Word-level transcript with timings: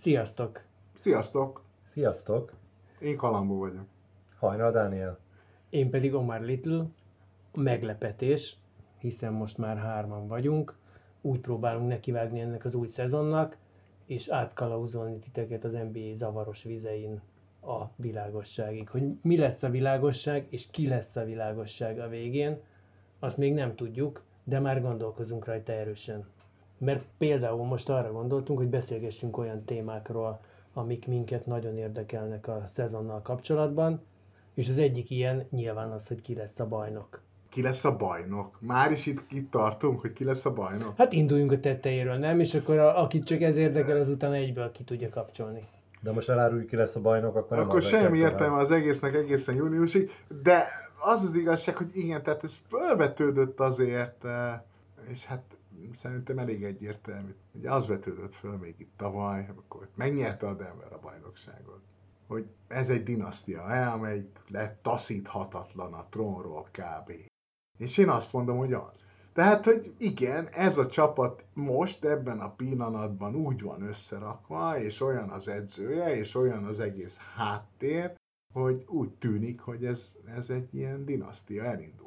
Sziasztok! 0.00 0.62
Sziasztok! 0.94 1.62
Sziasztok! 1.82 2.52
Én 3.00 3.16
Kalambó 3.16 3.58
vagyok. 3.58 3.84
Hajnal 4.38 4.70
Dániel. 4.70 5.18
Én 5.70 5.90
pedig 5.90 6.14
Omar 6.14 6.40
Little. 6.40 6.86
Meglepetés, 7.54 8.56
hiszen 8.98 9.32
most 9.32 9.58
már 9.58 9.76
hárman 9.76 10.28
vagyunk. 10.28 10.76
Úgy 11.20 11.40
próbálunk 11.40 11.88
nekivágni 11.88 12.40
ennek 12.40 12.64
az 12.64 12.74
új 12.74 12.86
szezonnak, 12.86 13.56
és 14.06 14.28
átkalauzolni 14.28 15.18
titeket 15.18 15.64
az 15.64 15.72
NBA 15.72 16.14
zavaros 16.14 16.62
vizein 16.62 17.20
a 17.62 17.84
világosságig. 17.96 18.88
Hogy 18.88 19.02
mi 19.22 19.36
lesz 19.36 19.62
a 19.62 19.70
világosság, 19.70 20.46
és 20.50 20.66
ki 20.70 20.88
lesz 20.88 21.16
a 21.16 21.24
világosság 21.24 21.98
a 21.98 22.08
végén, 22.08 22.60
azt 23.18 23.38
még 23.38 23.54
nem 23.54 23.74
tudjuk, 23.74 24.22
de 24.44 24.58
már 24.58 24.82
gondolkozunk 24.82 25.44
rajta 25.44 25.72
erősen. 25.72 26.26
Mert 26.84 27.04
például 27.18 27.64
most 27.64 27.88
arra 27.88 28.12
gondoltunk, 28.12 28.58
hogy 28.58 28.68
beszélgessünk 28.68 29.38
olyan 29.38 29.64
témákról, 29.64 30.40
amik 30.74 31.06
minket 31.06 31.46
nagyon 31.46 31.76
érdekelnek 31.76 32.48
a 32.48 32.62
szezonnal 32.66 33.22
kapcsolatban, 33.22 34.02
és 34.54 34.68
az 34.68 34.78
egyik 34.78 35.10
ilyen 35.10 35.46
nyilván 35.50 35.90
az, 35.90 36.08
hogy 36.08 36.20
ki 36.20 36.34
lesz 36.34 36.58
a 36.58 36.66
bajnok. 36.66 37.22
Ki 37.48 37.62
lesz 37.62 37.84
a 37.84 37.96
bajnok? 37.96 38.58
Már 38.60 38.90
is 38.90 39.06
itt, 39.06 39.24
itt 39.30 39.50
tartunk, 39.50 40.00
hogy 40.00 40.12
ki 40.12 40.24
lesz 40.24 40.44
a 40.44 40.52
bajnok? 40.52 40.96
Hát 40.96 41.12
induljunk 41.12 41.52
a 41.52 41.60
tetejéről, 41.60 42.16
nem? 42.16 42.40
És 42.40 42.54
akkor 42.54 42.78
a, 42.78 43.02
akit 43.02 43.24
csak 43.24 43.40
ez 43.40 43.56
érdekel, 43.56 43.96
az 43.96 44.08
utána 44.08 44.34
egyből 44.34 44.70
ki 44.70 44.84
tudja 44.84 45.08
kapcsolni. 45.08 45.68
De 46.02 46.12
most 46.12 46.28
eláruljuk, 46.28 46.66
ki 46.66 46.76
lesz 46.76 46.96
a 46.96 47.00
bajnok, 47.00 47.36
akkor 47.36 47.56
nem 47.56 47.66
Akkor 47.66 47.82
semmi 47.82 48.18
értelme 48.18 48.56
az 48.56 48.70
egésznek 48.70 49.14
egészen 49.14 49.54
júniusig, 49.54 50.10
de 50.42 50.64
az 50.98 51.24
az 51.24 51.34
igazság, 51.34 51.76
hogy 51.76 51.90
igen, 51.92 52.22
tehát 52.22 52.44
ez 52.44 52.60
felvetődött 52.68 53.60
azért, 53.60 54.24
eh, 54.24 54.60
és 55.08 55.24
hát 55.24 55.42
szerintem 55.92 56.38
elég 56.38 56.64
egyértelmű. 56.64 57.34
Ugye 57.52 57.72
az 57.72 57.86
vetődött 57.86 58.34
föl 58.34 58.56
még 58.56 58.74
itt 58.78 58.92
tavaly, 58.96 59.48
amikor 59.48 59.88
megnyerte 59.94 60.46
a 60.46 60.54
Denver 60.54 60.92
a 60.92 60.98
bajnokságot, 60.98 61.80
hogy 62.26 62.46
ez 62.68 62.90
egy 62.90 63.02
dinasztia, 63.02 63.70
eh, 63.70 63.94
amelyik 63.94 64.40
letaszíthatatlan 64.48 65.92
a 65.92 66.06
trónról 66.10 66.68
kb. 66.70 67.12
És 67.78 67.98
én 67.98 68.08
azt 68.08 68.32
mondom, 68.32 68.56
hogy 68.56 68.72
az. 68.72 69.04
Tehát, 69.32 69.64
hogy 69.64 69.94
igen, 69.98 70.48
ez 70.48 70.78
a 70.78 70.86
csapat 70.86 71.44
most 71.54 72.04
ebben 72.04 72.40
a 72.40 72.54
pillanatban 72.54 73.34
úgy 73.34 73.62
van 73.62 73.82
összerakva, 73.82 74.78
és 74.78 75.00
olyan 75.00 75.30
az 75.30 75.48
edzője, 75.48 76.16
és 76.16 76.34
olyan 76.34 76.64
az 76.64 76.80
egész 76.80 77.18
háttér, 77.36 78.14
hogy 78.54 78.84
úgy 78.86 79.10
tűnik, 79.10 79.60
hogy 79.60 79.84
ez, 79.84 80.16
ez 80.36 80.50
egy 80.50 80.74
ilyen 80.74 81.04
dinasztia 81.04 81.64
elindul. 81.64 81.99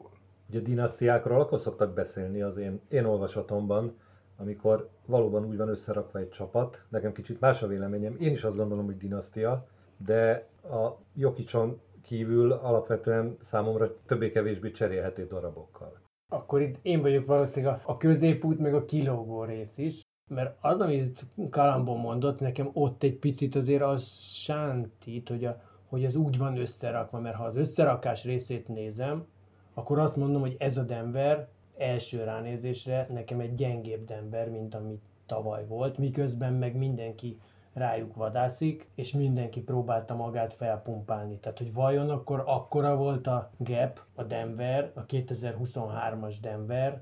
Ugye 0.50 0.60
dinasztiákról 0.60 1.42
akkor 1.42 1.60
szoktak 1.60 1.94
beszélni 1.94 2.42
az 2.42 2.58
én, 2.58 2.82
én 2.90 3.06
olvasatomban, 3.06 3.98
amikor 4.38 4.90
valóban 5.06 5.46
úgy 5.46 5.58
van 5.58 5.70
összerakva 5.70 6.20
egy 6.20 6.30
csapat. 6.30 6.86
Nekem 6.90 7.12
kicsit 7.12 7.40
más 7.40 7.64
a 7.64 7.68
véleményem. 7.68 8.16
Én 8.20 8.32
is 8.32 8.44
azt 8.44 8.58
gondolom, 8.58 8.86
hogy 8.86 8.98
dinasztia, 8.98 9.68
de 9.98 10.48
a 10.64 10.98
Jokicson 11.16 11.82
kívül 12.02 12.52
alapvetően 12.52 13.36
számomra 13.40 13.96
többé-kevésbé 14.06 14.72
cserélhető 14.72 15.26
darabokkal. 15.26 16.02
Akkor 16.32 16.62
itt 16.62 16.80
én 16.82 17.02
vagyok 17.02 17.26
valószínűleg 17.26 17.82
a, 17.86 17.98
középút, 17.98 18.60
meg 18.60 18.74
a 18.74 18.86
kilógó 18.86 19.44
rész 19.44 19.78
is, 19.78 20.02
mert 20.32 20.58
az, 20.62 20.82
amit 20.82 21.26
Kalambon 21.50 22.00
mondott, 22.00 22.40
nekem 22.40 22.70
ott 22.74 23.04
egy 23.04 23.18
picit 23.18 23.56
azért 23.56 23.82
az 23.82 24.04
sántít, 24.32 25.30
hogy, 25.30 25.46
a, 25.46 25.62
hogy 25.86 26.06
az 26.06 26.16
úgy 26.16 26.38
van 26.38 26.58
összerakva, 26.58 27.20
mert 27.20 27.36
ha 27.36 27.44
az 27.44 27.56
összerakás 27.56 28.24
részét 28.24 28.68
nézem, 28.68 29.26
akkor 29.74 30.00
azt 30.00 30.16
mondom, 30.16 30.42
hogy 30.42 30.56
ez 30.60 30.78
a 30.78 30.84
Denver 30.84 31.48
első 31.78 32.24
ránézésre 32.24 33.08
nekem 33.10 33.40
egy 33.40 33.54
gyengébb 33.54 34.06
Denver, 34.06 34.50
mint 34.50 34.76
amit 34.76 35.02
tavaly 35.26 35.66
volt, 35.68 35.98
miközben 35.98 36.54
meg 36.54 36.76
mindenki 36.76 37.40
rájuk 37.74 38.16
vadászik, 38.16 38.90
és 38.96 39.14
mindenki 39.14 39.62
próbálta 39.62 40.16
magát 40.16 40.54
felpumpálni. 40.54 41.38
Tehát, 41.38 41.58
hogy 41.58 41.74
vajon 41.74 42.10
akkor 42.10 42.44
akkora 42.46 42.96
volt 42.96 43.28
a 43.28 43.50
gap, 43.58 44.02
a 44.16 44.24
Denver, 44.24 44.92
a 44.94 45.06
2023-as 45.06 46.36
Denver 46.42 47.02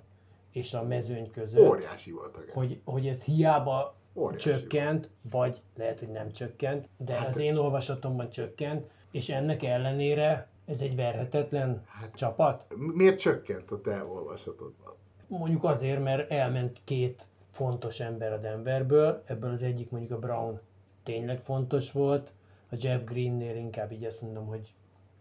és 0.52 0.74
a 0.74 0.84
mezőny 0.84 1.30
között, 1.30 1.70
Óriási 1.70 2.12
volt 2.12 2.36
a 2.36 2.40
gap. 2.40 2.50
hogy, 2.50 2.82
hogy 2.86 3.08
ez 3.08 3.24
hiába 3.24 3.96
Óriási 4.14 4.50
csökkent, 4.50 5.10
vagy 5.32 5.62
lehet, 5.76 6.00
hogy 6.00 6.10
nem 6.10 6.32
csökkent, 6.32 6.90
de 6.98 7.14
Hát- 7.14 7.28
az 7.28 7.40
én 7.40 7.56
olvasatomban 7.56 8.30
csökkent, 8.30 8.90
és 9.12 9.30
ennek 9.30 9.64
ellenére 9.64 10.48
ez 10.72 10.82
egy 10.82 10.96
verhetetlen 10.96 11.84
Hát- 11.88 12.16
csapat. 12.16 12.66
Miért 12.94 13.20
csökkent 13.20 13.72
a 13.72 13.82
te 13.82 14.04
olvasatodban? 14.04 14.94
Mondjuk 15.28 15.64
azért, 15.64 16.04
mert 16.04 16.32
elment 16.32 16.82
két 16.84 17.22
fontos 17.52 18.00
ember 18.00 18.34
a 18.34 18.38
Denverből, 18.38 19.24
ebből 19.26 19.52
az 19.52 19.64
egyik 19.64 19.90
mondjuk 19.90 20.12
a 20.12 20.20
Brown 20.20 20.60
tényleg 21.04 21.40
fontos 21.40 21.92
volt, 21.92 22.32
a 22.70 22.76
Jeff 22.80 23.04
Greennél 23.04 23.56
inkább 23.56 23.92
így 23.92 24.06
azt 24.06 24.22
mondom, 24.22 24.46
hogy 24.46 24.74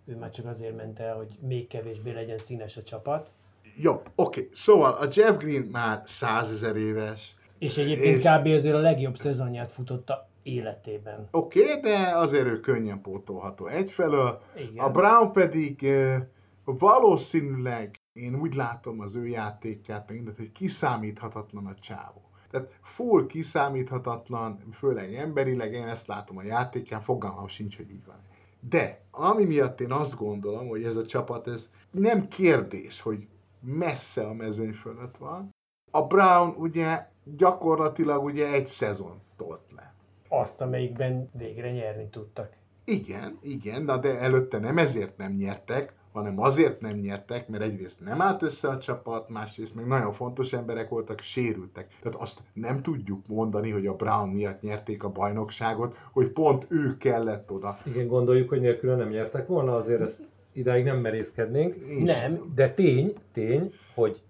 ő 0.04 0.16
már 0.16 0.30
csak 0.30 0.46
azért 0.46 0.76
ment 0.76 0.98
el, 0.98 1.16
hogy 1.16 1.38
még 1.40 1.66
kevésbé 1.66 2.12
legyen 2.12 2.38
színes 2.38 2.76
a 2.76 2.82
csapat. 2.82 3.30
Jó, 3.76 4.02
oké. 4.14 4.48
Szóval 4.52 4.92
a 4.92 5.06
Jeff 5.14 5.36
Green 5.36 5.62
már 5.62 6.02
százezer 6.04 6.76
éves. 6.76 7.34
És 7.60 7.76
egyébként 7.76 8.16
És- 8.16 8.24
kb. 8.24 8.46
azért 8.46 8.74
a 8.74 8.78
legjobb 8.78 9.16
szezonját 9.16 9.72
futotta 9.72 10.28
életében. 10.42 11.28
Oké, 11.30 11.62
okay, 11.62 11.80
de 11.80 12.12
azért 12.14 12.46
ő 12.46 12.60
könnyen 12.60 13.00
pótolható 13.00 13.66
egyfelől. 13.66 14.40
Igen. 14.56 14.84
A 14.84 14.90
Brown 14.90 15.32
pedig 15.32 15.86
valószínűleg 16.64 17.94
én 18.12 18.34
úgy 18.34 18.54
látom 18.54 19.00
az 19.00 19.16
ő 19.16 19.26
játékát, 19.26 20.06
meg 20.06 20.16
mindent, 20.16 20.36
hogy 20.36 20.52
kiszámíthatatlan 20.52 21.66
a 21.66 21.74
csávó. 21.74 22.20
Tehát 22.50 22.68
full 22.82 23.26
kiszámíthatatlan, 23.26 24.58
főleg 24.72 25.14
emberileg, 25.14 25.72
én 25.72 25.86
ezt 25.86 26.06
látom 26.06 26.36
a 26.36 26.42
játékán, 26.42 27.00
fogalmam 27.00 27.48
sincs, 27.48 27.76
hogy 27.76 27.90
így 27.90 28.04
van. 28.06 28.20
De 28.70 29.00
ami 29.10 29.44
miatt 29.44 29.80
én 29.80 29.92
azt 29.92 30.16
gondolom, 30.16 30.68
hogy 30.68 30.82
ez 30.82 30.96
a 30.96 31.06
csapat, 31.06 31.48
ez 31.48 31.70
nem 31.90 32.28
kérdés, 32.28 33.00
hogy 33.00 33.26
messze 33.60 34.26
a 34.26 34.32
mezőny 34.34 34.72
fölött 34.72 35.16
van. 35.16 35.50
A 35.90 36.06
Brown 36.06 36.54
ugye 36.58 37.06
gyakorlatilag 37.36 38.24
ugye 38.24 38.52
egy 38.52 38.66
szezon 38.66 39.20
tolt 39.36 39.60
le. 39.76 39.94
Azt, 40.28 40.60
amelyikben 40.60 41.30
végre 41.38 41.70
nyerni 41.70 42.08
tudtak. 42.10 42.48
Igen, 42.84 43.38
igen, 43.42 43.82
na 43.82 43.96
de 43.96 44.18
előtte 44.18 44.58
nem 44.58 44.78
ezért 44.78 45.16
nem 45.16 45.32
nyertek, 45.32 45.92
hanem 46.12 46.40
azért 46.40 46.80
nem 46.80 46.96
nyertek, 46.96 47.48
mert 47.48 47.62
egyrészt 47.62 48.00
nem 48.04 48.20
állt 48.20 48.42
össze 48.42 48.68
a 48.68 48.78
csapat, 48.78 49.28
másrészt 49.28 49.74
meg 49.74 49.86
nagyon 49.86 50.12
fontos 50.12 50.52
emberek 50.52 50.88
voltak, 50.88 51.20
sérültek. 51.20 51.98
Tehát 52.02 52.20
azt 52.20 52.40
nem 52.52 52.82
tudjuk 52.82 53.26
mondani, 53.28 53.70
hogy 53.70 53.86
a 53.86 53.94
Brown 53.94 54.28
miatt 54.28 54.60
nyerték 54.60 55.04
a 55.04 55.08
bajnokságot, 55.10 55.96
hogy 56.12 56.28
pont 56.30 56.66
ő 56.68 56.96
kellett 56.96 57.50
oda. 57.50 57.78
Igen, 57.86 58.06
gondoljuk, 58.06 58.48
hogy 58.48 58.60
nélkülön 58.60 58.98
nem 58.98 59.08
nyertek 59.08 59.46
volna, 59.46 59.76
azért 59.76 60.00
ezt 60.00 60.20
idáig 60.52 60.84
nem 60.84 60.98
merészkednénk. 60.98 61.74
Én 61.74 62.00
is- 62.02 62.20
Nem, 62.20 62.52
De 62.54 62.70
tény, 62.74 63.14
tény, 63.32 63.72
hogy 63.94 64.22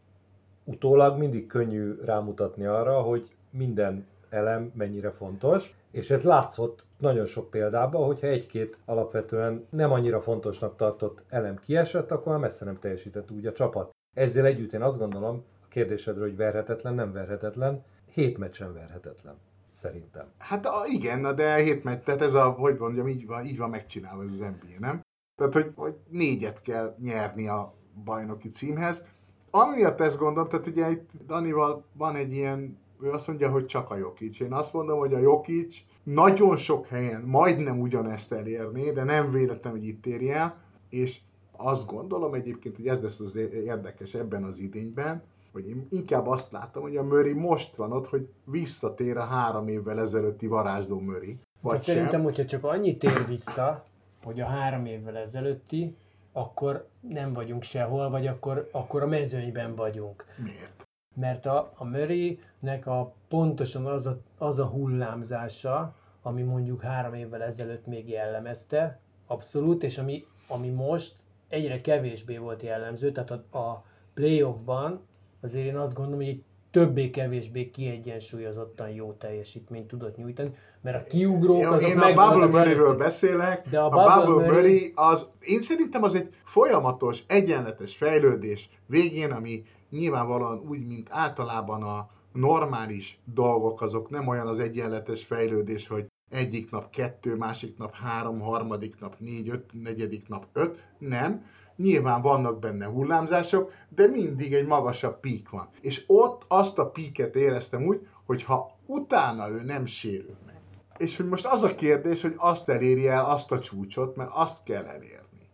utólag 0.65 1.19
mindig 1.19 1.47
könnyű 1.47 1.94
rámutatni 2.04 2.65
arra, 2.65 3.00
hogy 3.00 3.31
minden 3.50 4.06
elem 4.31 4.73
mennyire 4.75 5.11
fontos, 5.11 5.75
és 5.90 6.11
ez 6.11 6.25
látszott 6.25 6.84
nagyon 6.99 7.25
sok 7.25 7.50
példában, 7.50 8.06
hogyha 8.06 8.26
egy-két 8.26 8.79
alapvetően 8.84 9.67
nem 9.70 9.93
annyira 9.93 10.20
fontosnak 10.20 10.76
tartott 10.76 11.23
elem 11.29 11.56
kiesett, 11.56 12.11
akkor 12.11 12.32
már 12.32 12.40
messze 12.40 12.64
nem 12.64 12.79
teljesített 12.79 13.31
úgy 13.31 13.46
a 13.46 13.52
csapat. 13.52 13.90
Ezzel 14.17 14.44
együtt 14.44 14.73
én 14.73 14.82
azt 14.82 14.99
gondolom, 14.99 15.44
a 15.62 15.69
kérdésedről, 15.69 16.25
hogy 16.25 16.37
verhetetlen, 16.37 16.94
nem 16.94 17.12
verhetetlen, 17.12 17.84
hét 18.12 18.38
meccsen 18.38 18.73
verhetetlen, 18.73 19.34
szerintem. 19.73 20.26
Hát 20.38 20.67
a, 20.67 20.84
igen, 20.87 21.37
de 21.37 21.55
hét 21.55 21.84
meccs, 21.84 22.02
tehát 22.02 22.23
ez 22.23 22.34
a, 22.34 22.50
hogy 22.50 22.76
mondjam, 22.79 23.08
így 23.08 23.26
van, 23.26 23.44
így 23.44 23.58
van 23.58 23.70
megcsinálva 23.70 24.23
ez 24.23 24.32
az 24.32 24.38
NBA, 24.38 24.79
nem? 24.79 25.00
Tehát, 25.37 25.52
hogy, 25.52 25.73
hogy 25.75 25.94
négyet 26.08 26.62
kell 26.62 26.94
nyerni 26.99 27.49
a 27.49 27.75
bajnoki 28.05 28.49
címhez. 28.49 29.06
Ami 29.50 29.76
miatt 29.76 30.00
ezt 30.00 30.19
gondolom, 30.19 30.49
tehát 30.49 30.67
ugye 30.67 30.91
itt 30.91 31.11
Danival 31.26 31.85
van 31.93 32.17
egy 32.17 32.32
ilyen, 32.32 32.79
ő 33.02 33.11
azt 33.11 33.26
mondja, 33.26 33.50
hogy 33.50 33.67
csak 33.67 33.91
a 33.91 33.97
Jokic. 33.97 34.41
Én 34.41 34.52
azt 34.52 34.73
mondom, 34.73 34.99
hogy 34.99 35.14
a 35.14 35.19
Jokic 35.19 35.76
nagyon 36.02 36.56
sok 36.56 36.87
helyen 36.87 37.23
majdnem 37.23 37.81
ugyanezt 37.81 38.32
elérné, 38.32 38.91
de 38.91 39.05
nem 39.05 39.31
véletlen, 39.31 39.73
hogy 39.73 39.87
itt 39.87 40.06
érje 40.06 40.37
el, 40.37 40.61
és 40.88 41.19
azt 41.56 41.87
gondolom 41.87 42.35
egyébként, 42.35 42.76
hogy 42.76 42.87
ez 42.87 43.02
lesz 43.02 43.20
az 43.20 43.37
érdekes 43.37 44.14
ebben 44.14 44.43
az 44.43 44.58
idényben, 44.58 45.23
hogy 45.53 45.69
én 45.69 45.87
inkább 45.91 46.26
azt 46.26 46.53
látom, 46.53 46.82
hogy 46.82 46.96
a 46.96 47.03
Murray 47.03 47.32
most 47.32 47.76
van 47.76 47.93
ott, 47.93 48.06
hogy 48.06 48.29
visszatér 48.44 49.17
a 49.17 49.25
három 49.25 49.69
évvel 49.69 50.00
ezelőtti 50.00 50.46
varázsló 50.46 51.00
Murray. 51.00 51.38
Vagy 51.61 51.76
De 51.76 51.81
szerintem, 51.81 52.23
hogyha 52.23 52.44
csak 52.44 52.64
annyit 52.64 52.99
tér 52.99 53.26
vissza, 53.29 53.85
hogy 54.25 54.41
a 54.41 54.46
három 54.46 54.87
évvel 54.87 55.17
ezelőtti, 55.17 55.96
akkor 56.32 56.88
nem 57.00 57.32
vagyunk 57.32 57.62
sehol, 57.62 58.11
vagy 58.11 58.27
akkor, 58.27 58.69
akkor 58.73 59.03
a 59.03 59.06
mezőnyben 59.06 59.75
vagyunk. 59.75 60.25
Miért? 60.37 60.87
Mert 61.15 61.47
a, 61.47 61.73
a 61.77 61.85
Murray-nek 61.85 62.87
a, 62.87 63.12
pontosan 63.29 63.87
az 63.87 64.06
a, 64.06 64.21
az 64.38 64.59
a 64.59 64.67
hullámzása, 64.67 65.94
ami 66.23 66.43
mondjuk 66.43 66.82
három 66.82 67.15
évvel 67.15 67.43
ezelőtt 67.43 67.87
még 67.87 68.09
jellemezte, 68.09 68.99
abszolút, 69.27 69.82
és 69.82 69.99
ami, 69.99 70.27
ami 70.49 70.69
most 70.69 71.17
egyre 71.49 71.81
kevésbé 71.81 72.37
volt 72.37 72.62
jellemző, 72.62 73.12
tehát 73.12 73.31
a, 73.31 73.59
a 73.59 73.85
playoffban 74.15 75.06
azért 75.41 75.67
én 75.67 75.77
azt 75.77 75.94
gondolom, 75.94 76.21
hogy 76.21 76.29
egy 76.29 76.44
többé-kevésbé 76.70 77.70
kiegyensúlyozottan 77.70 78.88
jó 78.90 79.12
teljesítményt 79.12 79.87
tudott 79.88 80.17
nyújtani, 80.17 80.50
mert 80.82 80.96
a 80.96 81.11
kiugrók 81.11 81.61
Jó, 81.61 81.70
azok 81.72 81.88
Én 81.88 81.99
a 81.99 82.12
Bubble 82.12 82.46
Murray-ről 82.46 82.87
előtt. 82.87 82.99
beszélek, 82.99 83.69
De 83.69 83.78
a 83.78 83.84
a, 83.84 83.88
Bubble 83.88 84.14
Bubble 84.17 84.34
Murray- 84.34 84.50
Murray 84.56 84.93
az, 84.94 85.26
én 85.40 85.61
szerintem 85.61 86.02
az 86.02 86.14
egy 86.14 86.34
folyamatos, 86.44 87.22
egyenletes 87.26 87.96
fejlődés 87.96 88.69
végén, 88.87 89.31
ami 89.32 89.62
nyilvánvalóan 89.90 90.62
úgy, 90.69 90.87
mint 90.87 91.08
általában 91.11 91.82
a 91.82 92.08
normális 92.32 93.19
dolgok, 93.34 93.82
azok 93.82 94.11
nem 94.11 94.28
olyan 94.28 94.46
az 94.46 94.58
egyenletes 94.58 95.25
fejlődés, 95.25 95.88
hogy 95.88 96.06
egyik 96.31 96.70
nap 96.70 96.90
kettő, 96.90 97.34
másik 97.37 97.78
nap 97.78 97.94
három, 97.94 98.40
harmadik 98.40 99.00
nap 99.00 99.14
négy, 99.19 99.49
öt, 99.49 99.64
negyedik 99.82 100.28
nap 100.28 100.46
öt, 100.52 100.78
nem. 100.99 101.44
Nyilván 101.82 102.23
vannak 102.23 102.59
benne 102.59 102.87
hullámzások, 102.87 103.73
de 103.88 104.06
mindig 104.06 104.55
egy 104.55 104.67
magasabb 104.67 105.21
pík 105.21 105.50
van. 105.50 105.69
És 105.81 106.05
ott 106.06 106.44
azt 106.49 106.79
a 106.79 106.91
píket 106.91 107.37
éreztem 107.37 107.82
úgy, 107.87 108.06
hogy 108.27 108.43
ha 108.43 108.79
utána 108.87 109.49
ő 109.49 109.62
nem 109.62 109.87
sérül 109.87 110.37
meg, 110.47 110.56
és 110.99 111.17
hogy 111.17 111.29
most 111.29 111.47
az 111.47 111.62
a 111.62 111.75
kérdés, 111.75 112.23
hogy 112.23 112.35
azt 112.37 112.69
eléri 112.69 113.09
el 113.09 113.25
azt 113.25 113.53
a 113.53 113.59
csúcsot, 113.59 114.17
mert 114.17 114.31
azt 114.32 114.65
kell 114.65 114.85
elérni. 114.85 115.49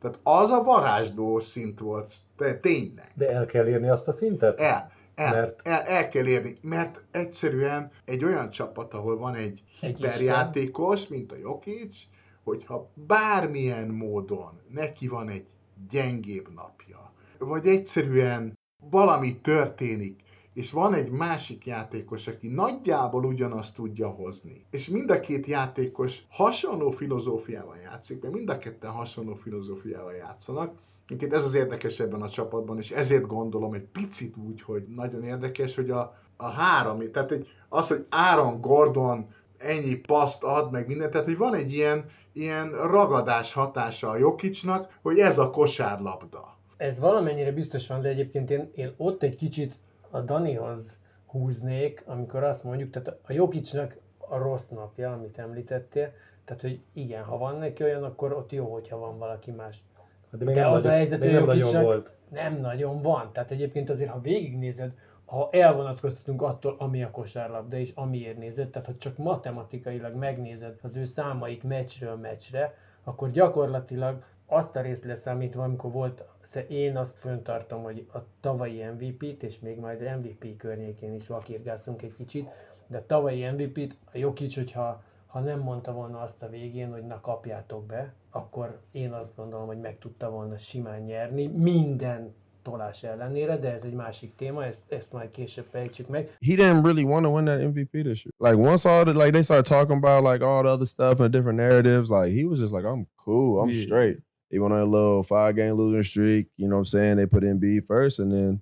Tehát 0.00 0.18
az 0.22 0.50
a 0.50 0.62
varázsló 0.62 1.38
szint 1.38 1.78
volt, 1.78 2.10
te, 2.36 2.54
tényleg. 2.54 3.10
De 3.14 3.30
el 3.30 3.46
kell 3.46 3.68
érni 3.68 3.88
azt 3.88 4.08
a 4.08 4.12
szintet? 4.12 4.60
El, 4.60 4.92
el, 5.14 5.34
Mert- 5.34 5.68
el, 5.68 5.80
el 5.80 6.08
kell 6.08 6.26
érni, 6.26 6.58
mert 6.60 7.04
egyszerűen 7.10 7.90
egy 8.04 8.24
olyan 8.24 8.50
csapat, 8.50 8.94
ahol 8.94 9.18
van 9.18 9.34
egy 9.34 9.62
Egy 9.80 9.96
hiperjátékos, 9.96 11.06
mint 11.08 11.32
a 11.32 11.36
Jokic, 11.36 11.96
hogyha 12.44 12.90
bármilyen 12.94 13.88
módon 13.88 14.60
neki 14.68 15.08
van 15.08 15.28
egy 15.28 15.46
gyengébb 15.90 16.54
napja, 16.54 17.12
vagy 17.38 17.66
egyszerűen 17.66 18.58
valami 18.90 19.40
történik, 19.40 20.22
és 20.54 20.70
van 20.70 20.94
egy 20.94 21.10
másik 21.10 21.66
játékos, 21.66 22.26
aki 22.26 22.48
nagyjából 22.48 23.24
ugyanazt 23.24 23.76
tudja 23.76 24.08
hozni, 24.08 24.64
és 24.70 24.88
mind 24.88 25.10
a 25.10 25.20
két 25.20 25.46
játékos 25.46 26.22
hasonló 26.28 26.90
filozófiával 26.90 27.76
játszik, 27.76 28.20
de 28.20 28.30
mind 28.30 28.50
a 28.50 28.58
ketten 28.58 28.90
hasonló 28.90 29.34
filozófiával 29.34 30.14
játszanak, 30.14 30.78
Egyébként 31.08 31.32
ez 31.32 31.44
az 31.44 31.54
érdekes 31.54 32.00
ebben 32.00 32.22
a 32.22 32.28
csapatban, 32.28 32.78
és 32.78 32.90
ezért 32.90 33.26
gondolom 33.26 33.72
egy 33.72 33.86
picit 33.92 34.36
úgy, 34.36 34.62
hogy 34.62 34.84
nagyon 34.94 35.22
érdekes, 35.22 35.74
hogy 35.74 35.90
a, 35.90 36.14
a 36.36 36.48
három, 36.48 37.10
tehát 37.12 37.32
egy, 37.32 37.48
az, 37.68 37.88
hogy 37.88 38.06
Aaron 38.10 38.60
Gordon 38.60 39.26
ennyi 39.58 39.94
paszt 39.96 40.42
ad, 40.42 40.70
meg 40.70 40.86
mindent, 40.86 41.10
tehát 41.10 41.26
hogy 41.26 41.36
van 41.36 41.54
egy 41.54 41.72
ilyen, 41.72 42.04
ilyen 42.32 42.70
ragadás 42.70 43.52
hatása 43.52 44.08
a 44.08 44.16
Jokicsnak, 44.16 44.98
hogy 45.02 45.18
ez 45.18 45.38
a 45.38 45.50
kosárlabda. 45.50 46.56
Ez 46.76 46.98
valamennyire 46.98 47.52
biztos 47.52 47.86
van, 47.86 48.00
de 48.00 48.08
egyébként 48.08 48.50
én, 48.50 48.70
én 48.74 48.92
ott 48.96 49.22
egy 49.22 49.34
kicsit 49.34 49.74
a 50.10 50.20
Danihoz 50.20 50.98
húznék, 51.26 52.02
amikor 52.06 52.42
azt 52.42 52.64
mondjuk, 52.64 52.90
tehát 52.90 53.18
a 53.26 53.32
Jokicsnak 53.32 53.96
a 54.18 54.38
rossz 54.38 54.68
napja, 54.68 55.12
amit 55.12 55.38
említettél, 55.38 56.12
tehát 56.44 56.62
hogy 56.62 56.80
igen, 56.92 57.24
ha 57.24 57.38
van 57.38 57.58
neki 57.58 57.82
olyan, 57.82 58.04
akkor 58.04 58.32
ott 58.32 58.52
jó, 58.52 58.72
hogyha 58.72 58.98
van 58.98 59.18
valaki 59.18 59.50
más. 59.50 59.82
De, 60.30 60.44
még 60.44 60.54
De 60.54 60.60
nem 60.60 60.72
az 60.72 60.80
a 60.80 60.82
nagyon, 60.82 60.96
helyzet, 60.96 61.24
még 61.24 61.38
hogy 61.38 61.46
nem 61.46 61.58
nagyon 61.58 61.82
volt. 61.82 62.12
nem 62.28 62.60
nagyon 62.60 63.02
van. 63.02 63.32
Tehát 63.32 63.50
egyébként 63.50 63.90
azért, 63.90 64.10
ha 64.10 64.20
végignézed, 64.20 64.94
ha 65.28 65.48
elvonatkoztatunk 65.52 66.42
attól, 66.42 66.76
ami 66.78 67.02
a 67.02 67.10
kosárlabda 67.10 67.76
és 67.76 67.92
amiért 67.94 68.38
nézed, 68.38 68.68
tehát 68.68 68.86
ha 68.86 68.96
csak 68.96 69.16
matematikailag 69.16 70.14
megnézed 70.14 70.78
az 70.82 70.96
ő 70.96 71.04
számait 71.04 71.62
meccsről 71.62 72.16
meccsre, 72.16 72.74
akkor 73.04 73.30
gyakorlatilag 73.30 74.22
azt 74.46 74.76
a 74.76 74.80
részt 74.80 75.04
leszámítva, 75.04 75.62
amikor 75.62 75.92
volt, 75.92 76.24
szóval 76.40 76.70
én 76.70 76.96
azt 76.96 77.20
föntartom, 77.20 77.82
hogy 77.82 78.08
a 78.14 78.18
tavalyi 78.40 78.82
MVP-t, 78.82 79.42
és 79.42 79.58
még 79.58 79.78
majd 79.78 80.00
MVP 80.00 80.56
környékén 80.56 81.14
is 81.14 81.26
vakírgászunk 81.26 82.02
egy 82.02 82.12
kicsit, 82.12 82.48
de 82.86 82.98
a 82.98 83.06
tavalyi 83.06 83.44
MVP-t 83.44 83.96
a 84.12 84.18
Jokic, 84.18 84.54
hogyha 84.54 85.02
ha 85.26 85.40
nem 85.40 85.60
mondta 85.60 85.92
volna 85.92 86.20
azt 86.20 86.42
a 86.42 86.48
végén, 86.48 86.92
hogy 86.92 87.06
na 87.06 87.20
kapjátok 87.20 87.86
be, 87.86 88.12
akkor 88.30 88.80
én 88.92 89.12
azt 89.12 89.36
gondolom, 89.36 89.66
hogy 89.66 89.80
meg 89.80 89.98
tudta 89.98 90.30
volna 90.30 90.56
simán 90.56 91.00
nyerni 91.00 91.46
minden 91.46 92.34
tolás 92.62 93.02
ellenére, 93.02 93.56
de 93.56 93.72
ez 93.72 93.82
egy 93.84 93.92
másik 93.94 94.34
téma, 94.34 94.64
ezt, 94.64 94.92
ezt 94.92 95.12
majd 95.12 95.30
később 95.30 95.64
fejtsük 95.70 96.08
meg. 96.08 96.36
he 96.46 96.54
didn't 96.54 96.82
really 96.82 97.04
want 97.04 97.24
to 97.24 97.30
win 97.34 97.44
that 97.44 97.60
MVP 97.62 97.90
this 97.90 98.24
year. 98.24 98.52
Like 98.54 98.68
once 98.70 98.88
all 98.88 99.04
the 99.04 99.12
like 99.12 99.30
they 99.30 99.42
started 99.42 99.66
talking 99.66 99.96
about 100.04 100.32
like 100.32 100.44
all 100.44 100.62
the 100.62 100.70
other 100.70 100.86
stuff 100.86 101.20
and 101.20 101.30
different 101.30 101.58
narratives, 101.58 102.08
like 102.10 102.32
he 102.32 102.44
was 102.44 102.58
just 102.60 102.72
like, 102.72 102.84
I'm 102.86 103.06
cool, 103.24 103.60
I'm 103.62 103.70
Yeah. 103.70 103.84
straight. 103.86 104.18
He 104.50 104.58
went 104.58 104.72
on 104.72 104.80
a 104.80 104.84
little 104.84 105.22
five 105.22 105.54
game 105.56 105.74
losing 105.74 106.02
streak, 106.02 106.46
you 106.56 106.66
know 106.68 106.76
what 106.78 106.86
I'm 106.94 106.98
saying? 106.98 107.16
They 107.16 107.26
put 107.26 107.42
Embiid 107.42 107.84
first 107.86 108.18
and 108.18 108.32
then 108.32 108.60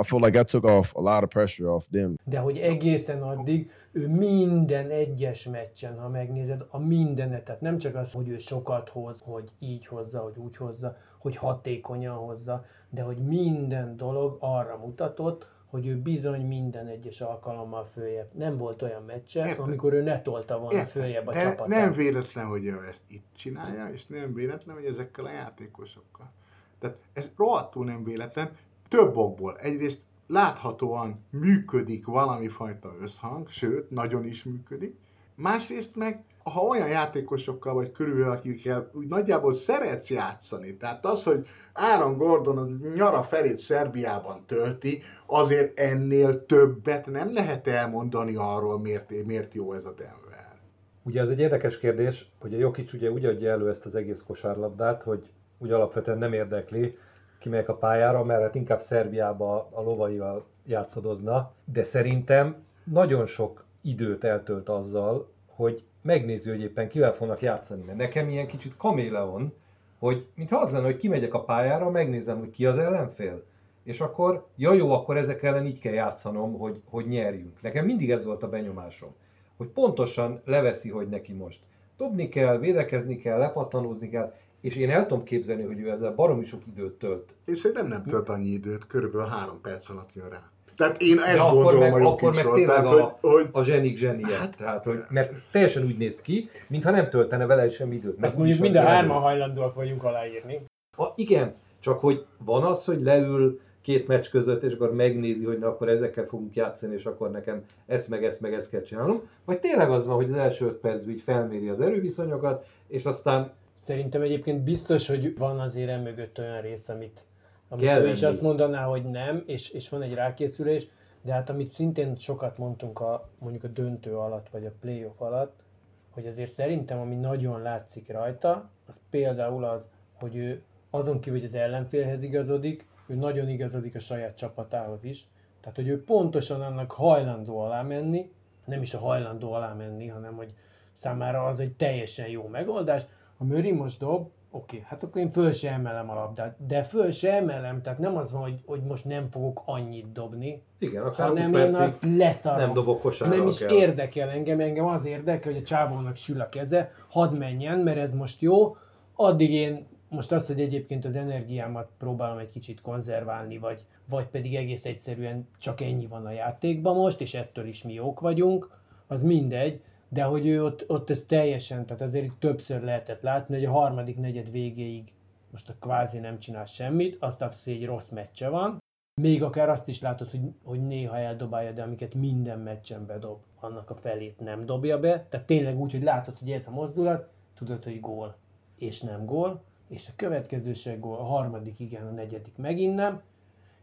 I 0.00 0.02
feel 0.02 0.20
like 0.20 0.32
that 0.38 0.50
took 0.50 0.64
off 0.64 0.92
a 0.94 1.00
lot 1.00 1.22
of 1.22 1.28
pressure 1.28 1.70
off 1.70 1.84
them. 1.90 2.14
De 2.24 2.38
hogy 2.38 2.58
egészen 2.58 3.22
addig 3.22 3.70
ő 3.92 4.08
minden 4.08 4.90
egyes 4.90 5.44
meccsen, 5.44 5.98
ha 5.98 6.08
megnézed, 6.08 6.64
a 6.68 6.78
mindenet, 6.78 7.44
tehát 7.44 7.60
nem 7.60 7.78
csak 7.78 7.94
az, 7.94 8.12
hogy 8.12 8.28
ő 8.28 8.38
sokat 8.38 8.88
hoz, 8.88 9.22
hogy 9.24 9.50
így 9.58 9.86
hozza, 9.86 10.20
hogy 10.20 10.36
úgy 10.38 10.56
hozza, 10.56 10.96
hogy 11.18 11.36
hatékonyan 11.36 12.16
hozza, 12.16 12.64
de 12.90 13.02
hogy 13.02 13.18
minden 13.18 13.96
dolog 13.96 14.36
arra 14.40 14.76
mutatott, 14.76 15.48
hogy 15.66 15.86
ő 15.86 15.96
bizony 15.96 16.46
minden 16.46 16.86
egyes 16.86 17.20
alkalommal 17.20 17.84
följebb. 17.84 18.28
Nem 18.32 18.56
volt 18.56 18.82
olyan 18.82 19.02
meccse, 19.02 19.40
Érted. 19.40 19.58
amikor 19.58 19.92
ő 19.92 20.02
ne 20.02 20.22
tolta 20.22 20.58
volna 20.58 20.78
Érted? 20.78 20.90
följebb 21.02 21.26
a 21.26 21.32
De 21.32 21.42
csapatát. 21.42 21.66
nem 21.66 21.92
véletlen, 21.92 22.46
hogy 22.46 22.64
ő 22.64 22.84
ezt 22.88 23.02
itt 23.08 23.26
csinálja, 23.36 23.88
és 23.92 24.06
nem 24.06 24.34
véletlen, 24.34 24.76
hogy 24.76 24.84
ezekkel 24.84 25.24
a 25.24 25.30
játékosokkal. 25.30 26.32
Tehát 26.78 26.96
ez 27.12 27.32
rohadtul 27.36 27.84
nem 27.84 28.04
véletlen, 28.04 28.50
több 28.88 29.16
okból. 29.16 29.56
Egyrészt 29.56 30.02
láthatóan 30.26 31.14
működik 31.30 32.06
valami 32.06 32.48
fajta 32.48 32.94
összhang, 33.02 33.48
sőt, 33.48 33.90
nagyon 33.90 34.24
is 34.24 34.44
működik. 34.44 34.94
Másrészt 35.34 35.96
meg, 35.96 36.24
ha 36.52 36.60
olyan 36.60 36.88
játékosokkal 36.88 37.74
vagy 37.74 37.92
körülbelül, 37.92 38.30
akikkel 38.30 38.90
úgy 38.92 39.06
nagyjából 39.06 39.52
szeretsz 39.52 40.10
játszani, 40.10 40.76
tehát 40.76 41.04
az, 41.04 41.22
hogy 41.24 41.46
Aaron 41.74 42.16
Gordon 42.16 42.58
a 42.58 42.88
nyara 42.94 43.22
felét 43.22 43.58
Szerbiában 43.58 44.42
tölti, 44.46 45.02
azért 45.26 45.78
ennél 45.78 46.46
többet 46.46 47.06
nem 47.06 47.32
lehet 47.32 47.68
elmondani 47.68 48.34
arról, 48.34 48.78
miért, 48.78 49.24
miért 49.24 49.54
jó 49.54 49.72
ez 49.72 49.84
a 49.84 49.92
Denver. 49.92 50.54
Ugye 51.02 51.20
ez 51.20 51.28
egy 51.28 51.40
érdekes 51.40 51.78
kérdés, 51.78 52.30
hogy 52.40 52.54
a 52.54 52.58
Jokic 52.58 52.92
ugye 52.92 53.10
úgy 53.10 53.24
adja 53.24 53.50
elő 53.50 53.68
ezt 53.68 53.86
az 53.86 53.94
egész 53.94 54.22
kosárlabdát, 54.26 55.02
hogy 55.02 55.26
úgy 55.58 55.70
alapvetően 55.70 56.18
nem 56.18 56.32
érdekli, 56.32 56.96
kimegyek 57.38 57.68
a 57.68 57.76
pályára, 57.76 58.24
mert 58.24 58.42
hát 58.42 58.54
inkább 58.54 58.80
Szerbiába 58.80 59.68
a 59.72 59.82
lovaival 59.82 60.44
játszadozna, 60.66 61.52
de 61.64 61.82
szerintem 61.82 62.56
nagyon 62.84 63.26
sok 63.26 63.64
időt 63.82 64.24
eltölt 64.24 64.68
azzal, 64.68 65.28
hogy 65.46 65.84
megnézi, 66.02 66.50
hogy 66.50 66.60
éppen 66.60 66.88
kivel 66.88 67.12
fognak 67.12 67.42
játszani. 67.42 67.82
Mert 67.82 67.98
nekem 67.98 68.28
ilyen 68.28 68.46
kicsit 68.46 68.76
kaméleon, 68.76 69.52
hogy 69.98 70.26
mintha 70.34 70.60
az 70.60 70.72
lenne, 70.72 70.84
hogy 70.84 70.96
kimegyek 70.96 71.34
a 71.34 71.44
pályára, 71.44 71.90
megnézem, 71.90 72.38
hogy 72.38 72.50
ki 72.50 72.66
az 72.66 72.78
ellenfél, 72.78 73.42
és 73.84 74.00
akkor, 74.00 74.46
ja 74.56 74.72
jó, 74.72 74.92
akkor 74.92 75.16
ezek 75.16 75.42
ellen 75.42 75.66
így 75.66 75.78
kell 75.78 75.92
játszanom, 75.92 76.58
hogy, 76.58 76.82
hogy 76.90 77.06
nyerjünk. 77.06 77.62
Nekem 77.62 77.84
mindig 77.84 78.10
ez 78.10 78.24
volt 78.24 78.42
a 78.42 78.48
benyomásom, 78.48 79.14
hogy 79.56 79.66
pontosan 79.66 80.40
leveszi, 80.44 80.90
hogy 80.90 81.08
neki 81.08 81.32
most 81.32 81.60
dobni 81.96 82.28
kell, 82.28 82.58
védekezni 82.58 83.16
kell, 83.16 83.38
lepattanózni 83.38 84.08
kell, 84.08 84.34
és 84.66 84.76
én 84.76 84.90
el 84.90 85.06
tudom 85.06 85.24
képzelni, 85.24 85.62
hogy 85.62 85.80
ő 85.80 85.90
ezzel 85.90 86.12
baromi 86.14 86.44
sok 86.44 86.60
időt 86.66 86.92
tölt. 86.92 87.34
Én 87.44 87.54
szerintem 87.54 87.86
nem 87.86 88.04
tölt 88.04 88.28
annyi 88.28 88.48
időt, 88.48 88.86
körülbelül 88.86 89.26
három 89.26 89.60
perc 89.60 89.90
alatt 89.90 90.10
jön 90.14 90.28
rá. 90.28 90.50
Tehát 90.76 91.00
én 91.00 91.18
ezt 91.18 91.36
De 91.36 91.42
akkor 91.42 91.62
gondolom 91.62 91.90
meg, 91.90 92.02
a 92.02 92.10
akkor 92.10 92.34
meg 92.34 92.66
tehát, 92.66 92.84
a, 92.84 92.90
hogy, 92.90 93.30
hogy 93.32 93.48
a 93.52 93.62
zsenik 93.62 93.96
zsenie. 93.96 94.36
Hát, 94.36 94.56
tehát, 94.56 94.84
hogy, 94.84 94.98
mert 95.08 95.32
teljesen 95.50 95.84
úgy 95.84 95.96
néz 95.96 96.20
ki, 96.20 96.48
mintha 96.68 96.90
nem 96.90 97.08
töltene 97.08 97.46
vele 97.46 97.68
sem 97.68 97.92
időt. 97.92 98.18
Meg 98.18 98.36
mondjuk 98.36 98.58
mind 98.58 98.76
a 98.76 98.82
hárman 98.82 99.20
hajlandóak 99.20 99.74
vagyunk 99.74 100.04
aláírni. 100.04 100.64
A, 100.96 101.04
igen, 101.14 101.54
csak 101.80 102.00
hogy 102.00 102.24
van 102.44 102.64
az, 102.64 102.84
hogy 102.84 103.00
leül 103.00 103.60
két 103.82 104.06
meccs 104.06 104.30
között, 104.30 104.62
és 104.62 104.72
akkor 104.72 104.94
megnézi, 104.94 105.44
hogy 105.44 105.58
na, 105.58 105.66
akkor 105.66 105.88
ezekkel 105.88 106.24
fogunk 106.24 106.54
játszani, 106.54 106.94
és 106.94 107.04
akkor 107.04 107.30
nekem 107.30 107.62
ezt 107.86 108.08
meg 108.08 108.24
ezt 108.24 108.40
meg 108.40 108.52
ezt 108.52 108.70
kell 108.70 108.82
csinálnom. 108.82 109.22
Vagy 109.44 109.58
tényleg 109.58 109.90
az 109.90 110.06
van, 110.06 110.16
hogy 110.16 110.30
az 110.30 110.36
első 110.36 110.66
öt 110.66 110.74
percben 110.76 111.14
így 111.14 111.20
felméri 111.20 111.68
az 111.68 111.80
erőviszonyokat, 111.80 112.66
és 112.88 113.04
aztán 113.04 113.52
Szerintem 113.76 114.22
egyébként 114.22 114.62
biztos, 114.62 115.06
hogy 115.06 115.38
van 115.38 115.60
azért 115.60 115.90
emögött 115.90 116.38
olyan 116.38 116.60
rész, 116.60 116.88
amit 116.88 117.26
amit 117.68 117.84
Kell 117.84 118.02
ő 118.02 118.08
is 118.08 118.22
azt 118.22 118.42
mondaná, 118.42 118.84
hogy 118.84 119.04
nem, 119.04 119.42
és, 119.46 119.70
és 119.70 119.88
van 119.88 120.02
egy 120.02 120.14
rákészülés, 120.14 120.86
de 121.22 121.32
hát 121.32 121.50
amit 121.50 121.70
szintén 121.70 122.16
sokat 122.16 122.58
mondtunk 122.58 123.00
a, 123.00 123.28
mondjuk 123.38 123.64
a 123.64 123.68
döntő 123.68 124.16
alatt, 124.16 124.48
vagy 124.48 124.66
a 124.66 124.72
playoff 124.80 125.20
alatt, 125.20 125.62
hogy 126.10 126.26
azért 126.26 126.50
szerintem, 126.50 126.98
ami 126.98 127.14
nagyon 127.14 127.62
látszik 127.62 128.12
rajta, 128.12 128.70
az 128.86 129.00
például 129.10 129.64
az, 129.64 129.90
hogy 130.12 130.36
ő 130.36 130.62
azon 130.90 131.20
kívül, 131.20 131.38
hogy 131.38 131.48
az 131.48 131.54
ellenfélhez 131.54 132.22
igazodik, 132.22 132.86
ő 133.06 133.14
nagyon 133.14 133.48
igazodik 133.48 133.94
a 133.94 133.98
saját 133.98 134.36
csapatához 134.36 135.04
is. 135.04 135.26
Tehát, 135.60 135.76
hogy 135.76 135.88
ő 135.88 136.04
pontosan 136.04 136.60
annak 136.60 136.92
hajlandó 136.92 137.58
alá 137.58 137.82
menni, 137.82 138.32
nem 138.64 138.82
is 138.82 138.94
a 138.94 138.98
hajlandó 138.98 139.52
alá 139.52 139.72
menni, 139.72 140.06
hanem 140.06 140.34
hogy 140.34 140.54
számára 140.92 141.46
az 141.46 141.60
egy 141.60 141.72
teljesen 141.72 142.28
jó 142.28 142.46
megoldás. 142.48 143.02
Ha 143.38 143.44
Möri 143.44 143.72
most 143.72 143.98
dob, 143.98 144.28
oké, 144.50 144.82
hát 144.86 145.02
akkor 145.02 145.20
én 145.20 145.30
föl 145.30 145.52
se 145.52 145.70
emelem 145.70 146.10
a 146.10 146.14
labdát, 146.14 146.66
de 146.66 146.82
föl 146.82 147.10
se 147.10 147.32
emelem, 147.32 147.82
tehát 147.82 147.98
nem 147.98 148.16
az 148.16 148.32
van, 148.32 148.42
hogy, 148.42 148.60
hogy 148.66 148.82
most 148.82 149.04
nem 149.04 149.30
fogok 149.30 149.62
annyit 149.64 150.12
dobni, 150.12 150.62
Igen, 150.78 151.02
akár 151.02 151.28
20 151.28 151.38
hanem 151.38 151.54
én 151.66 151.74
azt 151.74 152.04
leszarom. 152.16 152.60
nem 152.60 152.72
dobok 152.72 153.00
kosárra 153.00 153.36
Nem 153.36 153.46
is 153.46 153.58
kell. 153.58 153.74
érdekel 153.74 154.28
engem, 154.28 154.60
engem 154.60 154.86
az 154.86 155.04
érdekel, 155.06 155.52
hogy 155.52 155.60
a 155.62 155.64
csávónak 155.64 156.16
sül 156.16 156.40
a 156.40 156.48
keze, 156.48 156.92
hadd 157.08 157.32
menjen, 157.32 157.78
mert 157.78 157.98
ez 157.98 158.12
most 158.14 158.40
jó, 158.40 158.76
addig 159.14 159.50
én 159.50 159.86
most 160.08 160.32
az, 160.32 160.46
hogy 160.46 160.60
egyébként 160.60 161.04
az 161.04 161.16
energiámat 161.16 161.88
próbálom 161.98 162.38
egy 162.38 162.50
kicsit 162.50 162.80
konzerválni, 162.80 163.58
vagy, 163.58 163.84
vagy 164.08 164.26
pedig 164.26 164.54
egész 164.54 164.84
egyszerűen 164.84 165.48
csak 165.58 165.80
ennyi 165.80 166.06
van 166.06 166.26
a 166.26 166.30
játékban 166.30 166.96
most, 166.96 167.20
és 167.20 167.34
ettől 167.34 167.66
is 167.66 167.82
mi 167.82 167.92
jók 167.92 168.20
vagyunk, 168.20 168.70
az 169.06 169.22
mindegy, 169.22 169.80
de 170.08 170.22
hogy 170.22 170.46
ő 170.46 170.64
ott, 170.64 170.84
ott 170.86 171.10
ez 171.10 171.24
teljesen, 171.24 171.86
tehát 171.86 172.02
azért 172.02 172.24
itt 172.24 172.40
többször 172.40 172.82
lehetett 172.82 173.22
látni, 173.22 173.54
hogy 173.54 173.64
a 173.64 173.70
harmadik 173.70 174.16
negyed 174.16 174.50
végéig 174.50 175.12
most 175.50 175.68
a 175.68 175.74
kvázi 175.80 176.18
nem 176.18 176.38
csinál 176.38 176.64
semmit, 176.64 177.16
azt 177.20 177.40
látod, 177.40 177.58
hogy 177.64 177.72
egy 177.72 177.86
rossz 177.86 178.10
meccse 178.10 178.48
van, 178.48 178.78
még 179.20 179.42
akár 179.42 179.68
azt 179.68 179.88
is 179.88 180.00
látod, 180.00 180.30
hogy, 180.30 180.40
hogy 180.64 180.86
néha 180.86 181.18
eldobálja, 181.18 181.72
de 181.72 181.82
amiket 181.82 182.14
minden 182.14 182.58
meccsen 182.58 183.06
bedob, 183.06 183.38
annak 183.60 183.90
a 183.90 183.94
felét 183.94 184.40
nem 184.40 184.66
dobja 184.66 185.00
be. 185.00 185.26
Tehát 185.28 185.46
tényleg 185.46 185.78
úgy, 185.78 185.92
hogy 185.92 186.02
látod, 186.02 186.38
hogy 186.38 186.50
ez 186.50 186.66
a 186.66 186.70
mozdulat, 186.70 187.28
tudod, 187.54 187.84
hogy 187.84 188.00
gól, 188.00 188.36
és 188.78 189.00
nem 189.00 189.24
gól, 189.24 189.62
és 189.88 190.08
a 190.08 190.12
következő 190.16 190.72
se 190.72 190.96
gól, 190.96 191.18
a 191.18 191.24
harmadik 191.24 191.80
igen, 191.80 192.06
a 192.06 192.10
negyedik 192.10 192.56
megint 192.56 192.94
nem, 192.94 193.22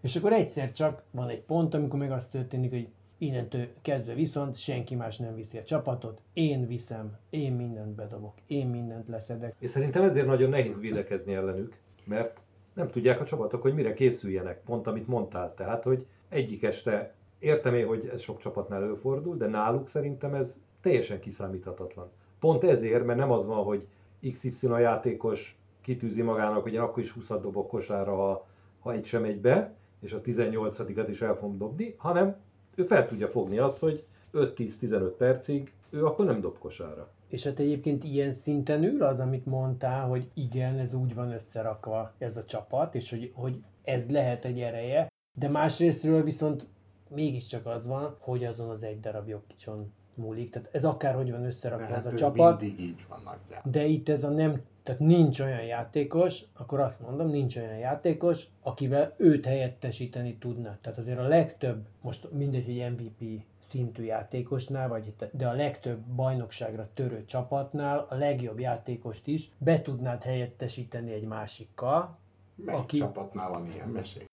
és 0.02 0.16
akkor 0.16 0.34
egyszer 0.34 0.72
csak 0.72 1.04
van 1.12 1.30
egy 1.30 1.42
pont, 1.42 1.74
amikor 1.74 2.00
meg 2.00 2.12
az 2.12 2.30
történik, 2.30 2.70
hogy 2.70 2.88
innentől 3.18 3.68
kezdve 3.82 4.14
viszont 4.14 4.56
senki 4.56 4.96
más 4.96 5.18
nem 5.18 5.36
viszi 5.36 5.58
a 5.58 5.64
csapatot, 5.64 6.22
én 6.34 6.68
viszem, 6.68 7.18
én 7.30 7.52
mindent 7.54 7.96
bedobok, 7.96 8.34
én 8.48 8.68
mindent 8.68 9.08
leszedek. 9.08 9.56
És 9.60 9.70
szerintem 9.70 10.04
ezért 10.04 10.26
nagyon 10.26 10.50
nehéz 10.50 10.80
védekezni 10.80 11.34
ellenük, 11.34 11.78
mert 12.06 12.42
nem 12.74 12.90
tudják 12.90 13.22
a 13.22 13.26
csapatok, 13.26 13.62
hogy 13.62 13.74
mire 13.74 13.94
készüljenek, 13.94 14.62
pont 14.64 14.88
amit 14.88 15.08
mondtál. 15.08 15.54
Tehát, 15.54 15.84
hogy 15.84 16.06
egyik 16.30 16.64
este, 16.64 17.14
értem 17.40 17.74
én, 17.74 17.88
hogy 17.88 18.10
ez 18.14 18.22
sok 18.22 18.40
csapatnál 18.40 18.84
előfordul, 18.84 19.38
de 19.38 19.48
náluk 19.48 19.88
szerintem 19.88 20.34
ez 20.34 20.62
teljesen 20.82 21.20
kiszámíthatatlan. 21.20 22.10
Pont 22.40 22.64
ezért, 22.64 23.06
mert 23.06 23.20
nem 23.20 23.32
az 23.32 23.46
van, 23.46 23.64
hogy 23.64 23.88
XY 24.32 24.68
játékos 24.68 25.58
kitűzi 25.82 26.22
magának, 26.22 26.64
hogy 26.64 26.74
én 26.74 26.80
akkor 26.80 27.04
is 27.04 27.12
20 27.12 27.28
dobok 27.28 27.68
kosárra, 27.68 28.16
ha, 28.16 28.48
ha 28.80 28.92
egy 28.92 29.06
sem 29.06 29.22
megy 29.22 29.40
be, 29.40 29.74
és 30.02 30.14
a 30.14 30.22
18-at 30.22 31.06
is 31.10 31.22
el 31.22 31.36
fogom 31.36 31.58
dobni, 31.58 31.96
hanem 31.98 32.36
ő 32.76 32.84
fel 32.84 33.08
tudja 33.08 33.28
fogni 33.28 33.58
azt, 33.58 33.80
hogy 33.80 34.04
5-10-15 34.34 35.14
percig 35.18 35.72
ő 35.90 36.06
akkor 36.06 36.26
nem 36.26 36.42
dob 36.42 36.58
kosárra. 36.58 37.10
És 37.28 37.44
hát 37.44 37.60
egyébként 37.60 38.04
ilyen 38.04 38.32
szinten 38.32 38.84
ül 38.84 39.04
az, 39.04 39.20
amit 39.20 39.46
mondtál, 39.46 40.08
hogy 40.08 40.30
igen, 40.34 40.80
ez 40.80 40.94
úgy 40.94 41.14
van 41.14 41.32
összerakva 41.32 42.14
ez 42.18 42.38
a 42.38 42.46
csapat, 42.46 42.96
és 42.96 43.10
hogy, 43.10 43.32
hogy 43.34 43.64
ez 43.84 44.12
lehet 44.12 44.46
egy 44.46 44.60
ereje, 44.60 45.08
de 45.40 45.50
másrésztről 45.50 46.24
viszont 46.24 46.68
mégiscsak 47.10 47.66
az 47.66 47.88
van, 47.88 48.16
hogy 48.20 48.46
azon 48.46 48.70
az 48.70 48.84
egy 48.84 49.00
darab 49.00 49.28
jobbkicson 49.28 49.94
múlik. 50.16 50.50
Tehát 50.50 50.70
ez 50.72 50.86
akárhogy 50.86 51.32
van 51.32 51.42
De 51.42 51.46
összerakva 51.48 51.86
hát 51.86 51.98
ez 51.98 52.06
a 52.06 52.12
ez 52.12 52.20
csapat, 52.20 52.62
mindig 52.62 52.80
így 52.80 53.06
van 53.10 53.22
nagyjából. 53.24 53.72
de 53.72 53.86
itt 53.86 54.10
ez 54.10 54.24
a 54.24 54.30
nem, 54.30 54.62
tehát 54.84 55.02
nincs 55.02 55.40
olyan 55.40 55.64
játékos, 55.64 56.42
akkor 56.54 56.80
azt 56.80 57.02
mondom, 57.02 57.30
nincs 57.30 57.56
olyan 57.58 57.78
játékos, 57.78 58.48
akivel 58.62 59.14
őt 59.18 59.46
helyettesíteni 59.46 60.36
tudna. 60.38 60.78
Tehát 60.82 60.98
azért 60.98 61.20
a 61.20 61.28
legtöbb, 61.28 61.86
most 62.02 62.32
mindegy, 62.32 62.66
hogy 62.66 62.92
MVP 62.92 63.42
szintű 63.60 64.04
játékosnál, 64.04 64.88
vagy, 64.88 65.14
de 65.32 65.48
a 65.48 65.54
legtöbb 65.54 66.00
bajnokságra 66.00 66.90
törő 66.94 67.26
csapatnál 67.26 68.06
a 68.10 68.16
legjobb 68.16 68.60
játékost 68.60 69.28
is 69.28 69.50
be 69.58 69.82
tudnád 69.82 70.24
helyettesíteni 70.24 71.12
egy 71.12 71.26
másikkal, 71.26 72.18
Melyik 72.56 72.82
Aki- 72.82 72.98
csapatnál 72.98 73.50
van 73.50 73.66
ilyen 73.66 73.90
mesé? 73.90 74.26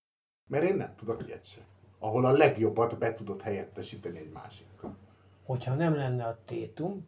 Mert 0.48 0.64
én 0.64 0.76
nem 0.76 0.94
tudok 0.96 1.26
ilyet 1.26 1.44
sem. 1.44 1.62
Ahol 1.98 2.24
a 2.24 2.30
legjobbat 2.30 2.98
be 2.98 3.14
tudod 3.14 3.42
helyettesíteni 3.42 4.18
egy 4.18 4.30
másikkal. 4.30 4.96
Hogyha 5.50 5.74
nem 5.74 5.94
lenne 5.94 6.24
a 6.24 6.38
tétum, 6.44 7.06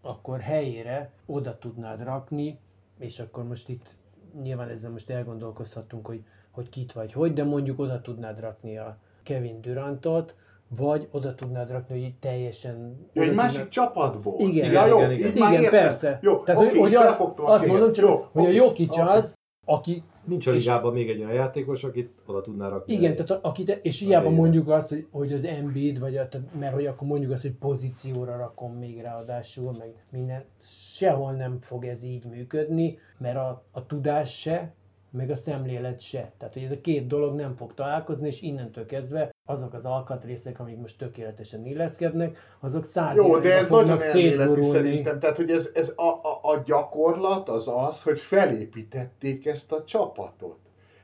akkor 0.00 0.40
helyére 0.40 1.10
oda 1.26 1.58
tudnád 1.58 2.02
rakni, 2.02 2.58
és 2.98 3.18
akkor 3.18 3.44
most 3.44 3.68
itt 3.68 3.96
nyilván 4.42 4.68
ezzel 4.68 4.90
most 4.90 5.10
elgondolkozhatunk, 5.10 6.06
hogy, 6.06 6.22
hogy 6.50 6.68
kit 6.68 6.92
vagy 6.92 7.12
hogy, 7.12 7.32
de 7.32 7.44
mondjuk 7.44 7.78
oda 7.78 8.00
tudnád 8.00 8.40
rakni 8.40 8.78
a 8.78 8.96
Kevin 9.22 9.60
Durantot, 9.60 10.34
vagy 10.76 11.08
oda 11.10 11.34
tudnád 11.34 11.70
rakni, 11.70 12.02
hogy 12.02 12.14
teljesen... 12.14 13.06
Ja, 13.12 13.22
egy 13.22 13.34
másik 13.34 13.50
tudnád- 13.50 13.70
csapatból. 13.70 14.40
Igen, 14.40 14.72
ja, 14.72 14.86
jó, 14.86 14.96
igen, 14.98 15.10
igen. 15.10 15.36
Igen, 15.36 15.52
értem. 15.52 15.80
persze. 15.80 16.18
Jó, 16.22 16.42
Tehát, 16.42 16.62
oké, 16.62 16.78
hogy, 16.78 16.80
hogy 16.80 16.94
a, 16.94 17.20
a 17.20 17.34
azt 17.36 17.66
mondom 17.66 17.92
csak, 17.92 18.04
Jó, 18.04 18.28
hogy 18.32 18.42
a 18.42 18.46
oké, 18.46 18.54
Jokic 18.54 18.98
oké. 18.98 19.00
az, 19.00 19.34
aki 19.64 20.02
Nincs 20.24 20.46
a 20.46 20.50
ligában 20.50 20.92
még 20.92 21.10
egy 21.10 21.18
olyan 21.18 21.32
játékos, 21.32 21.84
akit 21.84 22.10
oda 22.26 22.40
tudná 22.40 22.68
rakni. 22.68 22.92
Igen, 22.92 23.14
tehát 23.14 23.30
a- 23.30 23.48
akit, 23.48 23.78
és 23.82 23.98
hiába 23.98 24.30
mondjuk 24.30 24.68
azt, 24.68 24.88
hogy, 24.88 25.06
hogy 25.10 25.32
az 25.32 25.44
Embiid, 25.44 25.98
vagy 25.98 26.16
a, 26.16 26.28
tehát, 26.28 26.54
mert 26.58 26.74
hogy 26.74 26.86
akkor 26.86 27.08
mondjuk 27.08 27.32
azt, 27.32 27.42
hogy 27.42 27.52
pozícióra 27.52 28.36
rakom 28.36 28.72
még 28.72 29.00
ráadásul, 29.00 29.72
meg 29.78 29.94
minden, 30.10 30.44
sehol 30.64 31.32
nem 31.32 31.60
fog 31.60 31.84
ez 31.84 32.02
így 32.02 32.24
működni, 32.24 32.98
mert 33.18 33.36
a, 33.36 33.64
a 33.70 33.86
tudás 33.86 34.40
se, 34.40 34.74
meg 35.12 35.30
a 35.30 35.36
szemlélet 35.36 36.00
se. 36.00 36.32
Tehát, 36.38 36.54
hogy 36.54 36.62
ez 36.62 36.70
a 36.70 36.80
két 36.80 37.06
dolog 37.06 37.34
nem 37.34 37.56
fog 37.56 37.74
találkozni, 37.74 38.26
és 38.26 38.40
innentől 38.40 38.86
kezdve 38.86 39.30
azok 39.44 39.74
az 39.74 39.84
alkatrészek, 39.84 40.60
amik 40.60 40.76
most 40.76 40.98
tökéletesen 40.98 41.66
illeszkednek, 41.66 42.56
azok 42.60 42.84
száz 42.84 43.16
Jó, 43.16 43.38
de 43.38 43.58
ez 43.58 43.68
nagyon 43.68 44.02
elméleti 44.02 44.60
szerintem. 44.60 45.18
Tehát, 45.18 45.36
hogy 45.36 45.50
ez, 45.50 45.70
ez 45.74 45.92
a, 45.96 46.02
a, 46.02 46.40
a 46.42 46.62
gyakorlat 46.64 47.48
az 47.48 47.68
az, 47.68 48.02
hogy 48.02 48.18
felépítették 48.20 49.46
ezt 49.46 49.72
a 49.72 49.84
csapatot. 49.84 50.58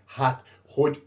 Hát, 0.05 0.43
hogy 0.69 1.03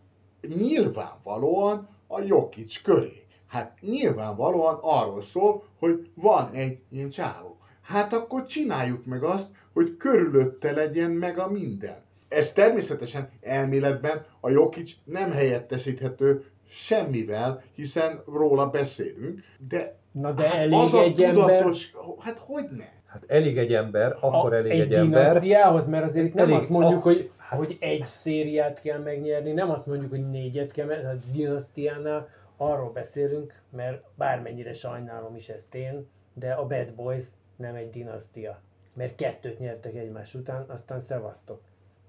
nyilvánvalóan 0.57 1.89
a 2.07 2.21
Jokic 2.21 2.81
köré. 2.81 3.25
Hát 3.47 3.77
nyilvánvalóan 3.81 4.79
arról 4.81 5.21
szól, 5.21 5.63
hogy 5.79 6.09
van 6.15 6.51
egy 6.53 6.79
ilyen 6.89 7.09
csávó. 7.09 7.57
Hát 7.81 8.13
akkor 8.13 8.45
csináljuk 8.45 9.05
meg 9.05 9.23
azt, 9.23 9.49
hogy 9.73 9.97
körülötte 9.97 10.71
legyen 10.71 11.11
meg 11.11 11.37
a 11.39 11.51
minden. 11.51 12.09
Ez 12.31 12.51
természetesen 12.51 13.29
elméletben 13.41 14.25
a 14.39 14.49
Jokic 14.49 14.91
nem 15.03 15.31
helyettesíthető 15.31 16.45
semmivel, 16.67 17.63
hiszen 17.75 18.23
róla 18.27 18.69
beszélünk, 18.69 19.39
de 19.69 19.95
Na 20.11 20.31
de 20.31 20.43
hát 20.43 20.53
elég 20.57 20.73
az 20.73 20.93
a 20.93 21.01
egy 21.01 21.21
ember- 21.23 21.45
tudatos, 21.45 21.93
hát 22.19 22.37
hogy 22.37 22.65
ne? 22.77 22.83
Hát 23.07 23.23
elég 23.27 23.57
egy 23.57 23.73
ember, 23.73 24.15
akkor 24.19 24.53
a, 24.53 24.57
elég 24.57 24.71
egy, 24.71 24.79
egy, 24.79 24.93
ember. 24.93 25.23
dinasztiához, 25.25 25.87
mert 25.87 26.03
azért 26.03 26.25
itt 26.25 26.33
nem 26.33 26.43
Elég- 26.45 26.57
azt 26.57 26.69
mondjuk, 26.69 26.99
a- 26.99 27.01
hogy, 27.03 27.31
hogy 27.49 27.77
egy 27.79 28.03
szériát 28.03 28.79
kell 28.81 28.99
megnyerni, 28.99 29.51
nem 29.51 29.69
azt 29.69 29.87
mondjuk, 29.87 30.09
hogy 30.09 30.29
négyet 30.29 30.71
kell 30.71 30.85
megnyerni, 30.85 31.19
a 31.19 31.31
dinasztiánál 31.31 32.29
arról 32.57 32.91
beszélünk, 32.91 33.53
mert 33.69 34.03
bármennyire 34.15 34.73
sajnálom 34.73 35.35
is 35.35 35.49
ezt 35.49 35.75
én, 35.75 36.07
de 36.33 36.51
a 36.51 36.65
Bad 36.67 36.93
Boys 36.93 37.23
nem 37.57 37.75
egy 37.75 37.89
dinasztia, 37.89 38.61
mert 38.93 39.15
kettőt 39.15 39.59
nyertek 39.59 39.95
egymás 39.95 40.33
után, 40.33 40.65
aztán 40.67 40.99
szevasztok. 40.99 41.61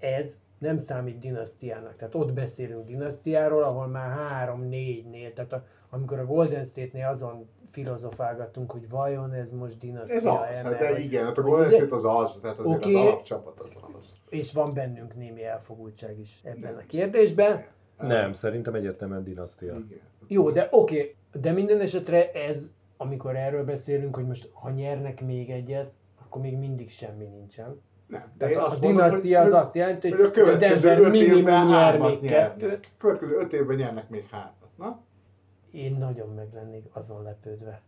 Ez 0.03 0.41
nem 0.57 0.77
számít 0.77 1.17
dinasztiának. 1.17 1.95
Tehát 1.95 2.15
ott 2.15 2.33
beszélünk 2.33 2.85
dinasztiáról, 2.85 3.63
ahol 3.63 3.87
már 3.87 4.09
három-négynél, 4.09 5.33
tehát 5.33 5.53
a, 5.53 5.65
amikor 5.89 6.19
a 6.19 6.25
Golden 6.25 6.63
State-nél 6.63 7.07
azon 7.07 7.49
filozofálgattunk, 7.71 8.71
hogy 8.71 8.89
vajon 8.89 9.33
ez 9.33 9.51
most 9.51 9.77
dinasztia 9.77 10.15
Ez 10.15 10.25
az, 10.25 10.61
hát 10.61 10.77
de 10.77 10.99
igen, 10.99 11.25
hát 11.25 11.37
a 11.37 11.41
Golden 11.41 11.69
State 11.71 11.95
az 11.95 12.05
az, 12.05 12.39
tehát 12.41 12.59
azért 12.59 12.75
Oké. 12.75 12.95
az 12.95 13.05
alapcsapat 13.05 13.59
az 13.59 13.77
az. 13.97 14.17
és 14.29 14.53
van 14.53 14.73
bennünk 14.73 15.15
némi 15.15 15.43
elfogultság 15.43 16.19
is 16.19 16.41
ebben 16.43 16.73
Nem, 16.73 16.83
a 16.83 16.85
kérdésben. 16.87 17.65
Nem, 17.97 18.33
szerintem 18.33 18.73
egyértelműen 18.73 19.23
dinasztia. 19.23 19.73
Igen. 19.73 20.01
Jó, 20.27 20.51
de 20.51 20.67
oké, 20.71 20.95
okay, 20.97 21.41
de 21.41 21.51
minden 21.51 21.79
esetre 21.79 22.31
ez, 22.31 22.71
amikor 22.97 23.35
erről 23.35 23.63
beszélünk, 23.63 24.15
hogy 24.15 24.25
most 24.25 24.49
ha 24.53 24.69
nyernek 24.69 25.21
még 25.21 25.49
egyet, 25.49 25.91
akkor 26.25 26.41
még 26.41 26.57
mindig 26.57 26.89
semmi 26.89 27.25
nincsen. 27.25 27.81
Nem, 28.07 28.31
de 28.37 28.45
én 28.47 28.51
Tehát 28.51 28.67
a 28.67 28.71
azt 28.71 28.81
mondom, 28.81 29.03
dinasztia 29.05 29.37
hogy, 29.39 29.47
az 29.47 29.53
azt 29.53 29.75
jelenti, 29.75 30.09
hogy 30.09 30.19
a 30.19 30.23
hogy 30.23 30.31
következő 30.31 30.87
Denver 30.89 31.07
öt 31.07 31.21
évben 31.21 31.67
hármat 31.67 32.21
nyernek. 32.21 32.91
Következő 32.97 33.35
öt 33.35 33.53
évben 33.53 33.75
nyernek 33.75 34.09
még 34.09 34.25
hármat. 34.31 34.69
Na? 34.77 34.99
Én 35.71 35.95
nagyon 35.99 36.29
meg 36.29 36.47
lennék 36.53 36.85
azon 36.93 37.23
lepődve. 37.23 37.81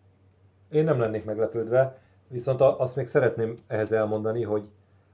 Én 0.71 0.83
nem 0.83 0.99
lennék 0.99 1.25
meglepődve, 1.25 1.97
viszont 2.27 2.61
a- 2.61 2.79
azt 2.79 2.95
még 2.95 3.05
szeretném 3.05 3.53
ehhez 3.67 3.91
elmondani, 3.91 4.43
hogy 4.43 4.69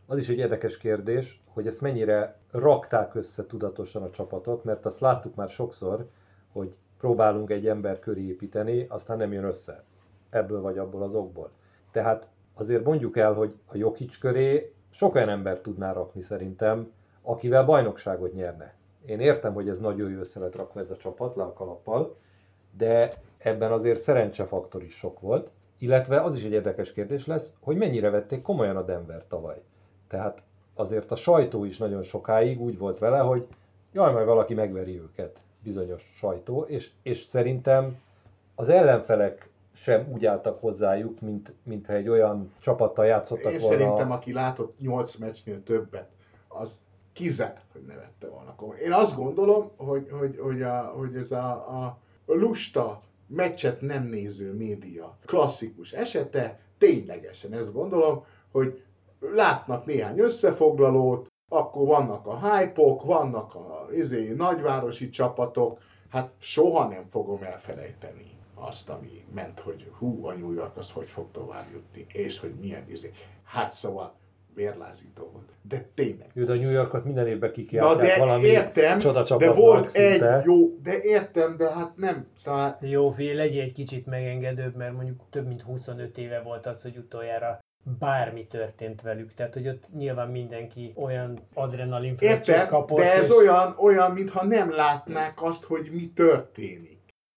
az 0.07 0.17
is 0.17 0.29
egy 0.29 0.37
érdekes 0.37 0.77
kérdés, 0.77 1.41
hogy 1.53 1.67
ezt 1.67 1.81
mennyire 1.81 2.35
rakták 2.51 3.15
össze 3.15 3.45
tudatosan 3.45 4.03
a 4.03 4.09
csapatot, 4.09 4.63
mert 4.63 4.85
azt 4.85 4.99
láttuk 4.99 5.35
már 5.35 5.49
sokszor, 5.49 6.07
hogy 6.51 6.77
próbálunk 6.99 7.49
egy 7.49 7.67
ember 7.67 7.99
köré 7.99 8.21
építeni, 8.27 8.85
aztán 8.89 9.17
nem 9.17 9.31
jön 9.33 9.43
össze. 9.43 9.83
Ebből 10.29 10.61
vagy 10.61 10.77
abból 10.77 11.03
az 11.03 11.15
okból. 11.15 11.49
Tehát 11.91 12.27
azért 12.53 12.83
mondjuk 12.85 13.17
el, 13.17 13.33
hogy 13.33 13.55
a 13.65 13.77
Jokic 13.77 14.17
köré 14.17 14.73
sok 14.91 15.15
olyan 15.15 15.29
ember 15.29 15.59
tudná 15.59 15.93
rakni 15.93 16.21
szerintem, 16.21 16.91
akivel 17.21 17.65
bajnokságot 17.65 18.33
nyerne. 18.33 18.73
Én 19.05 19.19
értem, 19.19 19.53
hogy 19.53 19.69
ez 19.69 19.79
nagyon 19.79 20.11
jó 20.11 20.19
össze 20.19 20.39
lett 20.39 20.55
rakva 20.55 20.79
ez 20.79 20.91
a 20.91 20.97
csapat, 20.97 21.35
le 21.35 21.43
a 21.43 21.53
kalappal, 21.53 22.15
de 22.77 23.09
ebben 23.37 23.71
azért 23.71 24.01
szerencsefaktor 24.01 24.83
is 24.83 24.93
sok 24.93 25.19
volt, 25.19 25.51
illetve 25.77 26.21
az 26.21 26.35
is 26.35 26.43
egy 26.43 26.51
érdekes 26.51 26.91
kérdés 26.91 27.27
lesz, 27.27 27.53
hogy 27.59 27.77
mennyire 27.77 28.09
vették 28.09 28.41
komolyan 28.41 28.77
a 28.77 28.81
Denver 28.81 29.27
tavaly. 29.27 29.61
Tehát 30.07 30.43
azért 30.73 31.11
a 31.11 31.15
sajtó 31.15 31.63
is 31.63 31.77
nagyon 31.77 32.01
sokáig 32.01 32.61
úgy 32.61 32.77
volt 32.77 32.99
vele, 32.99 33.17
hogy 33.17 33.47
jaj, 33.93 34.13
majd 34.13 34.25
valaki 34.25 34.53
megveri 34.53 34.99
őket, 34.99 35.39
bizonyos 35.63 36.11
sajtó, 36.15 36.61
és, 36.61 36.91
és 37.03 37.21
szerintem 37.21 37.99
az 38.55 38.69
ellenfelek 38.69 39.49
sem 39.73 40.07
úgy 40.13 40.25
álltak 40.25 40.59
hozzájuk, 40.59 41.21
mint, 41.21 41.53
mintha 41.63 41.93
egy 41.93 42.09
olyan 42.09 42.53
csapattal 42.59 43.05
játszottak 43.05 43.51
Én 43.51 43.59
volna. 43.59 43.75
szerintem, 43.75 44.11
aki 44.11 44.33
látott 44.33 44.79
8 44.79 45.15
meccsnél 45.15 45.63
többet, 45.63 46.09
az 46.47 46.79
kizárt, 47.13 47.65
hogy 47.71 47.81
ne 47.87 47.95
vette 47.95 48.27
volna 48.27 48.55
komolyan. 48.55 48.83
Én 48.83 48.93
azt 48.93 49.15
gondolom, 49.15 49.71
hogy, 49.77 50.07
hogy, 50.11 50.37
hogy, 50.39 50.61
a, 50.61 50.93
hogy 50.97 51.15
ez 51.15 51.31
a, 51.31 51.51
a 51.51 51.99
lusta, 52.25 53.01
meccset 53.27 53.81
nem 53.81 54.03
néző 54.03 54.53
média 54.53 55.17
klasszikus 55.25 55.91
esete, 55.91 56.59
ténylegesen 56.77 57.53
ezt 57.53 57.73
gondolom, 57.73 58.25
hogy 58.51 58.83
látnak 59.19 59.85
néhány 59.85 60.19
összefoglalót, 60.19 61.27
akkor 61.49 61.87
vannak 61.87 62.27
a 62.27 62.49
hype 62.49 62.81
vannak 63.03 63.55
a 63.55 63.87
izé, 63.93 64.33
nagyvárosi 64.33 65.09
csapatok, 65.09 65.79
hát 66.09 66.31
soha 66.37 66.87
nem 66.87 67.05
fogom 67.09 67.43
elfelejteni 67.43 68.40
azt, 68.69 68.89
ami 68.89 69.25
ment, 69.33 69.59
hogy 69.59 69.87
hú, 69.97 70.25
a 70.25 70.33
New 70.33 70.51
York 70.53 70.77
az 70.77 70.91
hogy 70.91 71.07
fog 71.07 71.31
tovább 71.31 71.65
jutni, 71.73 72.05
és 72.13 72.39
hogy 72.39 72.53
milyen 72.59 72.83
izé. 72.89 73.11
Hát 73.43 73.71
szóval 73.71 74.15
vérlázító 74.55 75.29
volt. 75.33 75.49
De 75.61 75.89
tényleg. 75.95 76.29
Jó, 76.33 76.43
de 76.43 76.51
a 76.51 76.55
New 76.55 76.69
Yorkot 76.69 77.03
minden 77.03 77.27
évben 77.27 77.49
Na 77.49 77.55
kikiáltják 77.55 78.17
de 78.17 78.25
valami 78.25 78.43
értem, 78.45 78.99
de 79.37 79.51
volt 79.51 79.89
szinte. 79.89 80.37
egy 80.37 80.45
jó, 80.45 80.77
de 80.83 81.01
értem, 81.01 81.57
de 81.57 81.73
hát 81.73 81.97
nem, 81.97 82.27
szóval 82.33 82.77
Jó, 82.81 83.09
figyelj, 83.09 83.35
legyél 83.35 83.61
egy 83.61 83.71
kicsit 83.71 84.05
megengedőbb, 84.05 84.75
mert 84.75 84.93
mondjuk 84.93 85.21
több 85.29 85.47
mint 85.47 85.61
25 85.61 86.17
éve 86.17 86.41
volt 86.41 86.65
az, 86.65 86.81
hogy 86.81 86.97
utoljára 86.97 87.59
bármi 87.99 88.47
történt 88.47 89.01
velük. 89.01 89.33
Tehát, 89.33 89.53
hogy 89.53 89.67
ott 89.67 89.83
nyilván 89.97 90.27
mindenki 90.29 90.93
olyan 90.95 91.39
adrenalin 91.53 92.15
kapott. 92.67 92.97
de 92.97 93.13
ez 93.13 93.25
és- 93.25 93.35
olyan, 93.37 93.75
olyan, 93.79 94.11
mintha 94.11 94.45
nem 94.45 94.71
látnák 94.71 95.41
azt, 95.43 95.63
hogy 95.63 95.89
mi 95.91 96.11
történik. 96.15 96.90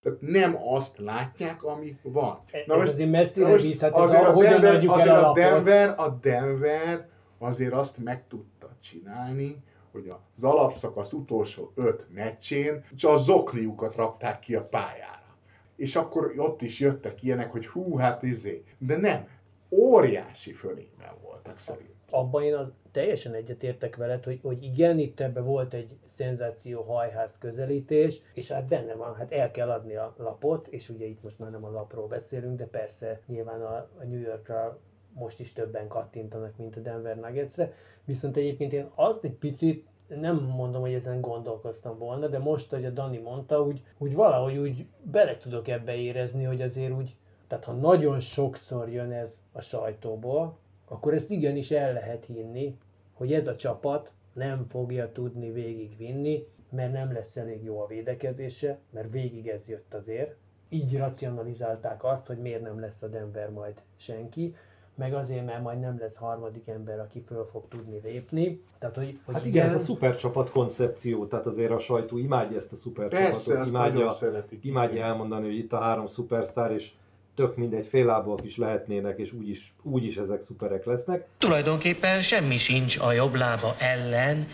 Tehát 0.05 0.21
nem 0.21 0.57
azt 0.69 0.99
látják, 0.99 1.63
ami 1.63 1.97
van. 2.03 2.39
Ez 2.67 2.89
azért 2.89 3.11
messzire 3.11 3.49
most 3.49 3.65
visz, 3.65 3.81
hát 3.81 3.93
azért 3.97 4.23
a- 4.27 4.33
Denver, 4.39 4.85
azért 4.87 5.09
a 5.09 5.21
lapot? 5.21 5.35
Denver, 5.35 5.95
a 5.99 6.09
Denver 6.09 7.09
azért 7.39 7.73
azt 7.73 7.99
meg 7.99 8.27
tudta 8.29 8.71
csinálni, 8.83 9.57
hogy 9.93 10.09
az 10.09 10.43
alapszakasz 10.43 11.13
utolsó 11.13 11.73
öt 11.75 12.07
meccsén 12.15 12.85
csak 12.97 13.11
a 13.11 13.17
zokniukat 13.17 13.95
rakták 13.95 14.39
ki 14.41 14.55
a 14.55 14.65
pályára. 14.65 15.37
És 15.77 15.97
akkor 15.97 16.33
ott 16.37 16.63
is 16.63 16.81
jöttek 16.81 17.23
ilyenek, 17.23 17.51
hogy 17.53 17.67
hú, 17.67 17.97
hát 17.97 18.23
izé. 18.23 18.65
De 18.79 18.97
nem, 18.97 19.29
óriási 19.71 20.53
fölényben 20.53 21.13
voltak 21.23 21.59
szerint. 21.59 21.94
Abban 22.11 22.43
én 22.43 22.55
az 22.55 22.75
teljesen 22.91 23.35
egyetértek 23.35 23.97
veled, 23.97 24.25
hogy, 24.25 24.39
hogy 24.43 24.63
igen, 24.63 24.99
itt 24.99 25.21
ebbe 25.21 25.41
volt 25.41 25.75
egy 25.75 25.97
szenzáció 26.05 26.83
hajház 26.83 27.39
közelítés, 27.39 28.21
és 28.35 28.51
hát 28.51 28.69
benne 28.69 28.95
van, 28.95 29.15
hát 29.15 29.33
el 29.33 29.51
kell 29.51 29.71
adni 29.71 29.95
a 29.95 30.15
lapot, 30.19 30.67
és 30.67 30.89
ugye 30.89 31.07
itt 31.07 31.23
most 31.23 31.39
már 31.39 31.51
nem 31.51 31.65
a 31.65 31.71
lapról 31.71 32.07
beszélünk, 32.07 32.59
de 32.59 32.67
persze 32.67 33.21
nyilván 33.27 33.63
a, 33.63 33.75
a 33.75 34.05
New 34.05 34.21
Yorkra 34.21 34.79
most 35.13 35.41
is 35.41 35.53
többen 35.53 35.89
kattintanak, 35.89 36.57
mint 36.57 36.77
a 36.77 36.81
Denver 36.81 37.17
Nuggetsre, 37.17 37.73
viszont 38.05 38.37
egyébként 38.37 38.73
én 38.73 38.91
azt 38.95 39.25
egy 39.25 39.35
picit 39.35 39.87
nem 40.09 40.37
mondom, 40.37 40.81
hogy 40.81 40.95
ezen 40.95 41.21
gondolkoztam 41.21 41.99
volna, 41.99 42.27
de 42.27 42.39
most, 42.39 42.71
hogy 42.71 42.85
a 42.85 42.91
Dani 42.91 43.19
mondta, 43.19 43.63
úgy, 43.63 43.83
úgy 43.99 44.15
valahogy 44.15 44.57
úgy 44.57 44.87
bele 45.03 45.37
tudok 45.37 45.69
ebbe 45.69 45.95
érezni, 45.95 46.45
hogy 46.45 46.63
azért 46.63 46.93
úgy, 46.93 47.17
tehát 47.47 47.65
ha 47.65 47.73
nagyon 47.73 48.21
sokszor 48.21 48.89
jön 48.89 49.13
ez 49.13 49.43
a 49.53 49.61
sajtóból, 49.61 50.57
akkor 50.89 51.15
ezt 51.15 51.31
igenis 51.31 51.71
el 51.71 51.93
lehet 51.93 52.25
hinni, 52.25 52.77
hogy 53.13 53.33
ez 53.33 53.47
a 53.47 53.57
csapat 53.57 54.13
nem 54.33 54.65
fogja 54.69 55.13
tudni 55.13 55.51
végigvinni, 55.51 56.47
mert 56.71 56.93
nem 56.93 57.13
lesz 57.13 57.37
elég 57.37 57.65
jó 57.65 57.81
a 57.81 57.87
védekezése, 57.87 58.79
mert 58.91 59.13
végig 59.13 59.49
ez 59.49 59.69
jött 59.69 59.95
azért. 59.95 60.37
Így 60.69 60.97
racionalizálták 60.97 62.05
azt, 62.05 62.27
hogy 62.27 62.39
miért 62.39 62.63
nem 62.63 62.81
lesz 62.81 63.03
a 63.03 63.09
Denver 63.09 63.51
majd 63.51 63.83
senki, 63.97 64.55
meg 64.95 65.15
azért, 65.15 65.45
mert 65.45 65.63
majd 65.63 65.81
nem 65.81 65.99
lesz 65.99 66.17
harmadik 66.17 66.69
ember, 66.69 67.01
aki 67.01 67.21
föl 67.27 67.45
fog 67.45 67.69
tudni 67.69 68.01
lépni. 68.03 68.63
Tehát, 68.79 68.97
hogy, 68.97 69.19
hogy 69.25 69.35
Hát 69.35 69.47
igen, 69.47 69.67
ez 69.67 69.75
a 69.75 69.79
szupercsapat 69.79 70.51
koncepció, 70.51 71.27
tehát 71.27 71.47
azért 71.47 71.71
a 71.71 71.79
sajtó 71.79 72.19
imádja 72.19 72.57
ezt 72.57 72.73
a 72.73 72.77
szupercsapatot, 72.77 73.55
Persze, 73.55 73.65
imádja, 73.69 74.13
imádja 74.61 75.05
elmondani, 75.05 75.47
hogy 75.47 75.57
itt 75.57 75.73
a 75.73 75.79
három 75.79 76.07
szupersztár, 76.07 76.71
és 76.71 76.93
tök 77.35 77.57
mindegy, 77.57 77.87
féllábúak 77.87 78.45
is 78.45 78.57
lehetnének, 78.57 79.19
és 79.19 79.33
úgyis, 79.33 79.75
úgyis 79.83 80.17
ezek 80.17 80.41
szuperek 80.41 80.85
lesznek. 80.85 81.27
Tulajdonképpen 81.39 82.23
semmi 82.23 82.59
sincs 82.59 82.99
a 82.99 83.13
jobb 83.13 83.35
lába 83.35 83.75
ellen, 83.79 84.47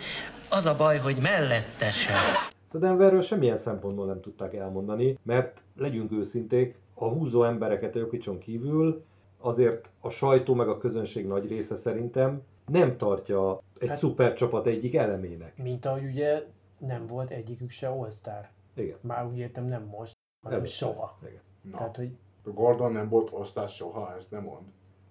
az 0.49 0.67
a 0.67 0.77
baj, 0.77 0.99
hogy 0.99 1.17
mellette 1.17 1.91
sem. 1.91 2.17
Szóval 2.65 2.89
Denverről 2.89 3.21
semmilyen 3.21 3.57
szempontból 3.57 4.07
nem 4.07 4.21
tudták 4.21 4.55
elmondani, 4.55 5.19
mert 5.23 5.63
legyünk 5.77 6.13
őszinték, 6.13 6.79
a 6.95 7.09
húzó 7.09 7.45
embereket 7.45 7.97
a 7.97 7.99
Jokicson 7.99 8.39
kívül 8.39 9.05
azért 9.39 9.91
a 10.01 10.11
sajtó 10.11 10.55
meg 10.55 10.69
a 10.69 10.79
közönség 10.79 11.27
nagy 11.27 11.49
része 11.49 11.77
szerintem 11.77 12.43
nem 12.67 12.97
tartja 12.97 13.61
egy 13.79 13.89
Hát- 13.89 13.99
szupercsapat 13.99 14.67
egyik 14.67 14.95
elemének. 14.95 15.57
Mint 15.57 15.87
ahogy 15.87 16.05
ugye 16.05 16.43
nem 16.79 17.07
volt 17.07 17.31
egyikük 17.31 17.71
se 17.71 17.89
all 17.89 18.09
Igen. 18.75 18.97
Már 19.01 19.27
úgy 19.27 19.39
értem 19.39 19.65
nem 19.65 19.83
most, 19.83 20.13
hanem 20.43 20.59
Előtte. 20.59 20.75
soha. 20.75 21.19
Igen. 21.23 21.41
Na, 21.71 21.77
Tehát, 21.77 21.97
hogy 21.97 22.11
Gordon 22.45 22.93
nem 22.93 23.09
volt 23.09 23.29
osztás 23.33 23.75
soha, 23.75 24.15
ezt 24.19 24.31
nem 24.31 24.43
mond. 24.43 24.63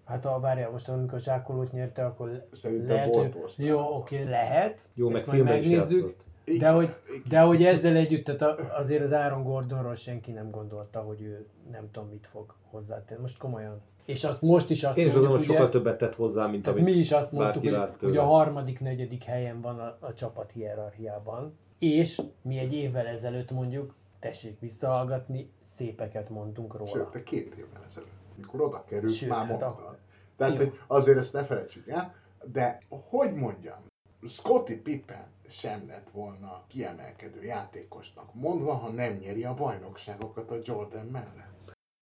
Hát 0.05 0.25
ha 0.25 0.39
várjál, 0.39 0.71
most 0.71 0.89
amikor 0.89 1.19
zsákolót 1.19 1.71
nyerte, 1.71 2.05
akkor 2.05 2.47
Szerintem 2.51 2.95
lehet, 2.95 3.13
volt 3.13 3.33
hogy-. 3.33 3.65
Jó, 3.65 3.79
oké, 3.79 4.23
lehet. 4.23 4.79
Jó, 4.93 5.07
meg 5.07 5.15
ezt 5.15 5.25
majd 5.25 5.37
filmben 5.37 5.57
is 5.57 5.67
megnézzük. 5.67 6.15
De 6.57 6.69
hogy, 6.69 6.95
de 7.29 7.39
hogy 7.39 7.63
ezzel 7.63 7.95
együtt, 7.95 8.23
tehát 8.25 8.41
a- 8.41 8.77
azért 8.77 9.03
az 9.03 9.11
Aaron 9.11 9.43
Gordonról 9.43 9.95
senki 9.95 10.31
nem 10.31 10.49
gondolta, 10.51 10.99
hogy 10.99 11.21
ő 11.21 11.45
nem 11.71 11.89
tudom 11.91 12.09
mit 12.09 12.27
fog 12.27 12.53
hozzátenni. 12.69 13.21
Most 13.21 13.37
komolyan. 13.37 13.81
És 14.05 14.23
azt 14.23 14.41
most 14.41 14.69
is 14.69 14.83
azt 14.83 14.97
Én 14.97 15.05
is 15.05 15.11
azon, 15.11 15.27
mondjuk, 15.27 15.39
hogy 15.47 15.49
ugye, 15.49 15.59
sokkal 15.59 15.81
többet 15.81 15.97
tett 15.97 16.15
hozzá, 16.15 16.47
mint 16.47 16.67
amit 16.67 16.83
mi 16.83 16.91
is 16.91 17.11
azt 17.11 17.31
mondtuk, 17.31 17.63
hogy, 17.63 17.89
hogy 17.99 18.17
a 18.17 18.23
harmadik, 18.23 18.79
negyedik 18.79 19.23
helyen 19.23 19.61
van 19.61 19.79
a, 19.79 19.97
a 19.99 20.13
csapat 20.13 20.51
hierarchiában. 20.51 21.57
És 21.79 22.21
mi 22.41 22.57
egy 22.57 22.73
évvel 22.73 23.05
ezelőtt 23.05 23.51
mondjuk, 23.51 23.93
tessék 24.19 24.59
visszahallgatni, 24.59 25.51
szépeket 25.61 26.29
mondtunk 26.29 26.77
róla. 26.77 26.91
Sőt, 26.91 27.09
de 27.11 27.23
két 27.23 27.55
évvel 27.55 27.83
ezelőtt, 27.85 28.35
mikor 28.35 28.61
oda 28.61 28.83
került, 28.83 29.13
Sőt, 29.13 29.29
már 29.29 29.37
hát 29.39 29.47
mondta. 29.47 29.67
akkor- 29.67 29.97
Tehát 30.35 30.57
hogy 30.57 30.79
azért 30.87 31.17
ezt 31.17 31.33
ne 31.33 31.43
felejtsük 31.43 31.87
el, 31.87 32.15
de 32.43 32.81
hogy 33.09 33.33
mondjam, 33.33 33.77
Scottie 34.27 34.81
Pippen 34.81 35.25
sem 35.47 35.87
lett 35.87 36.09
volna 36.09 36.63
kiemelkedő 36.67 37.43
játékosnak, 37.43 38.33
mondva, 38.33 38.73
ha 38.73 38.89
nem 38.89 39.13
nyeri 39.13 39.43
a 39.43 39.53
bajnokságokat 39.53 40.51
a 40.51 40.55
Jordan 40.63 41.05
mellett. 41.05 41.47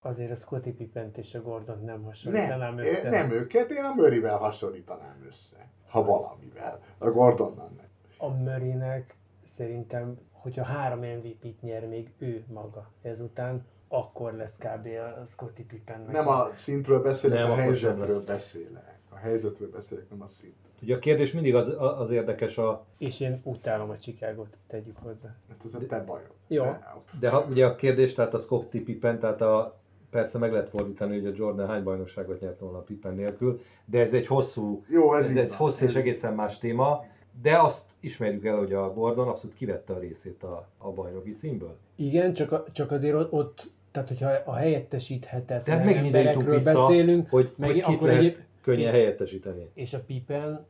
Azért 0.05 0.31
a 0.31 0.35
Scottie 0.35 0.73
Pippent 0.73 1.17
és 1.17 1.35
a 1.35 1.41
Gordon 1.41 1.77
nem 1.77 1.85
Nem, 1.85 2.03
hasonlítanám 2.03 2.77
eh, 2.77 2.85
össze. 2.85 3.09
nem 3.09 3.31
őket, 3.31 3.69
én 3.71 3.83
a 3.83 3.93
Murrayvel 3.93 4.37
hasonlítanám 4.37 5.23
össze. 5.27 5.69
Ha 5.87 6.03
valamivel. 6.03 6.79
A 6.97 7.09
Gordonnal 7.09 7.71
nem. 7.77 7.87
a 8.17 8.27
Murraynek 8.27 9.15
szerintem, 9.43 10.17
hogyha 10.37 10.63
három 10.63 10.99
MVP-t 10.99 11.61
nyer 11.61 11.87
még 11.87 12.11
ő 12.17 12.45
maga 12.53 12.91
ezután, 13.01 13.65
akkor 13.87 14.33
lesz 14.33 14.57
kb. 14.57 14.87
a 15.19 15.25
Scottie 15.25 15.65
Pippennek. 15.65 16.11
Nem 16.11 16.27
a 16.27 16.49
szintről 16.53 17.01
beszélek, 17.01 17.39
Nem, 17.39 17.51
a 17.51 17.55
helyzetről 17.55 18.23
beszélek. 18.23 18.99
A 19.09 19.15
helyzetről 19.15 19.69
beszélek, 19.69 20.09
nem 20.09 20.21
a 20.21 20.27
szint. 20.27 20.55
Ugye 20.81 20.95
a 20.95 20.99
kérdés 20.99 21.33
mindig 21.33 21.55
az, 21.55 21.73
az 21.77 22.09
érdekes, 22.09 22.57
a, 22.57 22.85
És 22.97 23.19
én 23.19 23.41
utálom 23.43 23.89
a 23.89 23.95
Chicago-t, 23.95 24.57
tegyük 24.67 24.97
hozzá. 24.97 25.35
Hát 25.49 25.57
ez 25.63 25.73
a 25.73 25.85
te 25.85 26.03
bajod. 26.03 26.31
Jó. 26.47 26.63
De, 26.63 26.93
de 27.19 27.29
ha, 27.29 27.45
ugye 27.49 27.65
a 27.65 27.75
kérdés, 27.75 28.13
tehát 28.13 28.33
a 28.33 28.37
Scottie 28.37 28.81
Pippen, 28.81 29.19
tehát 29.19 29.41
a, 29.41 29.79
persze 30.09 30.37
meg 30.37 30.51
lehet 30.51 30.69
fordítani, 30.69 31.19
hogy 31.19 31.25
a 31.25 31.31
Jordan 31.35 31.67
hány 31.67 31.83
bajnokságot 31.83 32.39
nyert 32.39 32.59
volna 32.59 32.77
a 32.77 32.81
Pippen 32.81 33.15
nélkül, 33.15 33.59
de 33.85 33.99
ez 33.99 34.13
egy 34.13 34.27
hosszú, 34.27 34.83
Jó, 34.87 35.15
ez 35.15 35.25
ez, 35.25 35.35
egy 35.35 35.47
van, 35.47 35.57
hosszú 35.57 35.85
és 35.85 35.95
egészen 35.95 36.33
más 36.33 36.57
téma, 36.57 37.05
de 37.41 37.59
azt 37.59 37.83
ismerjük 38.07 38.45
el, 38.45 38.57
hogy 38.57 38.73
a 38.73 38.93
Gordon 38.93 39.27
abszolút 39.27 39.55
kivette 39.55 39.93
a 39.93 39.99
részét 39.99 40.43
a, 40.43 40.67
a 40.77 40.91
bajnoki 40.91 41.31
címből. 41.31 41.77
Igen, 41.95 42.33
csak, 42.33 42.51
a, 42.51 42.65
csak 42.71 42.91
azért 42.91 43.15
ott, 43.15 43.31
ott 43.31 43.69
tehát 43.91 44.07
hogyha 44.07 44.51
a 44.51 44.55
helyettesíthetetlen 44.55 45.63
Tehát 45.63 45.85
megint 45.85 46.05
ide 46.05 46.37
vissza, 46.37 46.73
beszélünk, 46.73 47.29
hogy, 47.29 47.53
meg 47.57 47.69
hogy 47.69 47.79
akkor 47.79 48.07
lehet 48.07 48.21
egyéb, 48.21 48.37
könnyen 48.61 48.85
és- 48.85 48.91
helyettesíteni. 48.91 49.69
és 49.73 49.93
a 49.93 49.99
Pippen 49.99 50.65